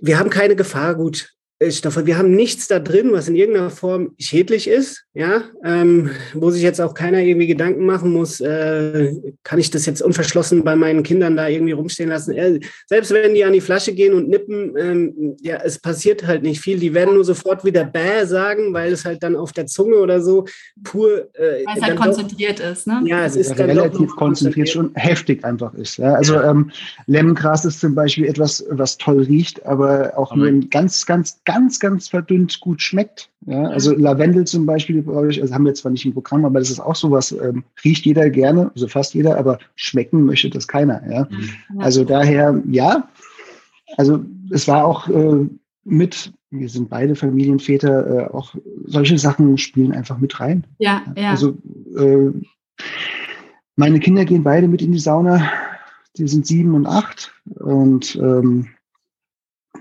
wir 0.00 0.18
haben 0.18 0.30
keine 0.30 0.56
Gefahrgut. 0.56 1.35
Stoffe. 1.70 2.04
Wir 2.04 2.18
haben 2.18 2.32
nichts 2.32 2.68
da 2.68 2.78
drin, 2.78 3.12
was 3.12 3.28
in 3.28 3.34
irgendeiner 3.34 3.70
Form 3.70 4.12
schädlich 4.18 4.68
ist, 4.68 5.04
ja, 5.14 5.44
ähm, 5.64 6.10
wo 6.34 6.50
sich 6.50 6.62
jetzt 6.62 6.80
auch 6.82 6.92
keiner 6.92 7.20
irgendwie 7.20 7.46
Gedanken 7.46 7.86
machen 7.86 8.12
muss, 8.12 8.40
äh, 8.40 9.14
kann 9.42 9.58
ich 9.58 9.70
das 9.70 9.86
jetzt 9.86 10.02
unverschlossen 10.02 10.64
bei 10.64 10.76
meinen 10.76 11.02
Kindern 11.02 11.34
da 11.34 11.48
irgendwie 11.48 11.72
rumstehen 11.72 12.10
lassen? 12.10 12.34
Äh, 12.34 12.60
selbst 12.86 13.10
wenn 13.10 13.34
die 13.34 13.42
an 13.42 13.54
die 13.54 13.62
Flasche 13.62 13.94
gehen 13.94 14.12
und 14.12 14.28
nippen, 14.28 14.74
ähm, 14.76 15.36
ja, 15.40 15.56
es 15.64 15.78
passiert 15.78 16.26
halt 16.26 16.42
nicht 16.42 16.60
viel. 16.60 16.78
Die 16.78 16.92
werden 16.92 17.14
nur 17.14 17.24
sofort 17.24 17.64
wieder 17.64 17.84
bäh 17.84 18.26
sagen, 18.26 18.74
weil 18.74 18.92
es 18.92 19.06
halt 19.06 19.22
dann 19.22 19.34
auf 19.34 19.52
der 19.54 19.64
Zunge 19.66 19.96
oder 19.96 20.20
so 20.20 20.44
pur 20.84 21.30
äh, 21.34 21.64
Weil 21.64 21.76
es 21.76 21.82
halt 21.82 21.96
doch- 21.98 22.02
konzentriert 22.04 22.60
ist, 22.60 22.86
ne? 22.86 23.00
Ja, 23.06 23.24
es 23.24 23.34
ist 23.34 23.48
Ja, 23.50 23.54
dann 23.66 23.68
doch 23.74 23.84
relativ 23.84 24.08
noch 24.10 24.16
konzentriert 24.16 24.68
schon 24.68 24.90
heftig 24.94 25.42
einfach 25.42 25.72
ist. 25.72 25.96
Ja. 25.96 26.12
Also 26.14 26.38
ähm, 26.38 26.70
Lemongras 27.06 27.64
ist 27.64 27.80
zum 27.80 27.94
Beispiel 27.94 28.26
etwas, 28.26 28.62
was 28.68 28.98
toll 28.98 29.22
riecht, 29.22 29.64
aber 29.64 30.12
auch 30.18 30.36
nur 30.36 30.48
in 30.48 30.68
ganz, 30.68 31.06
ganz, 31.06 31.38
ganz, 31.46 31.80
ganz 31.80 32.08
verdünnt 32.08 32.60
gut 32.60 32.82
schmeckt. 32.82 33.30
Ja. 33.46 33.68
Also 33.68 33.94
Lavendel 33.94 34.46
zum 34.46 34.66
Beispiel, 34.66 35.02
glaube 35.02 35.30
ich, 35.30 35.40
also 35.40 35.54
haben 35.54 35.64
wir 35.64 35.72
zwar 35.72 35.92
nicht 35.92 36.04
im 36.04 36.12
Programm, 36.12 36.44
aber 36.44 36.58
das 36.58 36.70
ist 36.70 36.80
auch 36.80 36.96
sowas, 36.96 37.32
ähm, 37.32 37.64
riecht 37.82 38.04
jeder 38.04 38.28
gerne, 38.28 38.70
also 38.74 38.88
fast 38.88 39.14
jeder, 39.14 39.38
aber 39.38 39.58
schmecken 39.76 40.24
möchte 40.24 40.50
das 40.50 40.68
keiner. 40.68 41.02
Ja. 41.08 41.28
Ja. 41.30 41.78
Also 41.78 42.04
daher, 42.04 42.60
ja, 42.68 43.08
also 43.96 44.22
es 44.50 44.68
war 44.68 44.84
auch 44.84 45.08
äh, 45.08 45.46
mit, 45.84 46.32
wir 46.50 46.68
sind 46.68 46.90
beide 46.90 47.14
Familienväter, 47.14 48.26
äh, 48.26 48.30
auch 48.30 48.54
solche 48.84 49.18
Sachen 49.18 49.56
spielen 49.56 49.92
einfach 49.92 50.18
mit 50.18 50.38
rein. 50.40 50.64
Ja, 50.78 51.02
ja. 51.16 51.30
Also 51.30 51.56
äh, 51.96 52.32
meine 53.76 54.00
Kinder 54.00 54.24
gehen 54.24 54.42
beide 54.42 54.68
mit 54.68 54.82
in 54.82 54.92
die 54.92 54.98
Sauna. 54.98 55.48
Die 56.16 56.26
sind 56.26 56.46
sieben 56.46 56.74
und 56.74 56.86
acht. 56.86 57.32
Und 57.56 58.16
ähm, 58.16 58.68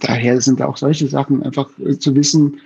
daher 0.01 0.39
sind 0.41 0.61
auch 0.61 0.77
solche 0.77 1.07
Sachen 1.07 1.43
einfach 1.43 1.69
äh, 1.79 1.97
zu 1.97 2.15
wissen, 2.15 2.61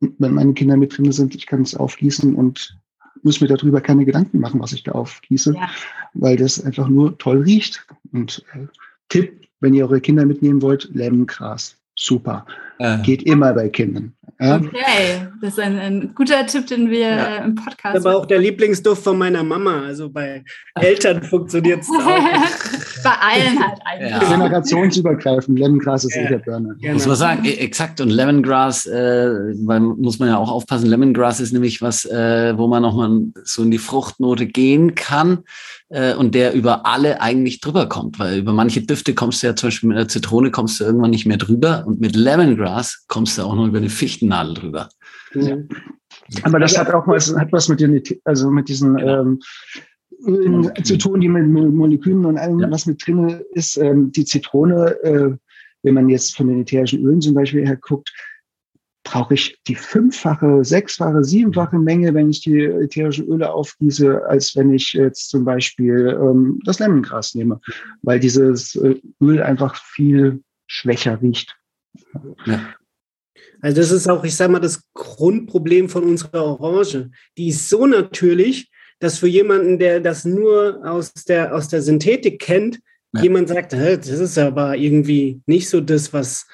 wenn 0.00 0.34
meine 0.34 0.54
Kinder 0.54 0.76
mit 0.76 0.96
drin 0.96 1.10
sind, 1.12 1.34
ich 1.34 1.46
kann 1.46 1.62
es 1.62 1.74
aufgießen 1.74 2.34
und 2.34 2.78
muss 3.22 3.40
mir 3.40 3.48
darüber 3.48 3.80
keine 3.80 4.04
Gedanken 4.04 4.40
machen, 4.40 4.60
was 4.60 4.72
ich 4.72 4.82
da 4.82 4.92
aufgieße, 4.92 5.54
Ja. 5.54 5.68
weil 6.14 6.36
das 6.36 6.62
einfach 6.64 6.88
nur 6.88 7.16
toll 7.18 7.42
riecht. 7.42 7.86
Und 8.12 8.44
äh, 8.54 8.66
Tipp, 9.08 9.46
wenn 9.60 9.74
ihr 9.74 9.84
eure 9.84 10.00
Kinder 10.00 10.26
mitnehmen 10.26 10.60
wollt, 10.62 10.90
Lemongras. 10.92 11.76
Super. 11.98 12.44
Äh, 12.78 12.98
Geht 12.98 13.22
immer 13.22 13.52
bei 13.54 13.68
Kindern. 13.70 14.12
Ja? 14.38 14.56
Okay, 14.56 15.26
das 15.40 15.54
ist 15.54 15.60
ein, 15.60 15.78
ein 15.78 16.12
guter 16.14 16.44
Tipp, 16.46 16.66
den 16.66 16.90
wir 16.90 16.98
Ja. 17.08 17.36
im 17.38 17.56
Das 17.56 17.64
Podcast 17.64 17.96
ist 17.96 18.06
aber 18.06 18.16
auch 18.18 18.26
der 18.26 18.38
Lieblingsduft 18.38 19.02
von 19.02 19.16
meiner 19.16 19.42
Mama. 19.42 19.84
Also 19.86 20.10
bei 20.10 20.44
Eltern 20.74 21.22
funktioniert 21.22 21.80
es 21.80 21.88
auch. 21.88 22.04
bei 23.02 23.10
allen 23.10 23.58
halt 23.66 23.78
eigentlich. 23.86 24.10
Ja. 24.10 24.18
Generationsübergreifend. 24.18 25.58
Lemongras 25.58 26.04
ist 26.04 26.16
Ja. 26.16 26.30
eh 26.30 26.36
Burner. 26.36 26.74
Genau. 26.80 26.92
Muss 26.92 27.06
man 27.06 27.16
sagen, 27.16 27.44
e- 27.46 27.54
exakt. 27.54 27.98
Und 28.02 28.10
Lemongrass, 28.10 28.84
äh, 28.84 29.30
weil 29.64 29.80
muss 29.80 30.18
man 30.18 30.28
ja 30.28 30.36
auch 30.36 30.50
aufpassen. 30.50 30.90
Lemongrass 30.90 31.40
ist 31.40 31.52
nämlich 31.54 31.80
was, 31.80 32.04
äh, 32.04 32.52
wo 32.58 32.66
man 32.68 32.82
nochmal 32.82 33.18
so 33.42 33.62
in 33.62 33.70
die 33.70 33.78
Fruchtnote 33.78 34.44
gehen 34.44 34.94
kann 34.94 35.44
äh, 35.88 36.14
und 36.14 36.34
der 36.34 36.52
über 36.54 36.86
alle 36.86 37.20
eigentlich 37.20 37.60
drüber 37.60 37.88
kommt. 37.88 38.18
Weil 38.18 38.38
über 38.38 38.52
manche 38.52 38.82
Düfte 38.82 39.14
kommst 39.14 39.42
du 39.42 39.48
ja 39.48 39.56
zum 39.56 39.68
Beispiel 39.68 39.88
mit 39.88 39.98
der 39.98 40.08
Zitrone 40.08 40.50
kommst 40.50 40.80
du 40.80 40.84
irgendwann 40.84 41.10
nicht 41.10 41.26
mehr 41.26 41.36
drüber 41.36 41.84
und 41.86 42.00
mit 42.00 42.16
Lemongrass 42.16 43.04
kommst 43.08 43.38
du 43.38 43.42
auch 43.42 43.54
noch 43.54 43.66
über 43.66 43.78
eine 43.78 43.88
Fichtennadel 43.90 44.54
drüber. 44.54 44.88
Mhm. 45.34 45.68
Aber 46.42 46.58
das 46.58 46.76
hat 46.76 46.92
auch 46.92 47.06
was, 47.06 47.34
hat 47.36 47.52
was 47.52 47.68
mit 47.68 47.80
den, 47.80 48.02
also 48.24 48.50
mit 48.50 48.68
diesen 48.68 48.96
Genau. 48.96 49.20
ähm, 49.22 49.40
Ölen 50.26 50.72
zu 50.82 50.96
tun, 50.98 51.20
die 51.20 51.28
mit 51.28 51.46
Mo- 51.46 51.68
Molekülen 51.70 52.24
und 52.24 52.38
allem, 52.38 52.58
Ja. 52.58 52.70
was 52.70 52.86
mit 52.86 53.06
drin 53.06 53.40
ist. 53.52 53.76
Ähm, 53.76 54.10
die 54.12 54.24
Zitrone, 54.24 54.96
äh, 55.02 55.30
wenn 55.82 55.94
man 55.94 56.08
jetzt 56.08 56.36
von 56.36 56.48
den 56.48 56.62
ätherischen 56.62 57.04
Ölen 57.04 57.20
zum 57.20 57.34
Beispiel 57.34 57.66
her 57.66 57.76
guckt, 57.76 58.10
brauche 59.06 59.34
ich 59.34 59.58
die 59.68 59.76
fünffache, 59.76 60.64
sechsfache, 60.64 61.22
siebenfache 61.22 61.78
Menge, 61.78 62.12
wenn 62.12 62.28
ich 62.28 62.40
die 62.40 62.64
ätherischen 62.64 63.26
Öle 63.28 63.52
aufgieße, 63.52 64.26
als 64.26 64.56
wenn 64.56 64.72
ich 64.74 64.92
jetzt 64.92 65.30
zum 65.30 65.44
Beispiel 65.44 66.18
ähm, 66.20 66.58
das 66.64 66.80
Lemongras 66.80 67.34
nehme, 67.36 67.60
weil 68.02 68.18
dieses 68.18 68.74
äh, 68.74 68.96
Öl 69.22 69.40
einfach 69.42 69.76
viel 69.76 70.42
schwächer 70.66 71.22
riecht. 71.22 71.56
Also 73.60 73.80
das 73.80 73.90
ist 73.92 74.08
auch, 74.08 74.24
ich 74.24 74.34
sage 74.34 74.52
mal, 74.52 74.58
das 74.60 74.82
Grundproblem 74.94 75.88
von 75.88 76.02
unserer 76.04 76.44
Orange. 76.44 77.10
Die 77.38 77.48
ist 77.48 77.68
so 77.68 77.86
natürlich, 77.86 78.70
dass 78.98 79.18
für 79.18 79.28
jemanden, 79.28 79.78
der 79.78 80.00
das 80.00 80.24
nur 80.24 80.80
aus 80.84 81.12
der, 81.14 81.54
aus 81.54 81.68
der 81.68 81.80
Synthetik 81.82 82.40
kennt, 82.40 82.80
Ja. 83.14 83.22
jemand 83.22 83.48
sagt, 83.48 83.72
"Hä, 83.72 83.96
das 83.96 84.08
ist 84.08 84.36
aber 84.36 84.76
irgendwie 84.76 85.40
nicht 85.46 85.68
so 85.70 85.80
das, 85.80 86.12
was, 86.12 86.46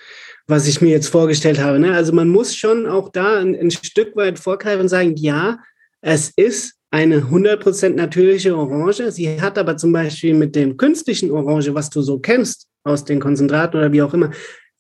was 0.47 0.67
ich 0.67 0.81
mir 0.81 0.91
jetzt 0.91 1.09
vorgestellt 1.09 1.61
habe. 1.61 1.79
Ne? 1.79 1.95
Also 1.95 2.13
man 2.13 2.29
muss 2.29 2.55
schon 2.55 2.87
auch 2.87 3.11
da 3.11 3.41
ein, 3.41 3.55
ein 3.55 3.71
Stück 3.71 4.17
weit 4.17 4.39
vorgreifen 4.39 4.83
und 4.83 4.89
sagen, 4.89 5.15
ja, 5.17 5.59
es 6.01 6.33
ist 6.37 6.75
eine 6.91 7.21
100% 7.21 7.91
natürliche 7.91 8.57
Orange. 8.57 9.11
Sie 9.13 9.41
hat 9.41 9.57
aber 9.57 9.77
zum 9.77 9.93
Beispiel 9.93 10.35
mit 10.35 10.55
dem 10.55 10.77
künstlichen 10.77 11.31
Orange, 11.31 11.75
was 11.75 11.91
du 11.91 12.03
so 12.03 12.19
kennst, 12.19 12.67
aus 12.85 13.05
den 13.05 13.21
Konzentraten 13.21 13.79
oder 13.79 13.93
wie 13.93 14.03
auch 14.03 14.13
immer, 14.13 14.31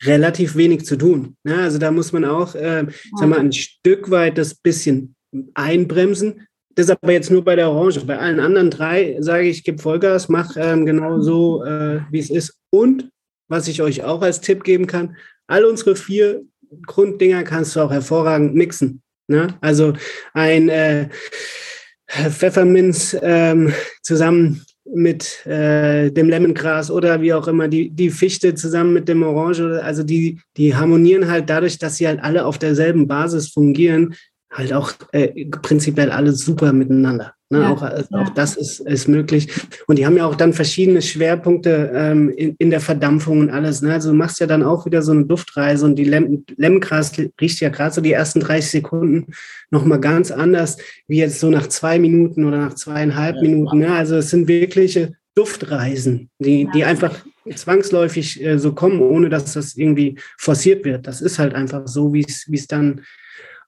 relativ 0.05 0.57
wenig 0.57 0.84
zu 0.84 0.97
tun. 0.97 1.37
Ja, 1.45 1.59
also 1.59 1.78
da 1.78 1.91
muss 1.91 2.12
man 2.12 2.24
auch, 2.24 2.55
äh, 2.55 2.87
sag 3.16 3.28
mal, 3.28 3.39
ein 3.39 3.53
Stück 3.53 4.11
weit 4.11 4.37
das 4.37 4.55
bisschen 4.55 5.14
einbremsen. 5.55 6.47
Das 6.74 6.87
ist 6.87 6.99
aber 7.03 7.12
jetzt 7.12 7.30
nur 7.30 7.45
bei 7.45 7.57
der 7.57 7.70
Orange. 7.70 8.05
Bei 8.05 8.18
allen 8.18 8.41
anderen 8.41 8.70
drei 8.70 9.16
sage 9.20 9.49
ich, 9.49 9.64
gebe 9.64 9.80
Vollgas, 9.80 10.28
mach 10.28 10.57
ähm, 10.57 10.87
genau 10.87 11.20
so, 11.20 11.64
äh, 11.64 12.01
wie 12.11 12.18
es 12.18 12.30
ist. 12.30 12.59
Und 12.70 13.11
was 13.49 13.68
ich 13.68 13.82
euch 13.82 14.03
auch 14.03 14.22
als 14.22 14.40
Tipp 14.40 14.64
geben 14.64 14.86
kann, 14.86 15.16
all 15.47 15.64
unsere 15.64 15.97
vier 15.97 16.43
Grunddinger 16.86 17.43
kannst 17.45 17.76
du 17.76 17.80
auch 17.80 17.90
hervorragend 17.90 18.55
mixen. 18.55 19.03
Ne? 19.28 19.49
Also 19.61 19.95
ein 20.34 20.68
äh, 20.68 21.09
Pfefferminz 22.09 23.16
ähm, 23.22 23.72
zusammen 24.03 24.64
mit 24.84 25.47
äh, 25.47 26.11
dem 26.11 26.28
Lemongras 26.28 26.90
oder 26.90 27.20
wie 27.20 27.32
auch 27.32 27.47
immer, 27.47 27.68
die, 27.68 27.90
die 27.90 28.11
Fichte 28.11 28.55
zusammen 28.55 28.93
mit 28.93 29.09
dem 29.09 29.22
Orange, 29.22 29.80
also 29.82 30.03
die, 30.03 30.40
die 30.57 30.74
harmonieren 30.74 31.30
halt 31.30 31.49
dadurch, 31.49 31.78
dass 31.78 31.97
sie 31.97 32.07
halt 32.07 32.22
alle 32.22 32.45
auf 32.45 32.59
derselben 32.59 33.07
Basis 33.07 33.49
fungieren, 33.49 34.14
halt 34.53 34.72
auch 34.72 34.93
äh, 35.12 35.47
prinzipiell 35.47 36.11
alle 36.11 36.32
super 36.32 36.72
miteinander. 36.72 37.34
Ne? 37.53 37.61
Ja, 37.61 37.70
auch, 37.70 37.82
also 37.82 38.09
ja. 38.11 38.22
auch 38.22 38.30
das 38.30 38.57
ist, 38.57 38.80
ist 38.80 39.09
möglich. 39.09 39.48
Und 39.86 39.98
die 39.98 40.07
haben 40.07 40.16
ja 40.16 40.26
auch 40.26 40.34
dann 40.34 40.55
verschiedene 40.55 41.03
Schwerpunkte 41.03 41.92
ähm, 41.94 42.30
in, 42.30 42.57
in 42.59 42.70
der 42.70 42.80
Verdampfung 42.80 43.40
und 43.40 43.50
alles. 43.50 43.82
Ne? 43.82 43.92
Also 43.92 44.11
du 44.11 44.16
machst 44.16 44.40
ja 44.40 44.46
dann 44.46 44.62
auch 44.62 44.86
wieder 44.86 45.03
so 45.03 45.12
eine 45.12 45.26
Duftreise 45.26 45.84
und 45.84 45.96
die 45.96 46.05
Lem 46.05 46.44
Lemgras 46.57 47.12
riecht 47.40 47.61
ja 47.61 47.68
gerade 47.68 47.94
so 47.94 48.00
die 48.00 48.12
ersten 48.12 48.40
30 48.40 48.70
Sekunden 48.70 49.26
nochmal 49.70 50.00
ganz 50.00 50.30
anders, 50.30 50.78
wie 51.07 51.18
jetzt 51.18 51.40
so 51.40 51.50
nach 51.50 51.66
zwei 51.66 51.98
Minuten 51.98 52.46
oder 52.46 52.57
nach 52.57 52.74
zweieinhalb 52.74 53.36
ja, 53.36 53.42
Minuten. 53.42 53.78
Ne? 53.80 53.94
Also 53.94 54.16
es 54.16 54.30
sind 54.30 54.48
wirkliche 54.48 55.12
Duftreisen, 55.34 56.30
die, 56.38 56.68
die 56.74 56.84
einfach 56.84 57.14
zwangsläufig 57.55 58.42
äh, 58.42 58.59
so 58.59 58.72
kommen, 58.72 59.00
ohne 59.00 59.28
dass 59.28 59.53
das 59.53 59.76
irgendwie 59.76 60.18
forciert 60.38 60.86
wird. 60.86 61.07
Das 61.07 61.20
ist 61.20 61.38
halt 61.38 61.55
einfach 61.55 61.86
so, 61.86 62.14
wie 62.14 62.24
es 62.24 62.66
dann 62.66 63.03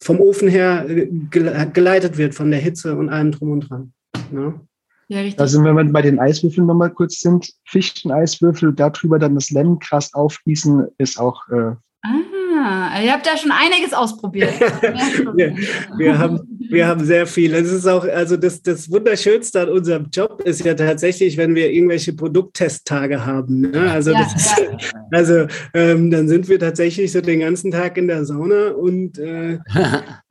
vom 0.04 0.20
Ofen 0.20 0.48
her 0.48 0.86
äh, 0.88 1.08
geleitet 1.30 2.18
wird, 2.18 2.34
von 2.34 2.50
der 2.50 2.60
Hitze 2.60 2.94
und 2.94 3.08
allem 3.08 3.32
drum 3.32 3.52
und 3.52 3.70
dran. 3.70 3.92
Ne? 4.30 4.60
Ja, 5.08 5.20
richtig. 5.20 5.40
Also 5.40 5.64
wenn 5.64 5.76
wir 5.76 5.84
bei 5.84 6.02
den 6.02 6.18
Eiswürfeln 6.18 6.66
nochmal 6.66 6.90
kurz 6.90 7.20
sind, 7.20 7.50
Fichteneiswürfel, 7.66 8.74
darüber 8.74 9.18
dann 9.18 9.34
das 9.34 9.50
Lemongras 9.50 10.12
aufgießen, 10.12 10.88
ist 10.98 11.18
auch 11.18 11.48
äh, 11.48 11.74
Ah, 12.06 12.20
ihr 12.54 13.12
habt 13.12 13.26
ja 13.26 13.36
schon 13.36 13.50
einiges 13.50 13.92
ausprobiert. 13.92 14.52
wir, 15.34 15.54
wir, 15.98 16.18
haben, 16.18 16.40
wir 16.70 16.86
haben 16.86 17.04
sehr 17.04 17.26
viel. 17.26 17.54
Es 17.54 17.70
ist 17.70 17.86
auch, 17.86 18.04
also 18.04 18.36
das, 18.36 18.62
das 18.62 18.90
Wunderschönste 18.90 19.62
an 19.62 19.68
unserem 19.68 20.08
Job 20.12 20.42
ist 20.44 20.64
ja 20.64 20.74
tatsächlich, 20.74 21.36
wenn 21.36 21.54
wir 21.54 21.70
irgendwelche 21.70 22.12
Produkttesttage 22.12 23.24
haben. 23.24 23.70
Ne? 23.70 23.90
Also, 23.90 24.12
ja, 24.12 24.22
ist, 24.22 24.58
ja. 24.58 24.76
also 25.12 25.46
ähm, 25.74 26.10
dann 26.10 26.28
sind 26.28 26.48
wir 26.48 26.58
tatsächlich 26.58 27.12
so 27.12 27.20
den 27.20 27.40
ganzen 27.40 27.70
Tag 27.70 27.96
in 27.96 28.08
der 28.08 28.24
Sauna 28.24 28.68
und 28.70 29.18
äh, 29.18 29.58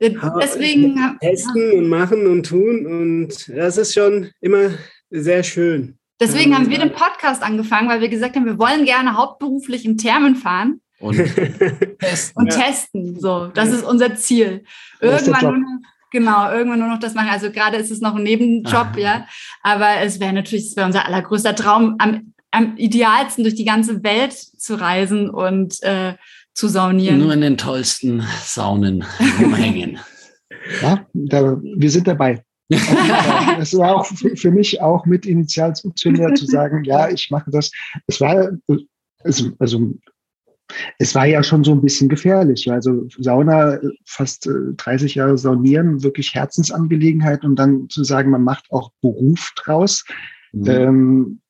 Deswegen, 0.00 1.18
testen 1.20 1.72
und 1.72 1.88
machen 1.88 2.26
und 2.26 2.46
tun. 2.46 2.86
Und 2.86 3.48
das 3.48 3.78
ist 3.78 3.94
schon 3.94 4.30
immer 4.40 4.70
sehr 5.10 5.42
schön. 5.42 5.98
Deswegen 6.20 6.54
haben 6.54 6.70
wir 6.70 6.78
den 6.78 6.92
Podcast 6.92 7.42
angefangen, 7.42 7.88
weil 7.88 8.00
wir 8.00 8.08
gesagt 8.08 8.36
haben, 8.36 8.46
wir 8.46 8.58
wollen 8.58 8.84
gerne 8.84 9.16
hauptberuflich 9.16 9.84
in 9.84 9.98
Thermen 9.98 10.36
fahren 10.36 10.80
und 11.04 11.16
testen. 11.98 12.32
Und 12.34 12.52
ja. 12.52 12.58
testen. 12.60 13.20
So, 13.20 13.48
das 13.48 13.70
ist 13.70 13.84
unser 13.84 14.14
Ziel. 14.14 14.64
Irgendwann 15.00 15.42
nur 15.42 15.58
noch, 15.58 15.80
genau, 16.10 16.50
irgendwann 16.50 16.78
nur 16.78 16.88
noch 16.88 16.98
das 16.98 17.14
machen. 17.14 17.28
Also 17.30 17.50
gerade 17.50 17.76
ist 17.76 17.90
es 17.90 18.00
noch 18.00 18.14
ein 18.14 18.22
Nebenjob, 18.22 18.88
ah. 18.94 18.98
ja. 18.98 19.26
Aber 19.62 20.00
es 20.00 20.20
wäre 20.20 20.32
natürlich, 20.32 20.66
es 20.66 20.76
wäre 20.76 20.86
unser 20.86 21.06
allergrößter 21.06 21.54
Traum, 21.54 21.96
am, 21.98 22.32
am 22.50 22.76
idealsten 22.76 23.44
durch 23.44 23.54
die 23.54 23.64
ganze 23.64 24.02
Welt 24.02 24.32
zu 24.32 24.74
reisen 24.74 25.30
und 25.30 25.82
äh, 25.82 26.14
zu 26.54 26.68
saunieren. 26.68 27.18
Nur 27.18 27.32
in 27.32 27.40
den 27.40 27.58
tollsten 27.58 28.24
Saunen 28.42 29.04
rumhängen. 29.40 29.98
Ja, 30.80 31.06
da, 31.12 31.60
wir 31.62 31.90
sind 31.90 32.06
dabei. 32.06 32.42
Es 33.58 33.76
war 33.76 33.96
auch 33.96 34.06
für 34.06 34.50
mich 34.50 34.80
auch 34.80 35.04
mit 35.04 35.26
Initialzünder 35.26 36.34
zu 36.34 36.46
sagen, 36.46 36.84
ja, 36.84 37.10
ich 37.10 37.30
mache 37.30 37.50
das. 37.50 37.70
Es 38.06 38.18
war 38.20 38.52
also, 39.24 39.50
also 39.58 39.94
es 40.98 41.14
war 41.14 41.26
ja 41.26 41.42
schon 41.42 41.64
so 41.64 41.72
ein 41.72 41.80
bisschen 41.80 42.08
gefährlich. 42.08 42.70
Also 42.70 43.06
Sauna, 43.18 43.78
fast 44.06 44.48
30 44.48 45.16
äh, 45.16 45.18
Jahre 45.18 45.38
Saunieren, 45.38 46.02
wirklich 46.02 46.34
Herzensangelegenheit 46.34 47.44
und 47.44 47.56
dann 47.56 47.88
zu 47.88 48.04
sagen, 48.04 48.30
man 48.30 48.42
macht 48.42 48.70
auch 48.70 48.90
Beruf 49.00 49.52
draus. 49.56 50.04
Mhm. 50.52 50.68
Ähm, 50.68 51.40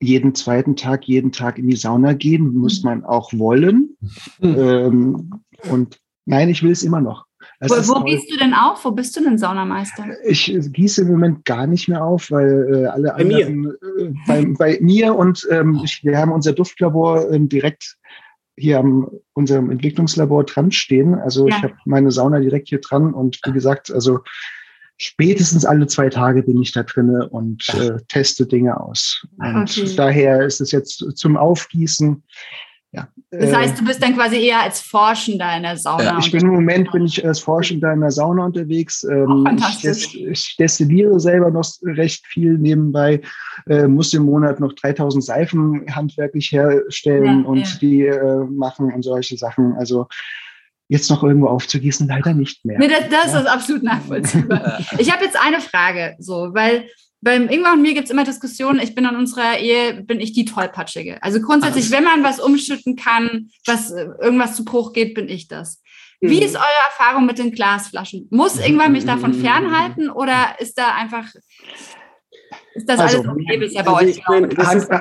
jeden 0.00 0.34
zweiten 0.34 0.76
Tag, 0.76 1.06
jeden 1.06 1.32
Tag 1.32 1.58
in 1.58 1.68
die 1.68 1.76
Sauna 1.76 2.12
gehen, 2.12 2.52
muss 2.54 2.82
man 2.82 3.04
auch 3.04 3.32
wollen. 3.32 3.96
Mhm. 4.40 4.56
Ähm, 4.58 5.30
und 5.70 5.98
nein, 6.26 6.48
ich 6.48 6.62
will 6.62 6.72
es 6.72 6.82
immer 6.82 7.00
noch. 7.00 7.24
wo, 7.60 7.74
wo 7.74 8.04
gießt 8.04 8.30
du 8.30 8.36
denn 8.36 8.54
auf? 8.54 8.84
Wo 8.84 8.90
bist 8.90 9.16
du 9.16 9.22
denn 9.22 9.38
Saunameister? 9.38 10.04
Ich 10.24 10.52
gieße 10.72 11.02
im 11.02 11.08
Moment 11.08 11.44
gar 11.44 11.66
nicht 11.66 11.88
mehr 11.88 12.04
auf, 12.04 12.30
weil 12.30 12.84
äh, 12.84 12.86
alle 12.86 13.08
bei 13.08 13.14
anderen 13.14 13.60
mir. 13.60 13.78
Äh, 13.98 14.14
bei, 14.26 14.44
bei, 14.58 14.78
mir 14.80 15.14
und 15.14 15.46
ähm, 15.50 15.80
ich, 15.84 16.02
wir 16.04 16.18
haben 16.18 16.32
unser 16.32 16.52
Duftlabor 16.52 17.30
äh, 17.30 17.40
direkt 17.40 17.96
hier 18.56 18.78
am 18.78 19.10
unserem 19.32 19.70
Entwicklungslabor 19.70 20.44
dran 20.44 20.70
stehen. 20.70 21.14
Also 21.14 21.48
ja. 21.48 21.56
ich 21.56 21.62
habe 21.62 21.74
meine 21.84 22.10
Sauna 22.10 22.40
direkt 22.40 22.68
hier 22.68 22.80
dran 22.80 23.12
und 23.14 23.40
wie 23.44 23.52
gesagt, 23.52 23.90
also 23.90 24.20
spätestens 24.96 25.64
alle 25.64 25.86
zwei 25.86 26.08
Tage 26.08 26.42
bin 26.42 26.60
ich 26.62 26.72
da 26.72 26.82
drinne 26.82 27.28
und 27.28 27.68
äh, 27.74 27.98
teste 28.08 28.46
Dinge 28.46 28.80
aus. 28.80 29.26
Und 29.38 29.70
okay. 29.70 29.94
daher 29.96 30.44
ist 30.44 30.60
es 30.60 30.70
jetzt 30.70 31.04
zum 31.16 31.36
Aufgießen 31.36 32.22
ja. 32.94 33.08
Das 33.30 33.52
heißt, 33.52 33.80
du 33.80 33.84
bist 33.84 34.02
dann 34.02 34.14
quasi 34.14 34.36
eher 34.36 34.60
als 34.62 34.80
Forschender 34.80 35.56
in 35.56 35.64
der 35.64 35.76
Sauna. 35.76 36.18
ich 36.18 36.30
bin 36.30 36.42
im 36.42 36.54
Moment 36.54 36.92
bin 36.92 37.04
ich 37.04 37.26
als 37.26 37.40
Forschender 37.40 37.92
in 37.92 38.00
der 38.00 38.12
Sauna 38.12 38.44
unterwegs. 38.44 39.02
Ähm, 39.04 39.58
ich, 39.82 40.24
ich, 40.24 40.56
destilliere 40.56 41.18
selber 41.18 41.50
noch 41.50 41.66
recht 41.82 42.24
viel 42.26 42.56
nebenbei, 42.58 43.20
äh, 43.68 43.88
muss 43.88 44.14
im 44.14 44.24
Monat 44.24 44.60
noch 44.60 44.72
3000 44.72 45.24
Seifen 45.24 45.84
handwerklich 45.90 46.52
herstellen 46.52 47.42
ja, 47.42 47.48
und 47.48 47.58
ja. 47.58 47.78
die 47.80 48.02
äh, 48.02 48.44
machen 48.44 48.92
und 48.92 49.02
solche 49.02 49.36
Sachen. 49.36 49.74
Also 49.74 50.06
jetzt 50.88 51.10
noch 51.10 51.24
irgendwo 51.24 51.48
aufzugießen, 51.48 52.06
leider 52.06 52.34
nicht 52.34 52.64
mehr. 52.64 52.78
Nee, 52.78 52.88
das, 52.88 53.08
das 53.08 53.32
ja. 53.32 53.40
ist 53.40 53.46
absolut 53.46 53.82
nachvollziehbar. 53.82 54.78
ich 54.98 55.12
habe 55.12 55.24
jetzt 55.24 55.36
eine 55.40 55.60
Frage, 55.60 56.14
so, 56.18 56.50
weil 56.54 56.86
beim 57.24 57.48
Ingwer 57.48 57.72
und 57.72 57.82
mir 57.82 57.94
gibt 57.94 58.04
es 58.04 58.10
immer 58.10 58.24
Diskussionen, 58.24 58.78
ich 58.78 58.94
bin 58.94 59.06
in 59.06 59.16
unserer 59.16 59.58
Ehe, 59.58 60.02
bin 60.02 60.20
ich 60.20 60.32
die 60.32 60.44
Tollpatschige. 60.44 61.22
Also 61.22 61.40
grundsätzlich, 61.40 61.90
wenn 61.90 62.04
man 62.04 62.22
was 62.22 62.38
umschütten 62.38 62.96
kann, 62.96 63.48
was 63.66 63.90
äh, 63.90 64.06
irgendwas 64.20 64.54
zu 64.54 64.64
Bruch 64.64 64.92
geht, 64.92 65.14
bin 65.14 65.28
ich 65.28 65.48
das. 65.48 65.82
Wie 66.20 66.36
mhm. 66.36 66.42
ist 66.42 66.56
eure 66.56 66.64
Erfahrung 66.86 67.26
mit 67.26 67.38
den 67.38 67.52
Glasflaschen? 67.52 68.28
Muss 68.30 68.58
Ingwer 68.58 68.90
mich 68.90 69.06
davon 69.06 69.32
mhm. 69.32 69.40
fernhalten 69.40 70.10
oder 70.10 70.56
ist 70.58 70.78
da 70.78 70.94
einfach, 70.94 71.26
ist 72.74 72.88
das 72.88 73.00
also, 73.00 73.22
alles 73.22 73.28
okay 73.30 73.56
bisher 73.56 73.82
bei 73.82 73.92
also 73.92 74.06
euch? 74.06 75.00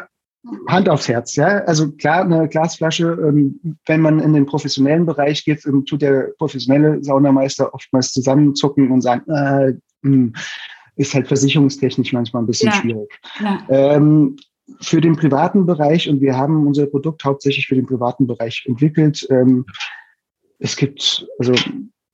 Hand, 0.67 0.89
aufs 0.89 1.07
Herz, 1.07 1.35
ja. 1.35 1.59
Also 1.59 1.93
klar, 1.93 2.23
eine 2.23 2.49
Glasflasche, 2.49 3.17
ähm, 3.25 3.77
wenn 3.85 4.01
man 4.01 4.19
in 4.19 4.33
den 4.33 4.45
professionellen 4.45 5.05
Bereich 5.05 5.45
geht, 5.45 5.65
ähm, 5.65 5.85
tut 5.85 6.01
der 6.01 6.31
professionelle 6.37 7.01
Saunameister 7.01 7.73
oftmals 7.73 8.11
zusammenzucken 8.11 8.91
und 8.91 9.01
sagen, 9.01 9.29
äh, 9.31 9.73
hm, 10.03 10.33
ist 10.95 11.13
halt 11.13 11.27
versicherungstechnisch 11.27 12.13
manchmal 12.13 12.43
ein 12.43 12.47
bisschen 12.47 12.69
ja. 12.69 12.75
schwierig. 12.75 13.19
Ja. 13.39 13.65
Ähm, 13.69 14.37
für 14.79 15.01
den 15.01 15.15
privaten 15.15 15.65
Bereich, 15.65 16.09
und 16.09 16.21
wir 16.21 16.37
haben 16.37 16.67
unser 16.67 16.85
Produkt 16.85 17.25
hauptsächlich 17.25 17.67
für 17.67 17.75
den 17.75 17.85
privaten 17.85 18.27
Bereich 18.27 18.63
entwickelt, 18.65 19.27
ähm, 19.29 19.65
es 20.59 20.77
gibt, 20.77 21.27
also 21.37 21.53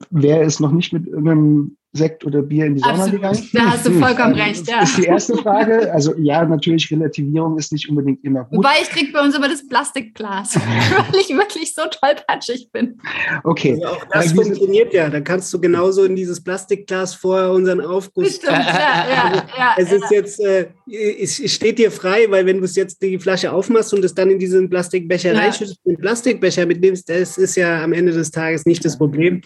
wer 0.10 0.42
ist 0.42 0.60
noch 0.60 0.72
nicht 0.72 0.92
mit 0.92 1.06
irgendeinem 1.08 1.78
Sekt 1.92 2.24
oder 2.24 2.44
Bier 2.44 2.68
in 2.68 2.76
die 2.76 2.82
Sauna 2.82 2.94
Absolut. 2.94 3.14
gegangen? 3.14 3.50
Da 3.52 3.72
hast 3.72 3.86
du 3.88 3.92
vollkommen 3.94 4.36
recht, 4.36 4.68
ja. 4.68 4.82
Das 4.82 4.92
ist 4.92 4.98
die 5.00 5.06
erste 5.06 5.38
Frage. 5.38 5.92
Also 5.92 6.14
ja, 6.18 6.46
natürlich, 6.46 6.92
Relativierung 6.92 7.58
ist 7.58 7.72
nicht 7.72 7.90
unbedingt 7.90 8.24
immer 8.24 8.44
gut. 8.44 8.60
Wobei 8.60 8.74
ich 8.82 8.90
kriege 8.90 9.12
bei 9.12 9.22
uns 9.22 9.36
immer 9.36 9.50
das 9.50 9.68
Plastikglas, 9.68 10.56
weil 11.12 11.20
ich 11.20 11.30
wirklich 11.30 11.74
so 11.74 11.82
tollpatschig 11.90 12.70
bin. 12.72 13.00
Okay. 13.44 13.74
Also 13.74 13.88
auch 13.88 14.06
das 14.12 14.26
ja, 14.28 14.36
funktioniert 14.36 14.94
ja. 14.94 15.10
Da 15.10 15.20
kannst 15.22 15.52
du 15.52 15.60
genauso 15.60 16.04
in 16.04 16.16
dieses 16.16 16.44
Plastikglas 16.44 17.16
vorher 17.16 17.52
unseren 17.52 17.82
Aufguss. 17.82 18.36
Stimmt, 18.36 18.52
ja, 18.52 18.60
ja, 19.10 19.46
ja, 19.58 19.74
es 19.78 19.92
ist 19.92 20.12
jetzt, 20.12 20.40
äh, 20.42 20.68
es 20.88 21.38
steht 21.52 21.80
dir 21.80 21.92
frei, 21.92 22.28
weil 22.30 22.46
wenn 22.46 22.60
du 22.60 22.66
es 22.66 22.76
jetzt 22.76 23.02
die 23.02 23.18
Flasche 23.18 23.52
aufmachst 23.52 23.96
und 23.96 24.06
es 24.06 24.14
dann 24.14 24.30
in 24.30 24.38
diesen 24.38 24.70
Plastikbecher 24.70 25.34
ja. 25.34 25.40
reinschüttest, 25.40 25.80
den 25.86 25.98
Plastikbecher 25.98 26.68
mitnimmst, 26.68 27.10
das 27.10 27.40
ist 27.40 27.56
ja 27.56 27.84
am 27.84 27.94
Ende 27.94 28.12
des 28.12 28.30
Tages 28.30 28.68
nicht 28.68 28.86
das 28.86 28.96
Problem. 28.96 29.42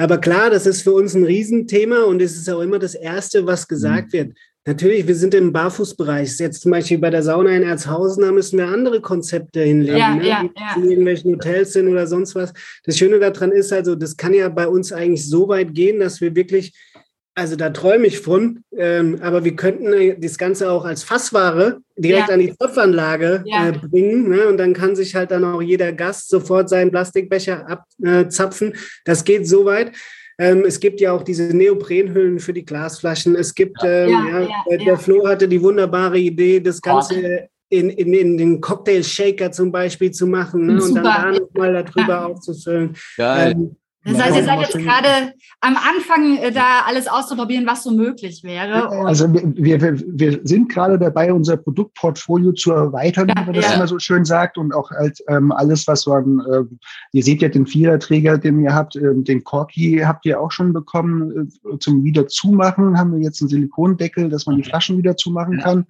Aber 0.00 0.18
klar, 0.18 0.48
das 0.48 0.64
ist 0.64 0.82
für 0.82 0.92
uns 0.92 1.14
ein 1.14 1.24
Riesenthema 1.68 2.04
und 2.04 2.20
es 2.22 2.36
ist 2.36 2.48
auch 2.48 2.60
immer 2.60 2.78
das 2.78 2.94
Erste, 2.94 3.46
was 3.46 3.68
gesagt 3.68 4.08
mhm. 4.08 4.12
wird. 4.12 4.32
Natürlich, 4.66 5.06
wir 5.06 5.14
sind 5.14 5.34
im 5.34 5.50
Barfußbereich. 5.52 6.38
Jetzt 6.38 6.60
zum 6.60 6.72
Beispiel 6.72 6.98
bei 6.98 7.08
der 7.08 7.22
Sauna 7.22 7.50
in 7.50 7.62
Erzhausen, 7.62 8.22
da 8.22 8.32
müssen 8.32 8.58
wir 8.58 8.66
andere 8.66 9.00
Konzepte 9.00 9.62
hinlegen, 9.62 9.98
ja, 9.98 10.14
ne? 10.14 10.28
ja, 10.28 10.42
ja. 10.42 10.76
in 10.76 10.90
irgendwelchen 10.90 11.32
Hotels 11.32 11.72
sind 11.72 11.88
oder 11.88 12.06
sonst 12.06 12.34
was. 12.34 12.52
Das 12.84 12.98
Schöne 12.98 13.18
daran 13.18 13.50
ist 13.52 13.72
also, 13.72 13.94
das 13.94 14.16
kann 14.16 14.34
ja 14.34 14.48
bei 14.50 14.68
uns 14.68 14.92
eigentlich 14.92 15.26
so 15.26 15.48
weit 15.48 15.72
gehen, 15.74 16.00
dass 16.00 16.20
wir 16.20 16.34
wirklich 16.34 16.74
also 17.34 17.54
da 17.54 17.70
träume 17.70 18.08
ich 18.08 18.18
von, 18.18 18.64
ähm, 18.76 19.20
aber 19.22 19.44
wir 19.44 19.54
könnten 19.54 20.20
das 20.20 20.38
Ganze 20.38 20.72
auch 20.72 20.84
als 20.84 21.04
Fassware 21.04 21.78
direkt 21.96 22.28
ja. 22.28 22.34
an 22.34 22.40
die 22.40 22.52
Topfanlage 22.52 23.44
ja. 23.46 23.68
äh, 23.68 23.72
bringen 23.72 24.28
ne? 24.28 24.48
und 24.48 24.56
dann 24.56 24.72
kann 24.72 24.96
sich 24.96 25.14
halt 25.14 25.30
dann 25.30 25.44
auch 25.44 25.62
jeder 25.62 25.92
Gast 25.92 26.30
sofort 26.30 26.68
seinen 26.68 26.90
Plastikbecher 26.90 27.64
abzapfen. 28.02 28.72
Äh, 28.72 28.78
das 29.04 29.22
geht 29.22 29.46
so 29.46 29.64
weit. 29.64 29.92
Ähm, 30.40 30.64
es 30.64 30.78
gibt 30.78 31.00
ja 31.00 31.12
auch 31.12 31.22
diese 31.22 31.44
Neoprenhüllen 31.44 32.38
für 32.38 32.52
die 32.52 32.64
Glasflaschen. 32.64 33.34
Es 33.34 33.54
gibt, 33.54 33.78
ähm, 33.82 34.10
ja, 34.10 34.40
ja, 34.40 34.76
der 34.76 34.96
Flo 34.96 35.26
hatte 35.26 35.48
die 35.48 35.60
wunderbare 35.60 36.18
Idee, 36.18 36.60
das 36.60 36.80
Ganze 36.80 37.48
in, 37.70 37.90
in, 37.90 38.14
in 38.14 38.38
den 38.38 38.60
Cocktail-Shaker 38.60 39.50
zum 39.50 39.72
Beispiel 39.72 40.10
zu 40.12 40.26
machen 40.26 40.66
ne? 40.66 40.74
und 40.82 40.94
dann 40.94 41.04
da 41.04 41.32
nochmal 41.32 41.84
darüber 41.84 42.26
aufzufüllen. 42.26 42.96
Geil. 43.16 43.52
Ähm, 43.52 43.76
das 44.08 44.22
heißt, 44.22 44.36
ihr 44.36 44.44
seid 44.44 44.60
jetzt 44.60 44.78
gerade 44.78 45.32
am 45.60 45.76
Anfang, 45.76 46.38
äh, 46.38 46.52
da 46.52 46.82
alles 46.86 47.08
auszuprobieren, 47.08 47.66
was 47.66 47.84
so 47.84 47.90
möglich 47.90 48.42
wäre. 48.44 48.88
also 49.06 49.32
wir, 49.32 49.80
wir, 49.80 50.00
wir 50.06 50.40
sind 50.44 50.68
gerade 50.68 50.98
dabei, 50.98 51.32
unser 51.32 51.56
Produktportfolio 51.56 52.52
zu 52.52 52.72
erweitern, 52.72 53.28
ja, 53.28 53.34
wie 53.42 53.46
man 53.46 53.54
das 53.54 53.68
ja. 53.68 53.74
immer 53.74 53.86
so 53.86 53.98
schön 53.98 54.24
sagt. 54.24 54.58
Und 54.58 54.74
auch 54.74 54.90
halt 54.90 55.18
ähm, 55.28 55.52
alles, 55.52 55.86
was 55.86 56.06
man, 56.06 56.40
äh, 56.40 56.64
ihr 57.12 57.22
seht 57.22 57.42
ja 57.42 57.48
den 57.48 57.66
Viererträger, 57.66 58.38
den 58.38 58.60
ihr 58.60 58.74
habt, 58.74 58.96
äh, 58.96 59.14
den 59.14 59.44
Corky 59.44 60.02
habt 60.04 60.24
ihr 60.26 60.40
auch 60.40 60.52
schon 60.52 60.72
bekommen. 60.72 61.50
Äh, 61.64 61.78
zum 61.78 62.04
Wiederzumachen 62.04 62.98
haben 62.98 63.12
wir 63.12 63.20
jetzt 63.20 63.40
einen 63.40 63.48
Silikondeckel, 63.48 64.28
dass 64.28 64.46
man 64.46 64.56
die 64.56 64.64
Flaschen 64.64 64.98
wieder 64.98 65.16
zumachen 65.16 65.58
kann. 65.58 65.86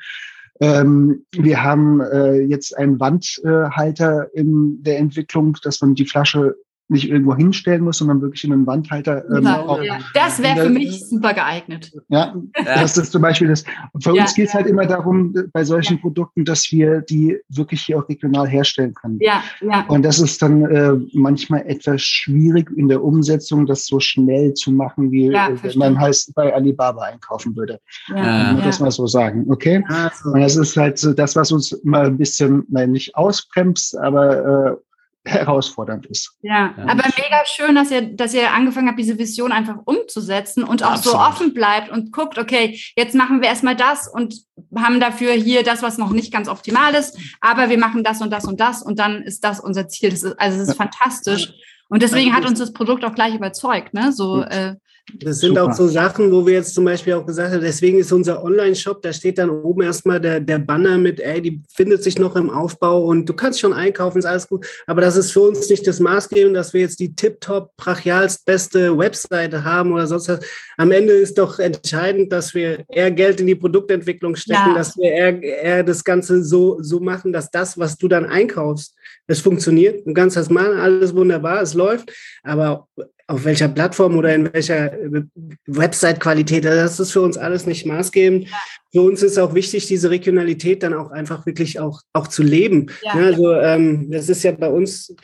Ähm, 0.60 1.24
wir 1.32 1.62
haben 1.62 2.00
äh, 2.00 2.40
jetzt 2.40 2.76
einen 2.76 2.98
Wandhalter 2.98 4.34
in 4.34 4.82
der 4.82 4.98
Entwicklung, 4.98 5.56
dass 5.62 5.80
man 5.80 5.94
die 5.94 6.06
Flasche 6.06 6.56
nicht 6.88 7.08
irgendwo 7.08 7.36
hinstellen 7.36 7.82
muss, 7.82 7.98
sondern 7.98 8.22
wirklich 8.22 8.44
in 8.44 8.52
einen 8.52 8.66
Wandhalter. 8.66 9.24
Ähm, 9.30 9.44
ja, 9.44 9.82
ja. 9.82 9.98
Das 10.14 10.42
wäre 10.42 10.64
für 10.64 10.70
mich 10.70 11.06
super 11.06 11.34
geeignet. 11.34 11.92
Ja, 12.08 12.34
das 12.64 12.96
ist 12.96 13.12
zum 13.12 13.22
Beispiel 13.22 13.48
das. 13.48 13.64
Für 14.02 14.14
uns 14.14 14.34
geht 14.34 14.48
es 14.48 14.54
halt 14.54 14.66
immer 14.66 14.86
darum, 14.86 15.34
bei 15.52 15.64
solchen 15.64 16.00
Produkten, 16.00 16.44
dass 16.44 16.70
wir 16.72 17.02
die 17.02 17.38
wirklich 17.48 17.82
hier 17.82 17.98
auch 17.98 18.08
regional 18.08 18.48
herstellen 18.48 18.94
können. 18.94 19.18
Ja, 19.20 19.42
ja. 19.60 19.84
Und 19.88 20.02
das 20.02 20.18
ist 20.18 20.40
dann 20.40 20.64
äh, 20.64 20.94
manchmal 21.12 21.66
etwas 21.66 22.02
schwierig 22.02 22.70
in 22.76 22.88
der 22.88 23.02
Umsetzung, 23.02 23.66
das 23.66 23.86
so 23.86 24.00
schnell 24.00 24.54
zu 24.54 24.72
machen, 24.72 25.12
wie 25.12 25.28
äh, 25.28 25.56
wenn 25.62 25.78
man 25.78 26.00
heißt 26.00 26.34
bei 26.34 26.54
Alibaba 26.54 27.02
einkaufen 27.02 27.54
würde. 27.54 27.80
Ja, 28.08 28.52
ja. 28.52 28.60
das 28.64 28.80
mal 28.80 28.90
so 28.90 29.06
sagen, 29.06 29.46
okay? 29.50 29.84
So. 30.22 30.30
Und 30.30 30.40
das 30.40 30.56
ist 30.56 30.76
halt 30.76 30.98
so 30.98 31.12
das, 31.12 31.36
was 31.36 31.52
uns 31.52 31.78
mal 31.84 32.06
ein 32.06 32.16
bisschen, 32.16 32.64
nein, 32.68 32.92
nicht 32.92 33.14
ausbremst, 33.14 33.96
aber 33.98 34.72
äh, 34.72 34.76
herausfordernd 35.24 36.06
ist. 36.06 36.36
Ja, 36.42 36.74
ja, 36.76 36.84
aber 36.84 37.04
mega 37.16 37.42
schön, 37.46 37.74
dass 37.74 37.90
ihr, 37.90 38.02
dass 38.02 38.34
ihr 38.34 38.52
angefangen 38.52 38.88
habt, 38.88 38.98
diese 38.98 39.18
Vision 39.18 39.52
einfach 39.52 39.76
umzusetzen 39.84 40.64
und 40.64 40.82
auch 40.82 40.92
Absolut. 40.92 41.18
so 41.18 41.22
offen 41.22 41.54
bleibt 41.54 41.90
und 41.90 42.12
guckt, 42.12 42.38
okay, 42.38 42.80
jetzt 42.96 43.14
machen 43.14 43.40
wir 43.40 43.48
erstmal 43.48 43.76
das 43.76 44.08
und 44.08 44.34
haben 44.76 45.00
dafür 45.00 45.32
hier 45.32 45.62
das, 45.62 45.82
was 45.82 45.98
noch 45.98 46.10
nicht 46.10 46.32
ganz 46.32 46.48
optimal 46.48 46.94
ist, 46.94 47.18
aber 47.40 47.68
wir 47.68 47.78
machen 47.78 48.04
das 48.04 48.20
und 48.20 48.30
das 48.30 48.44
und 48.44 48.60
das 48.60 48.82
und 48.82 48.98
dann 48.98 49.22
ist 49.22 49.44
das 49.44 49.60
unser 49.60 49.88
Ziel. 49.88 50.10
Das 50.10 50.22
ist, 50.22 50.38
also 50.40 50.56
es 50.56 50.62
ist 50.68 50.68
ja. 50.68 50.74
fantastisch. 50.74 51.52
Und 51.88 52.02
deswegen 52.02 52.34
hat 52.34 52.46
uns 52.46 52.58
das 52.58 52.72
Produkt 52.72 53.04
auch 53.04 53.14
gleich 53.14 53.34
überzeugt, 53.34 53.94
ne? 53.94 54.12
So, 54.12 54.42
äh, 54.42 54.74
das 55.14 55.40
sind 55.40 55.50
Super. 55.50 55.64
auch 55.64 55.72
so 55.72 55.88
Sachen, 55.88 56.30
wo 56.30 56.46
wir 56.46 56.54
jetzt 56.54 56.74
zum 56.74 56.84
Beispiel 56.84 57.14
auch 57.14 57.24
gesagt 57.24 57.52
haben, 57.52 57.62
deswegen 57.62 57.98
ist 57.98 58.12
unser 58.12 58.44
Online-Shop, 58.44 59.00
da 59.02 59.12
steht 59.12 59.38
dann 59.38 59.48
oben 59.48 59.82
erstmal 59.82 60.20
der, 60.20 60.40
der 60.40 60.58
Banner 60.58 60.98
mit, 60.98 61.18
ey, 61.20 61.40
die 61.40 61.62
findet 61.74 62.02
sich 62.02 62.18
noch 62.18 62.36
im 62.36 62.50
Aufbau 62.50 63.04
und 63.04 63.26
du 63.26 63.32
kannst 63.32 63.60
schon 63.60 63.72
einkaufen, 63.72 64.18
ist 64.18 64.26
alles 64.26 64.48
gut. 64.48 64.66
Aber 64.86 65.00
das 65.00 65.16
ist 65.16 65.32
für 65.32 65.40
uns 65.40 65.68
nicht 65.70 65.86
das 65.86 66.00
Maßgebend, 66.00 66.54
dass 66.54 66.74
wir 66.74 66.82
jetzt 66.82 67.00
die 67.00 67.14
tiptop, 67.14 67.74
brachialst 67.76 68.44
beste 68.44 68.98
Webseite 68.98 69.64
haben 69.64 69.92
oder 69.92 70.06
sonst 70.06 70.28
was. 70.28 70.40
Am 70.76 70.90
Ende 70.90 71.14
ist 71.14 71.38
doch 71.38 71.58
entscheidend, 71.58 72.32
dass 72.32 72.54
wir 72.54 72.84
eher 72.88 73.10
Geld 73.10 73.40
in 73.40 73.46
die 73.46 73.54
Produktentwicklung 73.54 74.36
stecken, 74.36 74.68
ja. 74.68 74.74
dass 74.74 74.96
wir 74.96 75.10
eher, 75.10 75.42
eher 75.42 75.84
das 75.84 76.04
Ganze 76.04 76.44
so, 76.44 76.82
so 76.82 77.00
machen, 77.00 77.32
dass 77.32 77.50
das, 77.50 77.78
was 77.78 77.96
du 77.96 78.08
dann 78.08 78.26
einkaufst, 78.26 78.94
es 79.28 79.40
funktioniert. 79.40 80.02
Das 80.06 80.50
machen, 80.50 80.78
alles 80.78 81.14
wunderbar, 81.14 81.62
es 81.62 81.74
läuft. 81.74 82.12
Aber 82.42 82.88
auf 83.28 83.44
welcher 83.44 83.68
Plattform 83.68 84.16
oder 84.16 84.34
in 84.34 84.52
welcher 84.52 84.92
äh, 84.92 85.22
Website-Qualität, 85.66 86.64
das 86.64 86.98
ist 86.98 87.12
für 87.12 87.20
uns 87.20 87.36
alles 87.36 87.66
nicht 87.66 87.84
maßgebend. 87.84 88.48
Für 88.90 89.02
uns 89.02 89.22
ist 89.22 89.38
auch 89.38 89.54
wichtig, 89.54 89.86
diese 89.86 90.08
Regionalität 90.10 90.82
dann 90.82 90.94
auch 90.94 91.10
einfach 91.10 91.44
wirklich 91.44 91.78
auch, 91.78 92.00
auch 92.14 92.28
zu 92.28 92.42
leben. 92.42 92.90
Ja. 93.02 93.12
Also 93.12 93.52
ähm, 93.52 94.10
das 94.10 94.30
ist 94.30 94.42
ja 94.44 94.52
bei 94.52 94.68
uns, 94.68 95.14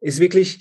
ist 0.00 0.20
wirklich, 0.20 0.60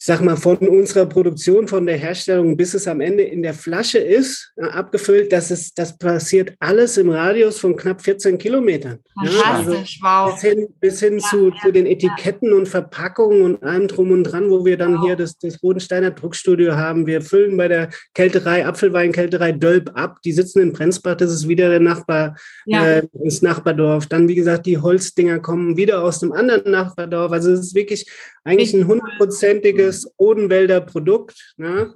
ich 0.00 0.06
sag 0.06 0.22
mal, 0.22 0.36
von 0.36 0.56
unserer 0.56 1.04
Produktion, 1.04 1.68
von 1.68 1.84
der 1.84 1.98
Herstellung, 1.98 2.56
bis 2.56 2.72
es 2.72 2.88
am 2.88 3.02
Ende 3.02 3.22
in 3.22 3.42
der 3.42 3.52
Flasche 3.52 3.98
ist, 3.98 4.50
äh, 4.56 4.64
abgefüllt, 4.64 5.30
das 5.30 5.50
ist, 5.50 5.78
das 5.78 5.98
passiert 5.98 6.54
alles 6.58 6.96
im 6.96 7.10
Radius 7.10 7.58
von 7.58 7.76
knapp 7.76 8.00
14 8.00 8.38
Kilometern. 8.38 9.00
Fantastisch, 9.14 10.00
ja, 10.02 10.24
also 10.24 10.30
wow. 10.30 10.32
Bis 10.32 10.50
hin, 10.50 10.66
bis 10.80 11.00
hin 11.00 11.18
ja, 11.18 11.28
zu, 11.28 11.48
ja, 11.50 11.54
zu 11.60 11.70
den 11.70 11.84
Etiketten 11.84 12.54
und 12.54 12.66
Verpackungen 12.66 13.42
und 13.42 13.62
allem 13.62 13.88
drum 13.88 14.10
und 14.10 14.24
dran, 14.24 14.48
wo 14.48 14.64
wir 14.64 14.78
dann 14.78 14.94
wow. 14.94 15.04
hier 15.04 15.16
das, 15.16 15.36
das 15.36 15.58
Bodensteiner 15.58 16.12
Druckstudio 16.12 16.76
haben. 16.76 17.06
Wir 17.06 17.20
füllen 17.20 17.58
bei 17.58 17.68
der 17.68 17.90
Kälterei, 18.14 18.64
Apfelweinkälterei 18.64 19.52
Dölb 19.52 19.90
ab. 19.92 20.22
Die 20.24 20.32
sitzen 20.32 20.60
in 20.60 20.72
Prenzbach, 20.72 21.16
das 21.16 21.30
ist 21.30 21.46
wieder 21.46 21.68
der 21.68 21.80
Nachbar, 21.80 22.36
äh, 22.64 23.02
das 23.12 23.42
Nachbardorf. 23.42 24.06
Dann, 24.06 24.28
wie 24.28 24.34
gesagt, 24.34 24.64
die 24.64 24.78
Holzdinger 24.78 25.40
kommen 25.40 25.76
wieder 25.76 26.02
aus 26.02 26.20
dem 26.20 26.32
anderen 26.32 26.72
Nachbardorf. 26.72 27.32
Also 27.32 27.52
es 27.52 27.60
ist 27.60 27.74
wirklich 27.74 28.10
eigentlich 28.44 28.72
ein 28.72 28.86
hundertprozentiges 28.86 29.89
Odenwälder 30.16 30.80
Produkt. 30.80 31.54
Ne? 31.56 31.94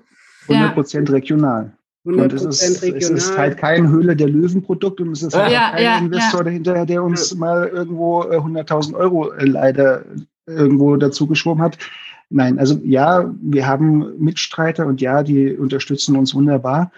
100 0.49 0.75
Prozent 0.75 1.11
regional. 1.11 1.73
Und 2.05 2.33
es 2.35 2.45
ist, 2.45 2.83
regional. 2.83 3.01
es 3.01 3.11
ist 3.11 3.39
halt 3.39 3.57
kein 3.57 3.89
Höhle 3.89 4.15
der 4.15 4.29
Löwen-Produkt 4.29 5.01
und 5.01 5.13
es 5.13 5.23
ist 5.23 5.35
halt 5.35 5.51
ja, 5.51 5.71
kein 5.71 5.83
ja, 5.83 5.99
Investor 5.99 6.41
ja. 6.41 6.45
dahinter, 6.45 6.85
der 6.85 7.03
uns 7.03 7.35
mal 7.35 7.67
irgendwo 7.69 8.23
100.000 8.23 8.93
äh, 8.93 8.97
Euro 8.97 9.33
äh, 9.33 9.47
leider 9.47 10.05
irgendwo 10.47 10.97
dazu 10.97 11.27
geschoben 11.27 11.63
hat. 11.63 11.79
Nein, 12.29 12.59
also 12.59 12.79
ja, 12.85 13.33
wir 13.41 13.67
haben 13.67 14.19
Mitstreiter 14.19 14.87
und 14.87 15.01
ja, 15.01 15.23
die 15.23 15.57
unterstützen 15.57 16.17
uns 16.17 16.35
wunderbar. 16.35 16.93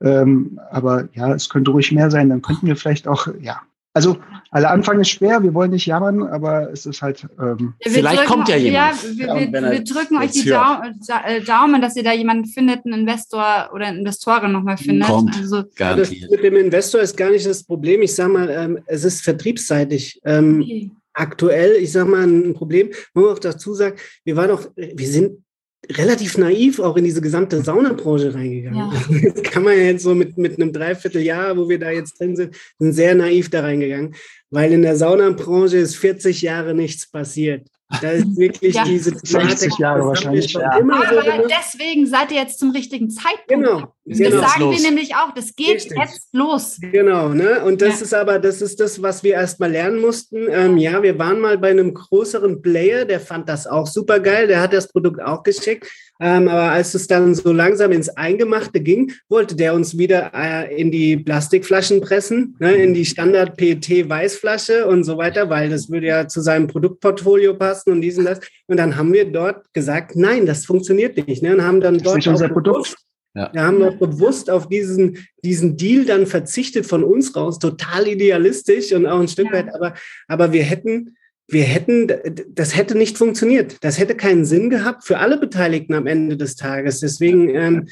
Ähm, 0.00 0.60
aber 0.70 1.08
ja, 1.14 1.32
es 1.34 1.48
könnte 1.48 1.72
ruhig 1.72 1.90
mehr 1.90 2.10
sein. 2.10 2.28
Dann 2.28 2.42
könnten 2.42 2.66
wir 2.66 2.76
vielleicht 2.76 3.08
auch, 3.08 3.26
ja, 3.40 3.60
also 3.94 4.16
aller 4.50 4.70
Anfang 4.70 5.00
ist 5.00 5.10
schwer, 5.10 5.42
wir 5.42 5.52
wollen 5.52 5.70
nicht 5.70 5.86
jammern, 5.86 6.22
aber 6.22 6.70
es 6.72 6.86
ist 6.86 7.02
halt. 7.02 7.26
Ähm 7.38 7.74
ja, 7.84 7.90
Vielleicht 7.90 8.24
kommt 8.24 8.48
ja 8.48 8.56
jemand. 8.56 9.02
Ja, 9.02 9.08
wir, 9.10 9.26
wir, 9.26 9.52
wir, 9.52 9.70
wir 9.70 9.84
drücken 9.84 10.16
euch 10.18 10.30
die 10.30 10.48
äh, 10.48 11.40
Daumen, 11.42 11.82
dass 11.82 11.96
ihr 11.96 12.02
da 12.02 12.12
jemanden 12.12 12.46
findet, 12.46 12.86
einen 12.86 13.00
Investor 13.00 13.70
oder 13.74 13.88
Investoren 13.88 14.52
nochmal 14.52 14.78
findet. 14.78 15.08
Kommt, 15.08 15.36
also, 15.36 15.62
das 15.76 16.10
mit 16.10 16.42
dem 16.42 16.56
Investor 16.56 17.02
ist 17.02 17.16
gar 17.16 17.30
nicht 17.30 17.46
das 17.46 17.64
Problem. 17.64 18.02
Ich 18.02 18.14
sage 18.14 18.32
mal, 18.32 18.48
ähm, 18.48 18.78
es 18.86 19.04
ist 19.04 19.22
vertriebsseitig. 19.22 20.20
Ähm, 20.24 20.60
okay. 20.62 20.90
Aktuell, 21.14 21.72
ich 21.72 21.92
sage 21.92 22.08
mal, 22.08 22.26
ein 22.26 22.54
Problem, 22.54 22.90
man 23.12 23.24
muss 23.24 23.34
auch 23.34 23.38
dazu 23.38 23.74
sagen, 23.74 23.96
wir 24.24 24.34
waren 24.34 24.50
auch, 24.50 24.66
wir 24.76 25.06
sind 25.06 25.42
relativ 25.90 26.38
naiv 26.38 26.78
auch 26.80 26.96
in 26.96 27.04
diese 27.04 27.20
gesamte 27.20 27.62
Saunabranche 27.62 28.34
reingegangen. 28.34 28.78
Ja. 28.78 28.92
Das 29.34 29.42
kann 29.42 29.64
man 29.64 29.76
ja 29.76 29.84
jetzt 29.84 30.04
so 30.04 30.14
mit, 30.14 30.38
mit 30.38 30.60
einem 30.60 30.72
Dreivierteljahr, 30.72 31.56
wo 31.56 31.68
wir 31.68 31.78
da 31.78 31.90
jetzt 31.90 32.18
drin 32.18 32.36
sind, 32.36 32.54
sind 32.78 32.92
sehr 32.92 33.14
naiv 33.14 33.50
da 33.50 33.60
reingegangen, 33.60 34.14
weil 34.50 34.72
in 34.72 34.82
der 34.82 34.96
Saunabranche 34.96 35.78
ist 35.78 35.96
40 35.96 36.42
Jahre 36.42 36.74
nichts 36.74 37.10
passiert. 37.10 37.66
Da 38.00 38.10
ist 38.10 38.36
wirklich 38.36 38.74
ja. 38.74 38.84
diese 38.84 39.12
60 39.22 39.78
Jahre 39.78 40.06
wahrscheinlich. 40.06 40.52
Ja. 40.52 40.78
Immer 40.78 40.98
so 41.08 41.18
aber 41.18 41.48
deswegen 41.48 42.06
seid 42.06 42.30
ihr 42.32 42.38
jetzt 42.38 42.58
zum 42.58 42.70
richtigen 42.70 43.10
Zeitpunkt. 43.10 43.48
Genau. 43.48 43.92
Das 44.04 44.18
genau. 44.18 44.40
sagen 44.40 44.70
wir 44.70 44.80
nämlich 44.80 45.14
auch. 45.14 45.32
Das 45.34 45.54
geht 45.54 45.76
Richtig. 45.76 45.96
jetzt 45.96 46.28
los. 46.32 46.78
Genau. 46.80 47.28
Ne? 47.28 47.62
Und 47.64 47.82
das 47.82 48.00
ja. 48.00 48.04
ist 48.06 48.14
aber, 48.14 48.38
das 48.38 48.62
ist 48.62 48.80
das, 48.80 49.00
was 49.00 49.22
wir 49.22 49.34
erst 49.34 49.60
mal 49.60 49.70
lernen 49.70 50.00
mussten. 50.00 50.48
Ähm, 50.50 50.76
ja, 50.76 51.02
wir 51.02 51.18
waren 51.18 51.40
mal 51.40 51.58
bei 51.58 51.70
einem 51.70 51.94
größeren 51.94 52.62
Player, 52.62 53.04
der 53.04 53.20
fand 53.20 53.48
das 53.48 53.66
auch 53.66 53.86
super 53.86 54.20
geil. 54.20 54.46
Der 54.46 54.60
hat 54.60 54.72
das 54.72 54.88
Produkt 54.88 55.22
auch 55.22 55.42
geschickt. 55.42 55.88
Ähm, 56.20 56.46
aber 56.46 56.70
als 56.70 56.94
es 56.94 57.06
dann 57.08 57.34
so 57.34 57.52
langsam 57.52 57.90
ins 57.90 58.08
Eingemachte 58.08 58.80
ging, 58.80 59.12
wollte 59.28 59.56
der 59.56 59.74
uns 59.74 59.98
wieder 59.98 60.30
äh, 60.34 60.74
in 60.80 60.90
die 60.90 61.16
Plastikflaschen 61.16 62.00
pressen, 62.00 62.56
ne, 62.60 62.74
in 62.74 62.94
die 62.94 63.04
Standard-PET-Weißflasche 63.04 64.86
und 64.86 65.04
so 65.04 65.16
weiter, 65.18 65.50
weil 65.50 65.68
das 65.68 65.90
würde 65.90 66.06
ja 66.06 66.28
zu 66.28 66.40
seinem 66.40 66.68
Produktportfolio 66.68 67.54
passen 67.54 67.90
und 67.90 68.02
diesen 68.02 68.24
das. 68.24 68.40
Und 68.68 68.76
dann 68.76 68.96
haben 68.96 69.12
wir 69.12 69.24
dort 69.24 69.72
gesagt, 69.72 70.14
nein, 70.14 70.46
das 70.46 70.64
funktioniert 70.64 71.16
nicht. 71.26 71.42
Ne, 71.42 71.54
und 71.54 71.64
haben 71.64 71.80
dann 71.80 71.94
das 71.94 72.02
dort 72.04 72.18
ist 72.18 72.26
nicht 72.26 72.28
unser 72.28 72.48
Produkt. 72.48 72.94
Ja. 73.34 73.50
Wir 73.52 73.62
haben 73.62 73.78
noch 73.78 73.96
bewusst 73.96 74.50
auf 74.50 74.68
diesen, 74.68 75.26
diesen 75.42 75.76
Deal 75.76 76.04
dann 76.04 76.26
verzichtet 76.26 76.84
von 76.84 77.02
uns 77.02 77.34
raus, 77.34 77.58
total 77.58 78.06
idealistisch 78.06 78.92
und 78.92 79.06
auch 79.06 79.20
ein 79.20 79.28
Stück 79.28 79.46
ja. 79.46 79.54
weit, 79.54 79.74
aber, 79.74 79.94
aber 80.28 80.52
wir 80.52 80.62
hätten, 80.62 81.16
wir 81.52 81.64
hätten, 81.64 82.08
das 82.48 82.76
hätte 82.76 82.96
nicht 82.96 83.18
funktioniert. 83.18 83.76
Das 83.82 83.98
hätte 83.98 84.16
keinen 84.16 84.44
Sinn 84.44 84.70
gehabt 84.70 85.04
für 85.04 85.18
alle 85.18 85.38
Beteiligten 85.38 85.94
am 85.94 86.06
Ende 86.06 86.36
des 86.36 86.56
Tages. 86.56 87.00
Deswegen, 87.00 87.48
ähm, 87.54 87.88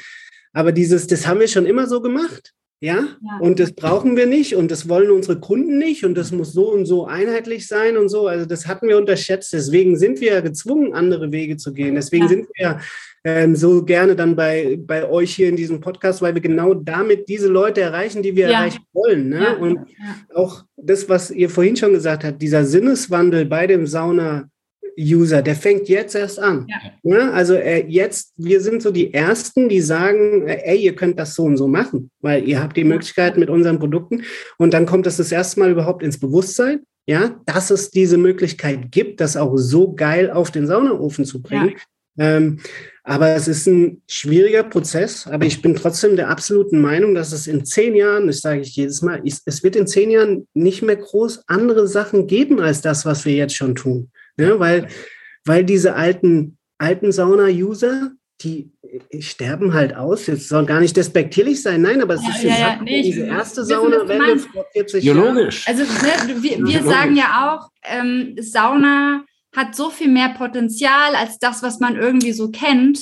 aber 0.53 0.73
dieses, 0.73 1.07
das 1.07 1.27
haben 1.27 1.41
wir 1.41 1.49
schon 1.49 1.67
immer 1.67 1.87
so 1.87 2.01
gemacht. 2.01 2.55
Ja? 2.83 2.95
ja? 2.95 3.39
und 3.41 3.61
das 3.61 3.73
brauchen 3.73 4.17
wir 4.17 4.27
nicht 4.27 4.57
und 4.57 4.71
das 4.71 4.89
wollen 4.89 5.11
unsere 5.11 5.39
Kunden 5.39 5.77
nicht 5.77 6.03
und 6.03 6.15
das 6.15 6.33
muss 6.33 6.55
so 6.55 6.73
und 6.73 6.87
so 6.87 7.05
einheitlich 7.05 7.69
sein 7.69 7.99
und 7.99 8.09
so. 8.09 8.27
Also 8.27 8.47
das 8.47 8.67
hatten 8.67 8.89
wir 8.89 8.97
unterschätzt. 8.97 9.53
Deswegen 9.53 9.99
sind 9.99 10.21
wir 10.23 10.41
gezwungen, 10.41 10.95
andere 10.95 11.31
Wege 11.31 11.59
zu 11.59 11.75
gehen. 11.75 11.95
Deswegen 11.95 12.25
ja. 12.25 12.29
sind 12.29 12.49
wir 12.55 12.81
ähm, 13.25 13.55
so 13.55 13.85
gerne 13.85 14.17
dann 14.17 14.35
bei, 14.37 14.79
bei 14.81 15.09
euch 15.09 15.35
hier 15.35 15.49
in 15.49 15.57
diesem 15.57 15.81
Podcast, 15.81 16.23
weil 16.23 16.35
wir 16.35 16.41
genau 16.41 16.75
damit 16.75 17.29
diese 17.29 17.49
Leute 17.49 17.81
erreichen, 17.81 18.23
die 18.23 18.35
wir 18.35 18.49
ja. 18.49 18.61
erreichen 18.61 18.85
wollen. 18.93 19.29
Ne? 19.29 19.43
Ja, 19.43 19.53
und 19.55 19.81
auch 20.35 20.65
das, 20.77 21.09
was 21.09 21.31
ihr 21.31 21.51
vorhin 21.51 21.77
schon 21.77 21.93
gesagt 21.93 22.25
habt, 22.25 22.41
dieser 22.41 22.65
Sinneswandel 22.65 23.45
bei 23.45 23.67
dem 23.67 23.87
Sauna 23.87 24.49
User, 24.99 25.43
der 25.43 25.55
fängt 25.55 25.89
jetzt 25.89 26.15
erst 26.15 26.39
an. 26.39 26.67
Ja. 26.69 27.17
Ja, 27.17 27.31
also 27.31 27.55
äh, 27.55 27.85
jetzt, 27.87 28.33
wir 28.37 28.61
sind 28.61 28.83
so 28.83 28.91
die 28.91 29.15
Ersten, 29.15 29.69
die 29.69 29.81
sagen, 29.81 30.47
äh, 30.47 30.61
ey, 30.65 30.79
ihr 30.79 30.95
könnt 30.95 31.19
das 31.19 31.35
so 31.35 31.45
und 31.45 31.57
so 31.57 31.69
machen, 31.69 32.11
weil 32.21 32.47
ihr 32.47 32.63
habt 32.63 32.77
die 32.77 32.85
Möglichkeit 32.85 33.37
mit 33.37 33.51
unseren 33.51 33.79
Produkten 33.79 34.23
und 34.59 34.75
dann 34.75 34.87
kommt 34.87 35.07
es 35.07 35.17
das, 35.17 35.29
das 35.29 35.33
erste 35.33 35.61
Mal 35.61 35.71
überhaupt 35.71 36.03
ins 36.03 36.19
Bewusstsein, 36.19 36.81
ja, 37.07 37.41
dass 37.47 37.71
es 37.71 37.91
diese 37.91 38.19
Möglichkeit 38.19 38.93
gibt, 38.93 39.21
das 39.21 39.37
auch 39.37 39.57
so 39.57 39.95
geil 39.95 40.31
auf 40.31 40.51
den 40.51 40.67
Saunaofen 40.67 41.25
zu 41.25 41.43
bringen. 41.43 41.75
Ja. 42.17 42.37
Ähm, 42.37 42.61
aber 43.11 43.31
es 43.31 43.49
ist 43.49 43.67
ein 43.67 44.03
schwieriger 44.07 44.63
Prozess, 44.63 45.27
aber 45.27 45.45
ich 45.45 45.61
bin 45.61 45.75
trotzdem 45.75 46.15
der 46.15 46.29
absoluten 46.29 46.81
Meinung, 46.81 47.13
dass 47.17 47.33
es 47.33 47.49
in 47.49 47.65
zehn 47.65 47.97
Jahren, 47.97 48.29
das 48.29 48.41
sage 48.41 48.61
ich 48.61 48.77
jedes 48.77 49.03
Mal, 49.03 49.21
es 49.25 49.65
wird 49.65 49.75
in 49.75 49.89
zehn 49.89 50.13
Jahren 50.13 50.47
nicht 50.55 50.83
mehr 50.83 50.95
groß 50.95 51.43
andere 51.49 51.89
Sachen 51.89 52.29
geben 52.29 52.61
als 52.61 52.83
das, 52.83 53.05
was 53.05 53.25
wir 53.25 53.35
jetzt 53.35 53.57
schon 53.57 53.75
tun. 53.75 54.13
Ne? 54.37 54.61
Weil, 54.61 54.87
weil 55.45 55.65
diese 55.65 55.97
alten, 55.97 56.57
alten 56.79 57.11
Sauna-User, 57.11 58.13
die 58.43 58.71
sterben 59.19 59.75
halt 59.75 59.97
aus. 59.97 60.29
Jetzt 60.29 60.49
soll 60.49 60.65
gar 60.65 60.79
nicht 60.79 60.97
despektierlich 60.97 61.61
sein, 61.61 61.83
nein, 61.83 62.03
aber 62.03 62.15
es 62.15 62.23
ja, 62.23 62.29
ist 62.29 62.43
ja, 62.45 62.59
ja, 62.59 62.81
nee, 62.81 63.03
diese 63.03 63.27
erste 63.27 63.65
Saunawelle 63.65 64.39
vor 64.39 64.67
40 64.73 65.03
Biologisch. 65.03 65.67
Jahren. 65.67 65.81
Also 65.81 65.93
ne, 66.29 66.43
wir, 66.43 66.65
wir 66.65 66.83
sagen 66.85 67.17
ja 67.17 67.57
auch, 67.57 67.71
ähm, 67.83 68.37
Sauna 68.39 69.25
hat 69.55 69.75
so 69.75 69.91
viel 69.91 70.09
mehr 70.09 70.31
Potenzial 70.31 71.15
als 71.15 71.39
das, 71.39 71.63
was 71.63 71.81
man 71.81 71.97
irgendwie 71.97 72.33
so 72.33 72.51
kennt. 72.51 73.01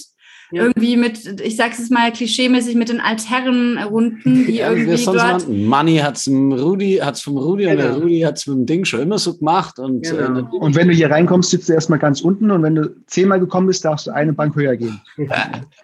Ja. 0.51 0.63
Irgendwie 0.63 0.97
mit, 0.97 1.43
ich 1.43 1.57
sag's 1.57 1.79
es 1.79 1.91
mal 1.91 2.11
klischeemäßig, 2.11 2.75
mit 2.75 2.89
den 2.89 3.03
Altherrenrunden, 3.03 4.47
die 4.47 4.53
ja, 4.57 4.71
irgendwie 4.71 5.05
dort... 5.05 5.47
Money 5.47 5.99
hat's 5.99 6.25
vom 6.25 6.53
Rudi, 6.53 7.01
hat's 7.03 7.21
vom 7.21 7.37
Rudi 7.37 7.65
genau. 7.65 7.73
und 7.73 7.79
der 7.79 7.89
genau. 7.89 8.01
Rudi 8.01 8.21
hat's 8.21 8.47
mit 8.47 8.57
dem 8.57 8.65
Ding 8.65 8.85
schon 8.87 9.01
immer 9.01 9.19
so 9.19 9.37
gemacht. 9.37 9.79
Und, 9.79 10.05
genau. 10.05 10.39
äh, 10.39 10.43
und 10.43 10.75
wenn 10.75 10.89
du 10.89 10.95
hier 10.95 11.11
reinkommst, 11.11 11.51
sitzt 11.51 11.69
du 11.69 11.75
erstmal 11.75 11.99
ganz 11.99 12.23
unten 12.23 12.51
und 12.51 12.63
wenn 12.63 12.77
du 12.77 12.97
zehnmal 13.09 13.41
gekommen 13.41 13.67
bist, 13.67 13.85
darfst 13.85 14.07
du 14.07 14.11
eine 14.11 14.33
Bank 14.33 14.57
höher 14.57 14.77
gehen. 14.77 14.99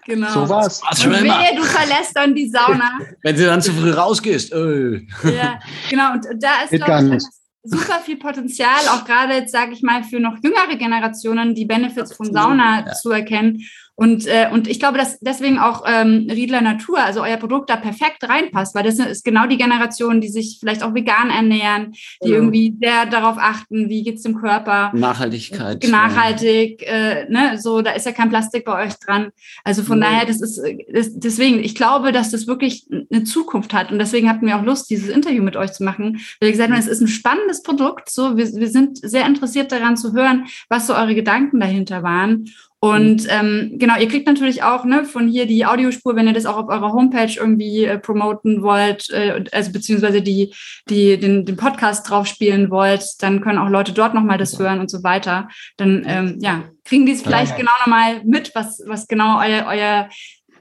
genau. 0.07 0.33
So 0.33 0.49
war's. 0.49 0.81
Und 1.05 1.13
wehe, 1.13 1.57
du 1.57 1.63
verlässt 1.63 2.13
dann 2.15 2.35
die 2.35 2.49
Sauna. 2.49 2.93
wenn 3.23 3.37
du 3.37 3.45
dann 3.45 3.61
zu 3.61 3.71
früh 3.71 3.91
rausgehst. 3.91 4.55
Öh. 4.55 5.03
ja, 5.25 5.61
genau. 5.91 6.15
Und 6.15 6.27
da 6.43 6.63
ist, 6.63 6.71
glaube 6.83 7.17
ich, 7.17 7.44
super 7.65 8.01
viel 8.01 8.19
Potenzial, 8.19 8.89
auch 8.91 9.05
gerade 9.05 9.35
jetzt, 9.35 9.53
sage 9.53 9.73
ich 9.73 9.83
mal, 9.83 10.05
für 10.05 10.21
noch 10.21 10.37
jüngere 10.43 10.77
Generationen, 10.77 11.55
die 11.55 11.65
Benefits 11.65 12.15
von 12.15 12.33
Sauna 12.33 12.87
ja. 12.87 12.93
zu 12.93 13.11
erkennen 13.11 13.65
und, 13.97 14.27
äh, 14.27 14.49
und 14.53 14.67
ich 14.67 14.81
glaube, 14.81 14.99
dass 14.99 15.21
deswegen 15.21 15.59
auch 15.59 15.85
ähm, 15.87 16.27
Riedler 16.29 16.61
Natur, 16.61 16.99
also 16.99 17.23
euer 17.23 17.37
Produkt 17.37 17.71
da 17.71 17.77
perfekt 17.77 18.29
reinpasst, 18.29 18.75
weil 18.75 18.83
das 18.83 18.99
ist 18.99 19.25
genau 19.25 19.47
die 19.47 19.57
Generation, 19.57 20.21
die 20.21 20.29
sich 20.29 20.57
vielleicht 20.59 20.83
auch 20.83 20.95
vegan 20.95 21.31
ernähren, 21.31 21.93
die 22.25 22.31
ja. 22.31 22.35
irgendwie 22.35 22.77
sehr 22.83 23.07
darauf 23.07 23.37
achten, 23.39 23.89
wie 23.89 24.03
geht's 24.03 24.23
dem 24.23 24.41
Körper. 24.41 24.91
Nachhaltigkeit. 24.95 25.87
Nachhaltig, 25.89 26.83
äh, 26.83 27.27
ne, 27.29 27.59
so, 27.59 27.83
da 27.83 27.93
ist 27.93 28.07
ja 28.07 28.13
kein 28.13 28.31
Plastik 28.31 28.65
bei 28.65 28.85
euch 28.85 28.95
dran. 28.95 29.31
Also 29.63 29.85
von 29.85 29.99
mhm. 29.99 30.03
daher, 30.03 30.27
das 30.27 30.41
ist, 30.41 30.61
das, 30.93 31.17
deswegen, 31.17 31.61
ich 31.61 31.77
glaube, 31.77 32.11
dass 32.11 32.33
das 32.33 32.49
wirklich 32.49 32.89
eine 32.91 33.23
Zukunft 33.23 33.73
hat. 33.73 33.93
Und 33.93 34.01
deswegen 34.01 34.29
hatten 34.29 34.47
wir 34.47 34.57
auch 34.57 34.65
Lust, 34.65 34.91
dieses 34.91 35.09
Interview 35.09 35.45
mit 35.45 35.57
euch 35.57 35.73
zu 35.73 35.85
machen, 35.85 36.21
weil 36.41 36.49
ihr 36.49 36.53
gesagt 36.53 36.73
habt, 36.73 36.81
es 36.81 36.89
ist 36.89 37.01
ein 37.01 37.09
spannendes 37.09 37.63
Produkt. 37.63 38.11
So, 38.11 38.37
wir, 38.37 38.53
wir 38.55 38.69
sind 38.69 38.99
sehr 38.99 39.25
interessiert 39.25 39.71
daran 39.71 39.97
zu 39.97 40.15
hören, 40.15 40.47
was 40.69 40.89
so 40.89 40.95
eure 40.95 41.15
Gedanken 41.15 41.61
dahinter 41.61 42.03
waren. 42.03 42.47
Und 42.85 43.23
mhm. 43.23 43.31
ähm, 43.31 43.73
genau, 43.79 43.99
ihr 43.99 44.09
kriegt 44.09 44.27
natürlich 44.27 44.63
auch 44.63 44.85
ne, 44.85 45.07
von 45.07 45.27
hier 45.27 45.47
die 45.47 45.65
Audiospur, 45.65 46.17
wenn 46.17 46.27
ihr 46.27 46.35
das 46.35 46.45
auch 46.45 46.59
auf 46.59 46.69
eurer 46.69 46.93
Homepage 46.93 47.33
irgendwie 47.35 47.87
äh, 47.87 47.99
promoten 47.99 48.63
wollt, 48.63 49.09
äh, 49.09 49.43
also 49.53 49.73
beziehungsweise 49.73 50.21
die, 50.21 50.55
die, 50.91 51.17
den, 51.17 51.47
den 51.47 51.57
Podcast 51.57 52.11
drauf 52.11 52.27
spielen 52.27 52.71
wollt, 52.71 53.03
dann 53.21 53.41
können 53.41 53.59
auch 53.59 53.71
Leute 53.71 53.93
dort 53.93 54.13
nochmal 54.13 54.37
das 54.37 54.59
hören 54.59 54.81
und 54.81 54.91
so 54.91 55.03
weiter. 55.03 55.49
Dann 55.79 56.05
ähm, 56.07 56.39
ja, 56.43 56.65
kriegen 56.85 57.07
die 57.07 57.13
es 57.13 57.23
vielleicht 57.23 57.53
ja. 57.53 57.57
genau 57.57 57.73
nochmal 57.81 58.23
mit, 58.23 58.55
was, 58.55 58.83
was 58.85 59.09
genau 59.09 59.41
euer, 59.41 59.65
euer 59.67 60.11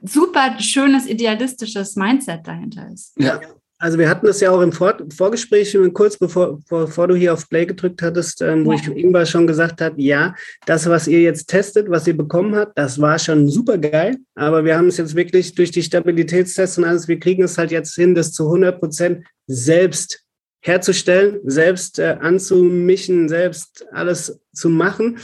super 0.01 0.57
schönes, 0.61 1.05
idealistisches 1.05 1.97
Mindset 1.97 2.47
dahinter 2.47 2.88
ist. 2.93 3.19
Ja, 3.19 3.41
also 3.84 4.00
wir 4.00 4.08
hatten 4.08 4.28
das 4.28 4.40
ja 4.40 4.50
auch 4.50 4.62
im 4.62 4.72
Vor 4.72 4.96
Vorgespräch, 5.14 5.78
kurz 5.92 6.18
bevor, 6.18 6.58
bevor 6.70 7.10
du 7.10 7.16
hier 7.16 7.34
auf 7.34 7.50
Play 7.50 7.66
gedrückt 7.66 8.02
hattest, 8.02 8.42
ähm, 8.42 8.66
wo 8.66 8.72
ja. 8.72 8.80
ich 8.80 8.88
Ingvar 8.88 9.26
schon 9.26 9.46
gesagt 9.46 9.82
habe, 9.82 10.02
ja, 10.02 10.36
das, 10.66 10.88
was 10.88 11.06
ihr 11.06 11.20
jetzt 11.20 11.50
testet, 11.50 11.90
was 11.90 12.08
ihr 12.08 12.16
bekommen 12.16 12.56
habt, 12.56 12.78
das 12.78 13.02
war 13.02 13.20
schon 13.20 13.50
super 13.50 13.78
geil. 13.78 14.16
Aber 14.36 14.64
wir 14.64 14.78
haben 14.78 14.88
es 14.88 14.96
jetzt 14.96 15.16
wirklich 15.16 15.54
durch 15.54 15.72
die 15.72 15.84
Stabilitätstests 15.84 16.78
und 16.78 16.86
alles, 16.86 17.10
wir 17.10 17.20
kriegen 17.20 17.44
es 17.44 17.58
halt 17.58 17.72
jetzt 17.72 17.94
hin, 17.96 18.16
das 18.16 18.32
zu 18.32 18.46
100 18.46 18.80
Prozent 18.80 19.26
selbst 19.48 20.24
herzustellen, 20.62 21.42
selbst 21.44 22.00
äh, 22.00 22.16
anzumischen, 22.22 23.28
selbst 23.28 23.86
alles 23.92 24.40
zu 24.54 24.70
machen. 24.70 25.18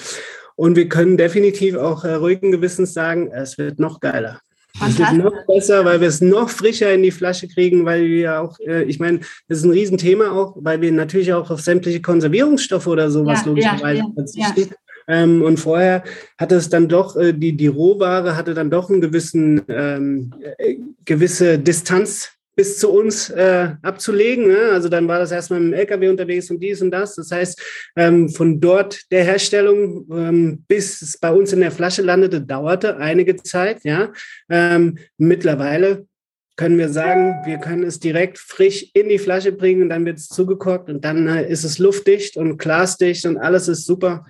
Und 0.58 0.76
wir 0.76 0.90
können 0.90 1.16
definitiv 1.16 1.78
auch 1.78 2.04
äh, 2.04 2.16
ruhigen 2.16 2.52
Gewissens 2.52 2.94
sagen, 2.94 3.32
es 3.32 3.58
wird 3.58 3.80
noch 3.80 4.02
geiler. 4.02 4.42
Es 4.86 4.98
wird 4.98 5.14
noch 5.14 5.46
besser, 5.46 5.84
weil 5.84 6.00
wir 6.00 6.08
es 6.08 6.22
noch 6.22 6.50
frischer 6.50 6.94
in 6.94 7.04
die 7.04 7.12
Flasche 7.12 7.48
kriegen, 7.48 7.86
weil 7.86 8.06
wir 8.06 8.42
auch, 8.42 8.60
äh, 8.60 8.84
ich 8.84 9.00
meine, 9.00 9.20
das 9.48 9.60
ist 9.60 9.66
ein 9.66 9.72
Riesenthema 9.72 10.32
auch, 10.32 10.56
weil 10.60 10.82
wir 10.82 10.92
natürlich 10.92 11.34
auch 11.34 11.50
auf 11.50 11.62
sämtliche 11.62 12.02
Konservierungsstoffe 12.02 12.88
oder 12.88 13.10
sowas 13.10 13.42
ja, 13.42 13.48
logischerweise 13.48 14.04
verzichten. 14.14 14.62
Ja. 14.62 14.76
Ähm, 15.10 15.42
und 15.42 15.60
vorher 15.60 16.04
hatte 16.38 16.56
es 16.56 16.70
dann 16.70 16.88
doch, 16.88 17.16
äh, 17.16 17.34
die, 17.34 17.58
die 17.58 17.68
Rohware 17.68 18.38
hatte 18.38 18.54
dann 18.54 18.70
doch 18.70 18.90
einen 18.90 19.02
gewissen, 19.02 19.62
ähm, 19.68 20.34
äh, 20.58 20.76
gewisse 21.04 21.58
Distanz 21.58 22.39
bis 22.60 22.78
zu 22.78 22.92
uns 22.92 23.30
äh, 23.30 23.70
abzulegen. 23.84 24.50
Ne? 24.50 24.72
Also 24.74 24.90
dann 24.90 25.08
war 25.08 25.18
das 25.18 25.32
erstmal 25.32 25.62
mit 25.62 25.72
dem 25.72 25.80
LKW 25.80 26.10
unterwegs 26.10 26.52
und 26.52 26.60
dies 26.60 26.82
und 26.82 26.92
das. 26.92 27.16
Das 27.16 27.32
heißt, 27.32 27.58
ähm, 27.96 28.28
von 28.28 28.60
dort 28.60 29.10
der 29.14 29.24
Herstellung 29.24 30.06
ähm, 30.12 30.66
bis 30.68 31.02
es 31.02 31.18
bei 31.18 31.32
uns 31.32 31.54
in 31.54 31.62
der 31.62 31.72
Flasche 31.72 32.02
landete, 32.02 32.42
dauerte 32.42 32.98
einige 32.98 33.38
Zeit. 33.38 33.86
Ja, 33.86 34.12
ähm, 34.50 34.98
mittlerweile 35.18 36.06
können 36.58 36.78
wir 36.78 36.90
sagen, 36.90 37.36
wir 37.46 37.60
können 37.60 37.84
es 37.84 38.02
direkt 38.02 38.38
frisch 38.38 38.88
in 38.94 39.08
die 39.08 39.20
Flasche 39.20 39.54
bringen 39.54 39.84
und 39.84 39.90
dann 39.90 40.04
wird 40.04 40.18
es 40.18 40.28
zugekorkt 40.28 40.90
und 40.90 41.06
dann 41.06 41.30
äh, 41.30 41.50
ist 41.50 41.64
es 41.64 41.80
luftdicht 41.80 42.36
und 42.36 42.58
glasdicht 42.58 43.26
und 43.26 43.38
alles 43.38 43.70
ist 43.70 43.86
super. 43.86 44.26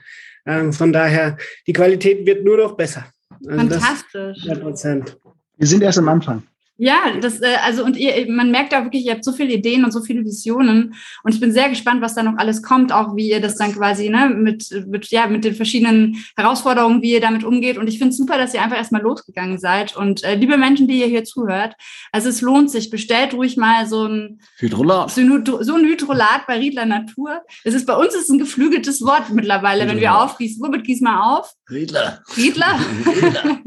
Ähm, 0.45 0.71
von 0.71 0.93
daher, 0.93 1.35
die 1.65 1.73
Qualität 1.73 2.27
wird 2.27 2.43
nur 2.45 2.57
noch 2.57 2.77
besser. 2.77 3.07
Also 3.47 3.57
Fantastisch. 3.57 4.37
100%. 4.45 5.15
Wir 5.57 5.67
sind 5.67 5.81
erst 5.81 5.97
am 5.97 6.09
Anfang. 6.09 6.43
Ja, 6.81 7.11
das, 7.19 7.41
äh, 7.41 7.57
also 7.65 7.83
und 7.83 7.97
ihr, 7.97 8.25
man 8.31 8.51
merkt 8.51 8.73
auch 8.73 8.85
wirklich, 8.85 9.05
ihr 9.05 9.11
habt 9.11 9.25
so 9.25 9.33
viele 9.33 9.53
Ideen 9.53 9.83
und 9.83 9.91
so 9.91 10.01
viele 10.01 10.23
Visionen. 10.23 10.95
Und 11.23 11.33
ich 11.33 11.41
bin 11.41 11.51
sehr 11.51 11.67
gespannt, 11.67 12.01
was 12.01 12.15
da 12.15 12.23
noch 12.23 12.37
alles 12.37 12.63
kommt, 12.63 12.93
auch 12.93 13.17
wie 13.17 13.29
ihr 13.29 13.41
das 13.41 13.57
dann 13.57 13.73
quasi, 13.73 14.09
ne, 14.09 14.29
mit, 14.29 14.85
mit, 14.87 15.09
ja, 15.09 15.27
mit 15.27 15.43
den 15.43 15.55
verschiedenen 15.55 16.23
Herausforderungen, 16.37 17.01
wie 17.01 17.11
ihr 17.11 17.19
damit 17.19 17.43
umgeht. 17.43 17.77
Und 17.77 17.87
ich 17.87 17.97
finde 17.97 18.11
es 18.11 18.17
super, 18.17 18.37
dass 18.37 18.53
ihr 18.53 18.61
einfach 18.61 18.77
erstmal 18.77 19.01
losgegangen 19.01 19.59
seid. 19.59 19.97
Und 19.97 20.23
äh, 20.23 20.35
liebe 20.35 20.57
Menschen, 20.57 20.87
die 20.87 21.01
ihr 21.01 21.07
hier 21.07 21.25
zuhört, 21.25 21.75
also 22.13 22.29
es 22.29 22.39
lohnt 22.39 22.71
sich, 22.71 22.89
bestellt 22.89 23.33
ruhig 23.33 23.57
mal 23.57 23.85
so 23.85 24.05
ein 24.05 24.39
Hydrolat. 24.59 25.11
So, 25.11 25.21
so 25.61 25.75
ein 25.75 25.83
Hydrolat 25.83 26.47
bei 26.47 26.59
Riedler 26.59 26.85
Natur. 26.85 27.41
Es 27.65 27.73
ist 27.73 27.87
bei 27.87 27.95
uns 27.95 28.15
ist 28.15 28.29
ein 28.29 28.39
geflügeltes 28.39 29.01
Wort 29.01 29.31
mittlerweile, 29.31 29.85
wenn 29.85 29.99
wir 29.99 30.15
aufgießen. 30.15 30.63
Womit 30.63 30.85
gießen 30.85 31.05
wir 31.05 31.21
auf? 31.21 31.53
Riedler. 31.69 32.21
Riedler. 32.37 32.79
Riedler. 33.05 33.59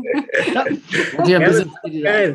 ja. 1.27 1.41
ja, 1.41 2.35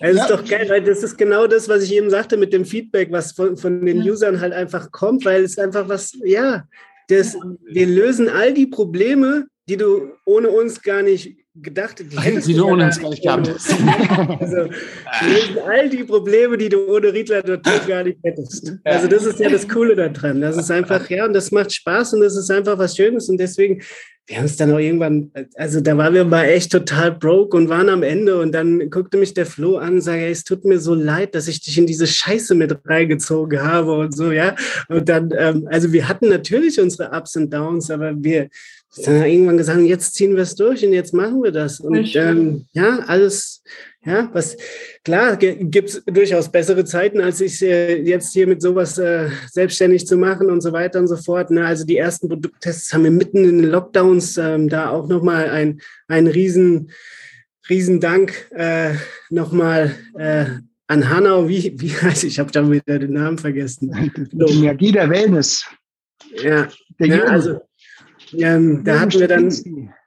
Es 0.00 0.16
ist 0.16 0.30
doch 0.30 0.44
geil, 0.44 0.68
weil 0.68 0.82
das 0.82 1.02
ist 1.02 1.16
genau 1.16 1.46
das, 1.46 1.68
was 1.68 1.84
ich 1.84 1.94
eben 1.94 2.10
sagte 2.10 2.36
mit 2.36 2.52
dem 2.52 2.64
Feedback, 2.64 3.12
was 3.12 3.32
von, 3.32 3.56
von 3.56 3.84
den 3.84 3.98
Usern 3.98 4.40
halt 4.40 4.52
einfach 4.52 4.90
kommt, 4.90 5.24
weil 5.24 5.44
es 5.44 5.58
einfach 5.58 5.88
was, 5.88 6.12
ja, 6.24 6.66
das, 7.08 7.36
wir 7.64 7.86
lösen 7.86 8.28
all 8.28 8.54
die 8.54 8.66
Probleme, 8.66 9.46
die 9.68 9.76
du 9.76 10.12
ohne 10.24 10.48
uns 10.48 10.82
gar 10.82 11.02
nicht 11.02 11.43
gedacht 11.54 12.00
die 12.00 12.18
hättest 12.18 12.48
die 12.48 12.54
du 12.54 12.66
ohne 12.66 12.86
uns 12.86 13.00
gar 13.00 13.10
nicht 13.10 13.22
gehabt. 13.22 13.48
Also, 14.40 14.56
lösen 14.56 15.58
all 15.68 15.88
die 15.88 16.04
Probleme, 16.04 16.58
die 16.58 16.68
du 16.68 16.88
ohne 16.88 17.12
Riedler 17.12 17.46
Natur 17.46 17.80
gar 17.86 18.02
nicht 18.02 18.18
hättest. 18.22 18.72
Also 18.84 19.06
das 19.06 19.24
ist 19.24 19.38
ja 19.38 19.48
das 19.48 19.68
Coole 19.68 19.94
daran. 19.94 20.40
Das 20.40 20.56
ist 20.56 20.70
einfach, 20.70 21.08
ja, 21.10 21.26
und 21.26 21.32
das 21.32 21.50
macht 21.52 21.72
Spaß 21.72 22.14
und 22.14 22.20
das 22.20 22.36
ist 22.36 22.50
einfach 22.50 22.78
was 22.78 22.96
Schönes 22.96 23.28
und 23.28 23.38
deswegen 23.38 23.82
wir 24.26 24.38
haben 24.38 24.46
es 24.46 24.56
dann 24.56 24.72
auch 24.72 24.78
irgendwann, 24.78 25.30
also 25.56 25.82
da 25.82 25.98
waren 25.98 26.14
wir 26.14 26.24
mal 26.24 26.44
echt 26.44 26.72
total 26.72 27.12
broke 27.12 27.54
und 27.54 27.68
waren 27.68 27.90
am 27.90 28.02
Ende 28.02 28.40
und 28.40 28.52
dann 28.52 28.88
guckte 28.88 29.18
mich 29.18 29.34
der 29.34 29.44
Flo 29.44 29.76
an 29.76 29.94
und 29.94 30.00
sagte, 30.00 30.26
es 30.28 30.44
tut 30.44 30.64
mir 30.64 30.78
so 30.78 30.94
leid, 30.94 31.34
dass 31.34 31.46
ich 31.46 31.60
dich 31.60 31.76
in 31.76 31.86
diese 31.86 32.06
Scheiße 32.06 32.54
mit 32.54 32.74
reingezogen 32.86 33.62
habe 33.62 33.92
und 33.92 34.16
so, 34.16 34.32
ja. 34.32 34.56
Und 34.88 35.10
dann, 35.10 35.30
ähm, 35.36 35.68
also 35.70 35.92
wir 35.92 36.08
hatten 36.08 36.30
natürlich 36.30 36.80
unsere 36.80 37.10
Ups 37.10 37.36
und 37.36 37.52
Downs, 37.52 37.90
aber 37.90 38.14
wir, 38.16 38.48
dann 39.02 39.24
irgendwann 39.24 39.56
gesagt, 39.56 39.80
jetzt 39.80 40.14
ziehen 40.14 40.36
wir 40.36 40.42
es 40.42 40.54
durch 40.54 40.84
und 40.84 40.92
jetzt 40.92 41.12
machen 41.12 41.42
wir 41.42 41.50
das. 41.50 41.80
Und 41.80 42.14
ähm, 42.14 42.66
ja, 42.72 43.00
alles, 43.06 43.62
ja, 44.04 44.28
was 44.32 44.56
klar 45.02 45.36
gibt 45.36 45.88
es 45.88 46.04
durchaus 46.04 46.50
bessere 46.50 46.84
Zeiten, 46.84 47.20
als 47.20 47.40
ich 47.40 47.60
äh, 47.62 48.02
jetzt 48.02 48.32
hier 48.32 48.46
mit 48.46 48.62
sowas 48.62 48.98
äh, 48.98 49.30
selbstständig 49.50 50.06
zu 50.06 50.16
machen 50.16 50.50
und 50.50 50.60
so 50.60 50.72
weiter 50.72 51.00
und 51.00 51.08
so 51.08 51.16
fort. 51.16 51.50
Ne? 51.50 51.64
Also 51.64 51.84
die 51.84 51.96
ersten 51.96 52.28
Produkttests 52.28 52.92
haben 52.92 53.04
wir 53.04 53.10
mitten 53.10 53.44
in 53.44 53.62
den 53.62 53.70
Lockdowns 53.70 54.36
ähm, 54.38 54.68
da 54.68 54.90
auch 54.90 55.08
nochmal 55.08 55.48
ein, 55.50 55.80
ein 56.06 56.26
riesen 56.26 56.90
Riesendank 57.68 58.50
äh, 58.50 58.94
nochmal 59.30 59.94
äh, 60.18 60.44
an 60.86 61.08
Hanau. 61.08 61.48
Wie, 61.48 61.74
wie 61.80 61.90
heißt 61.90 62.24
ich? 62.24 62.34
Ich 62.34 62.38
habe 62.38 62.52
da 62.52 62.70
wieder 62.70 62.98
den 62.98 63.14
Namen 63.14 63.38
vergessen. 63.38 63.90
Der 64.32 65.08
Wellness. 65.08 65.64
Ja, 66.42 66.68
ja 66.98 67.24
also 67.24 67.60
ähm, 68.38 68.82
da 68.84 69.00
hatten 69.00 69.20
wir 69.20 69.28
dann. 69.28 69.52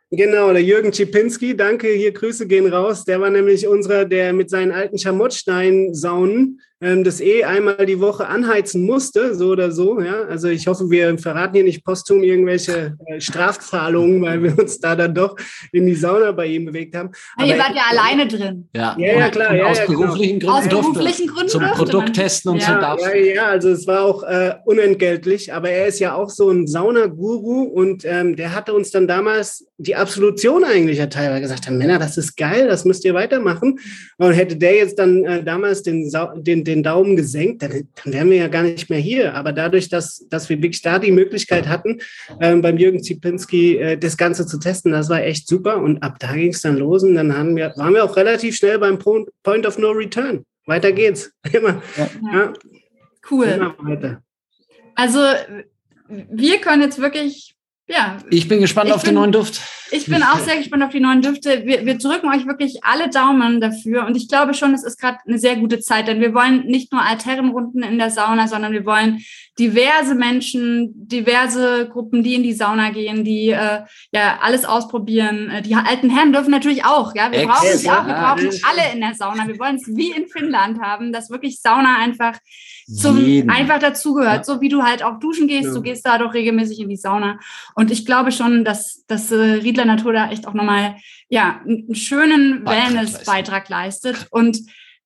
Genau, 0.10 0.54
der 0.54 0.64
Jürgen 0.64 0.94
Czipinski, 0.94 1.58
danke, 1.58 1.90
hier 1.90 2.14
Grüße 2.14 2.48
gehen 2.48 2.68
raus. 2.68 3.04
Der 3.04 3.20
war 3.20 3.30
nämlich 3.30 3.68
unserer, 3.68 4.06
der 4.06 4.32
mit 4.32 4.50
seinen 4.50 4.72
alten 4.72 4.98
Schamottstein-Saunen 4.98 6.62
ähm, 6.82 7.04
das 7.04 7.22
eh 7.22 7.44
einmal 7.44 7.86
die 7.86 8.00
Woche 8.00 8.28
anheizen 8.28 8.84
musste, 8.84 9.34
so 9.36 9.50
oder 9.50 9.72
so. 9.72 10.00
Ja? 10.00 10.24
Also 10.24 10.48
ich 10.48 10.68
hoffe, 10.68 10.90
wir 10.90 11.18
verraten 11.18 11.56
hier 11.56 11.64
nicht 11.64 11.84
posthum 11.84 12.24
irgendwelche 12.24 12.96
äh, 13.08 13.20
Strafzahlungen, 13.20 14.22
weil 14.22 14.44
wir 14.44 14.58
uns 14.58 14.80
da 14.80 14.96
dann 14.96 15.16
doch 15.16 15.36
in 15.72 15.88
die 15.88 15.96
Sauna 15.96 16.32
bei 16.32 16.48
ihm 16.48 16.66
bewegt 16.66 16.96
haben. 16.96 17.12
Aber 17.36 17.48
ihr 17.48 17.58
wart 17.58 17.76
ja 17.76 17.84
alleine 17.90 18.28
drin. 18.28 18.70
Ja, 18.74 18.96
ja, 18.98 19.20
ja 19.20 19.30
klar. 19.30 19.56
Ja, 19.56 19.66
aus, 19.66 19.80
ja, 19.80 19.86
beruflichen 19.86 20.40
genau. 20.40 20.60
Gründen 20.60 20.76
aus 20.76 20.84
beruflichen 20.84 21.28
Gründen 21.28 21.50
zum 21.50 21.64
Produkttesten 21.64 22.52
und 22.52 22.62
ja, 22.62 22.68
so 22.68 22.74
darf. 22.74 23.02
Ja, 23.02 23.16
ja, 23.16 23.46
also 23.48 23.70
es 23.70 23.88
war 23.88 24.04
auch 24.04 24.24
äh, 24.24 24.56
unentgeltlich, 24.66 25.54
aber 25.54 25.70
er 25.70 25.88
ist 25.88 26.00
ja 26.00 26.16
auch 26.16 26.30
so 26.30 26.50
ein 26.50 26.68
Saunaguru 26.68 27.64
und 27.64 28.06
ähm, 28.06 28.36
der 28.36 28.54
hatte 28.54 28.74
uns 28.74 28.92
dann 28.92 29.08
damals 29.08 29.67
die 29.80 29.96
Absolution 29.96 30.64
eigentlich 30.64 30.98
erteilt, 30.98 31.32
weil 31.32 31.42
gesagt 31.42 31.68
haben, 31.68 31.78
Männer, 31.78 32.00
das 32.00 32.18
ist 32.18 32.36
geil, 32.36 32.68
das 32.68 32.84
müsst 32.84 33.06
ihr 33.06 33.14
weitermachen. 33.14 33.80
Und 34.18 34.34
hätte 34.34 34.56
der 34.58 34.76
jetzt 34.76 34.98
dann 34.98 35.24
äh, 35.24 35.44
damals 35.44 35.84
den, 35.84 36.10
den 36.36 36.64
den 36.64 36.84
Daumen 36.84 37.16
gesenkt, 37.16 37.62
dann, 37.62 37.88
dann 38.04 38.14
wären 38.14 38.30
wir 38.30 38.38
ja 38.38 38.48
gar 38.48 38.64
nicht 38.64 38.90
mehr 38.90 39.00
hier. 39.00 39.36
Aber 39.36 39.54
dadurch, 39.54 39.90
dass, 39.90 40.26
dass 40.30 40.50
wir 40.50 40.58
wirklich 40.58 40.82
da 40.82 40.98
die 40.98 41.12
Möglichkeit 41.12 41.68
hatten, 41.68 42.00
ähm, 42.42 42.62
beim 42.62 42.78
Jürgen 42.78 43.04
Zipinski 43.04 43.78
äh, 43.78 43.98
das 43.98 44.18
Ganze 44.18 44.48
zu 44.48 44.58
testen, 44.58 44.92
das 44.92 45.10
war 45.10 45.22
echt 45.22 45.48
super. 45.48 45.78
Und 45.78 46.02
ab 46.02 46.18
da 46.20 46.34
ging 46.34 46.52
es 46.52 46.62
dann 46.62 46.78
los 46.78 47.04
und 47.04 47.14
dann 47.14 47.38
haben 47.38 47.56
wir, 47.56 47.74
waren 47.78 47.94
wir 47.94 48.04
auch 48.04 48.18
relativ 48.18 48.56
schnell 48.56 48.80
beim 48.80 48.98
Point 48.98 49.66
of 49.68 49.78
No 49.78 49.92
Return. 49.92 50.44
Weiter 50.66 50.92
geht's. 50.92 51.32
Immer. 51.52 51.82
Ja. 51.98 52.10
Ja. 52.34 52.54
Cool. 53.30 53.46
Immer 53.46 53.76
weiter. 53.80 54.24
Also 54.96 55.20
wir 56.10 56.58
können 56.60 56.82
jetzt 56.82 57.00
wirklich 57.00 57.57
ja. 57.88 58.18
Ich 58.30 58.48
bin 58.48 58.60
gespannt 58.60 58.90
ich 58.90 58.96
auf 58.96 59.04
bin, 59.04 59.10
den 59.10 59.16
neuen 59.16 59.32
Duft. 59.32 59.62
Ich 59.92 60.08
bin 60.08 60.22
auch 60.22 60.40
sehr 60.40 60.58
gespannt 60.58 60.84
auf 60.84 60.92
die 60.92 61.00
neuen 61.00 61.22
Düfte. 61.22 61.64
Wir, 61.66 61.86
wir 61.86 61.98
drücken 61.98 62.28
euch 62.28 62.46
wirklich 62.46 62.84
alle 62.84 63.10
Daumen 63.10 63.62
dafür. 63.62 64.06
Und 64.06 64.18
ich 64.18 64.28
glaube 64.28 64.54
schon, 64.54 64.74
es 64.74 64.84
ist 64.84 65.00
gerade 65.00 65.20
eine 65.26 65.40
sehr 65.40 65.56
gute 65.56 65.80
Zeit, 65.80 66.08
denn 66.08 66.20
wir 66.20 66.34
wollen 66.34 66.66
nicht 66.66 66.92
nur 66.92 67.02
Altherrenrunden 67.02 67.84
in 67.84 67.98
der 67.98 68.10
Sauna, 68.10 68.48
sondern 68.50 68.74
wir 68.74 68.86
wollen 68.86 69.24
diverse 69.58 70.16
Menschen, 70.16 70.92
diverse 71.08 71.88
Gruppen, 71.88 72.24
die 72.24 72.36
in 72.36 72.44
die 72.44 72.54
Sauna 72.54 72.90
gehen, 72.90 73.24
die 73.24 73.50
äh, 73.50 73.82
ja 74.12 74.40
alles 74.42 74.66
ausprobieren. 74.66 75.50
Äh, 75.50 75.62
die 75.62 75.76
alten 75.76 76.10
Herren 76.10 76.34
dürfen 76.34 76.52
natürlich 76.52 76.84
auch. 76.84 77.16
Ja, 77.16 77.32
wir 77.32 77.48
brauchen 77.48 77.70
es 77.70 77.88
auch. 77.88 78.06
Wir 78.06 78.14
brauchen 78.14 78.50
alle 78.64 78.94
in 78.94 79.00
der 79.00 79.14
Sauna. 79.14 79.48
Wir 79.48 79.58
wollen 79.58 79.78
es 79.78 79.88
wie 79.88 80.12
in 80.12 80.28
Finnland 80.28 80.82
haben, 80.82 81.14
dass 81.14 81.30
wirklich 81.30 81.62
Sauna 81.62 81.98
einfach 82.00 82.38
zum 82.88 83.18
Jeden. 83.18 83.50
einfach 83.50 83.80
dazugehört. 83.80 84.38
Ja. 84.38 84.44
So 84.44 84.62
wie 84.62 84.70
du 84.70 84.84
halt 84.84 85.04
auch 85.04 85.20
duschen 85.20 85.48
gehst, 85.48 85.68
ja. 85.68 85.74
du 85.74 85.82
gehst 85.82 86.06
da 86.06 86.18
doch 86.18 86.34
regelmäßig 86.34 86.80
in 86.80 86.90
die 86.90 86.96
Sauna. 86.96 87.40
Und 87.76 87.92
ich 87.92 88.06
glaube 88.06 88.32
schon, 88.32 88.64
dass, 88.64 89.04
dass 89.08 89.32
äh, 89.32 89.36
Riedler 89.36 89.86
Natur 89.86 90.14
da 90.14 90.32
echt 90.32 90.48
auch 90.48 90.54
nochmal 90.54 90.96
ja, 91.30 91.62
einen 91.66 91.96
schönen 91.96 92.66
Wellness-Beitrag 92.66 93.68
leistet. 93.68 94.28
Und 94.32 94.60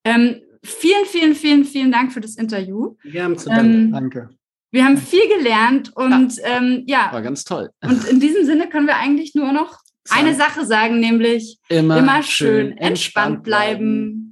ähm, 0.04 0.40
vielen, 0.62 1.04
vielen, 1.06 1.34
vielen, 1.34 1.64
vielen 1.64 1.90
Dank 1.90 2.12
für 2.12 2.20
das 2.20 2.36
Interview. 2.36 2.96
Wir 3.02 3.24
haben 3.24 3.36
zu 3.36 3.48
danken. 3.48 3.86
Ähm, 3.86 3.92
Danke. 3.92 4.30
Wir 4.70 4.86
haben 4.86 4.96
viel 4.96 5.28
gelernt 5.36 5.94
und 5.94 6.36
ja, 6.38 6.56
ähm, 6.56 6.84
ja. 6.86 7.12
War 7.12 7.20
ganz 7.20 7.44
toll. 7.44 7.68
Und 7.82 8.04
in 8.04 8.20
diesem 8.20 8.46
Sinne 8.46 8.70
können 8.70 8.86
wir 8.86 8.96
eigentlich 8.96 9.34
nur 9.34 9.52
noch 9.52 9.80
eine 10.08 10.34
Sache 10.34 10.64
sagen, 10.64 10.98
nämlich 10.98 11.58
immer, 11.68 11.98
immer 11.98 12.22
schön 12.22 12.76
entspannt 12.78 13.42
bleiben. 13.42 14.31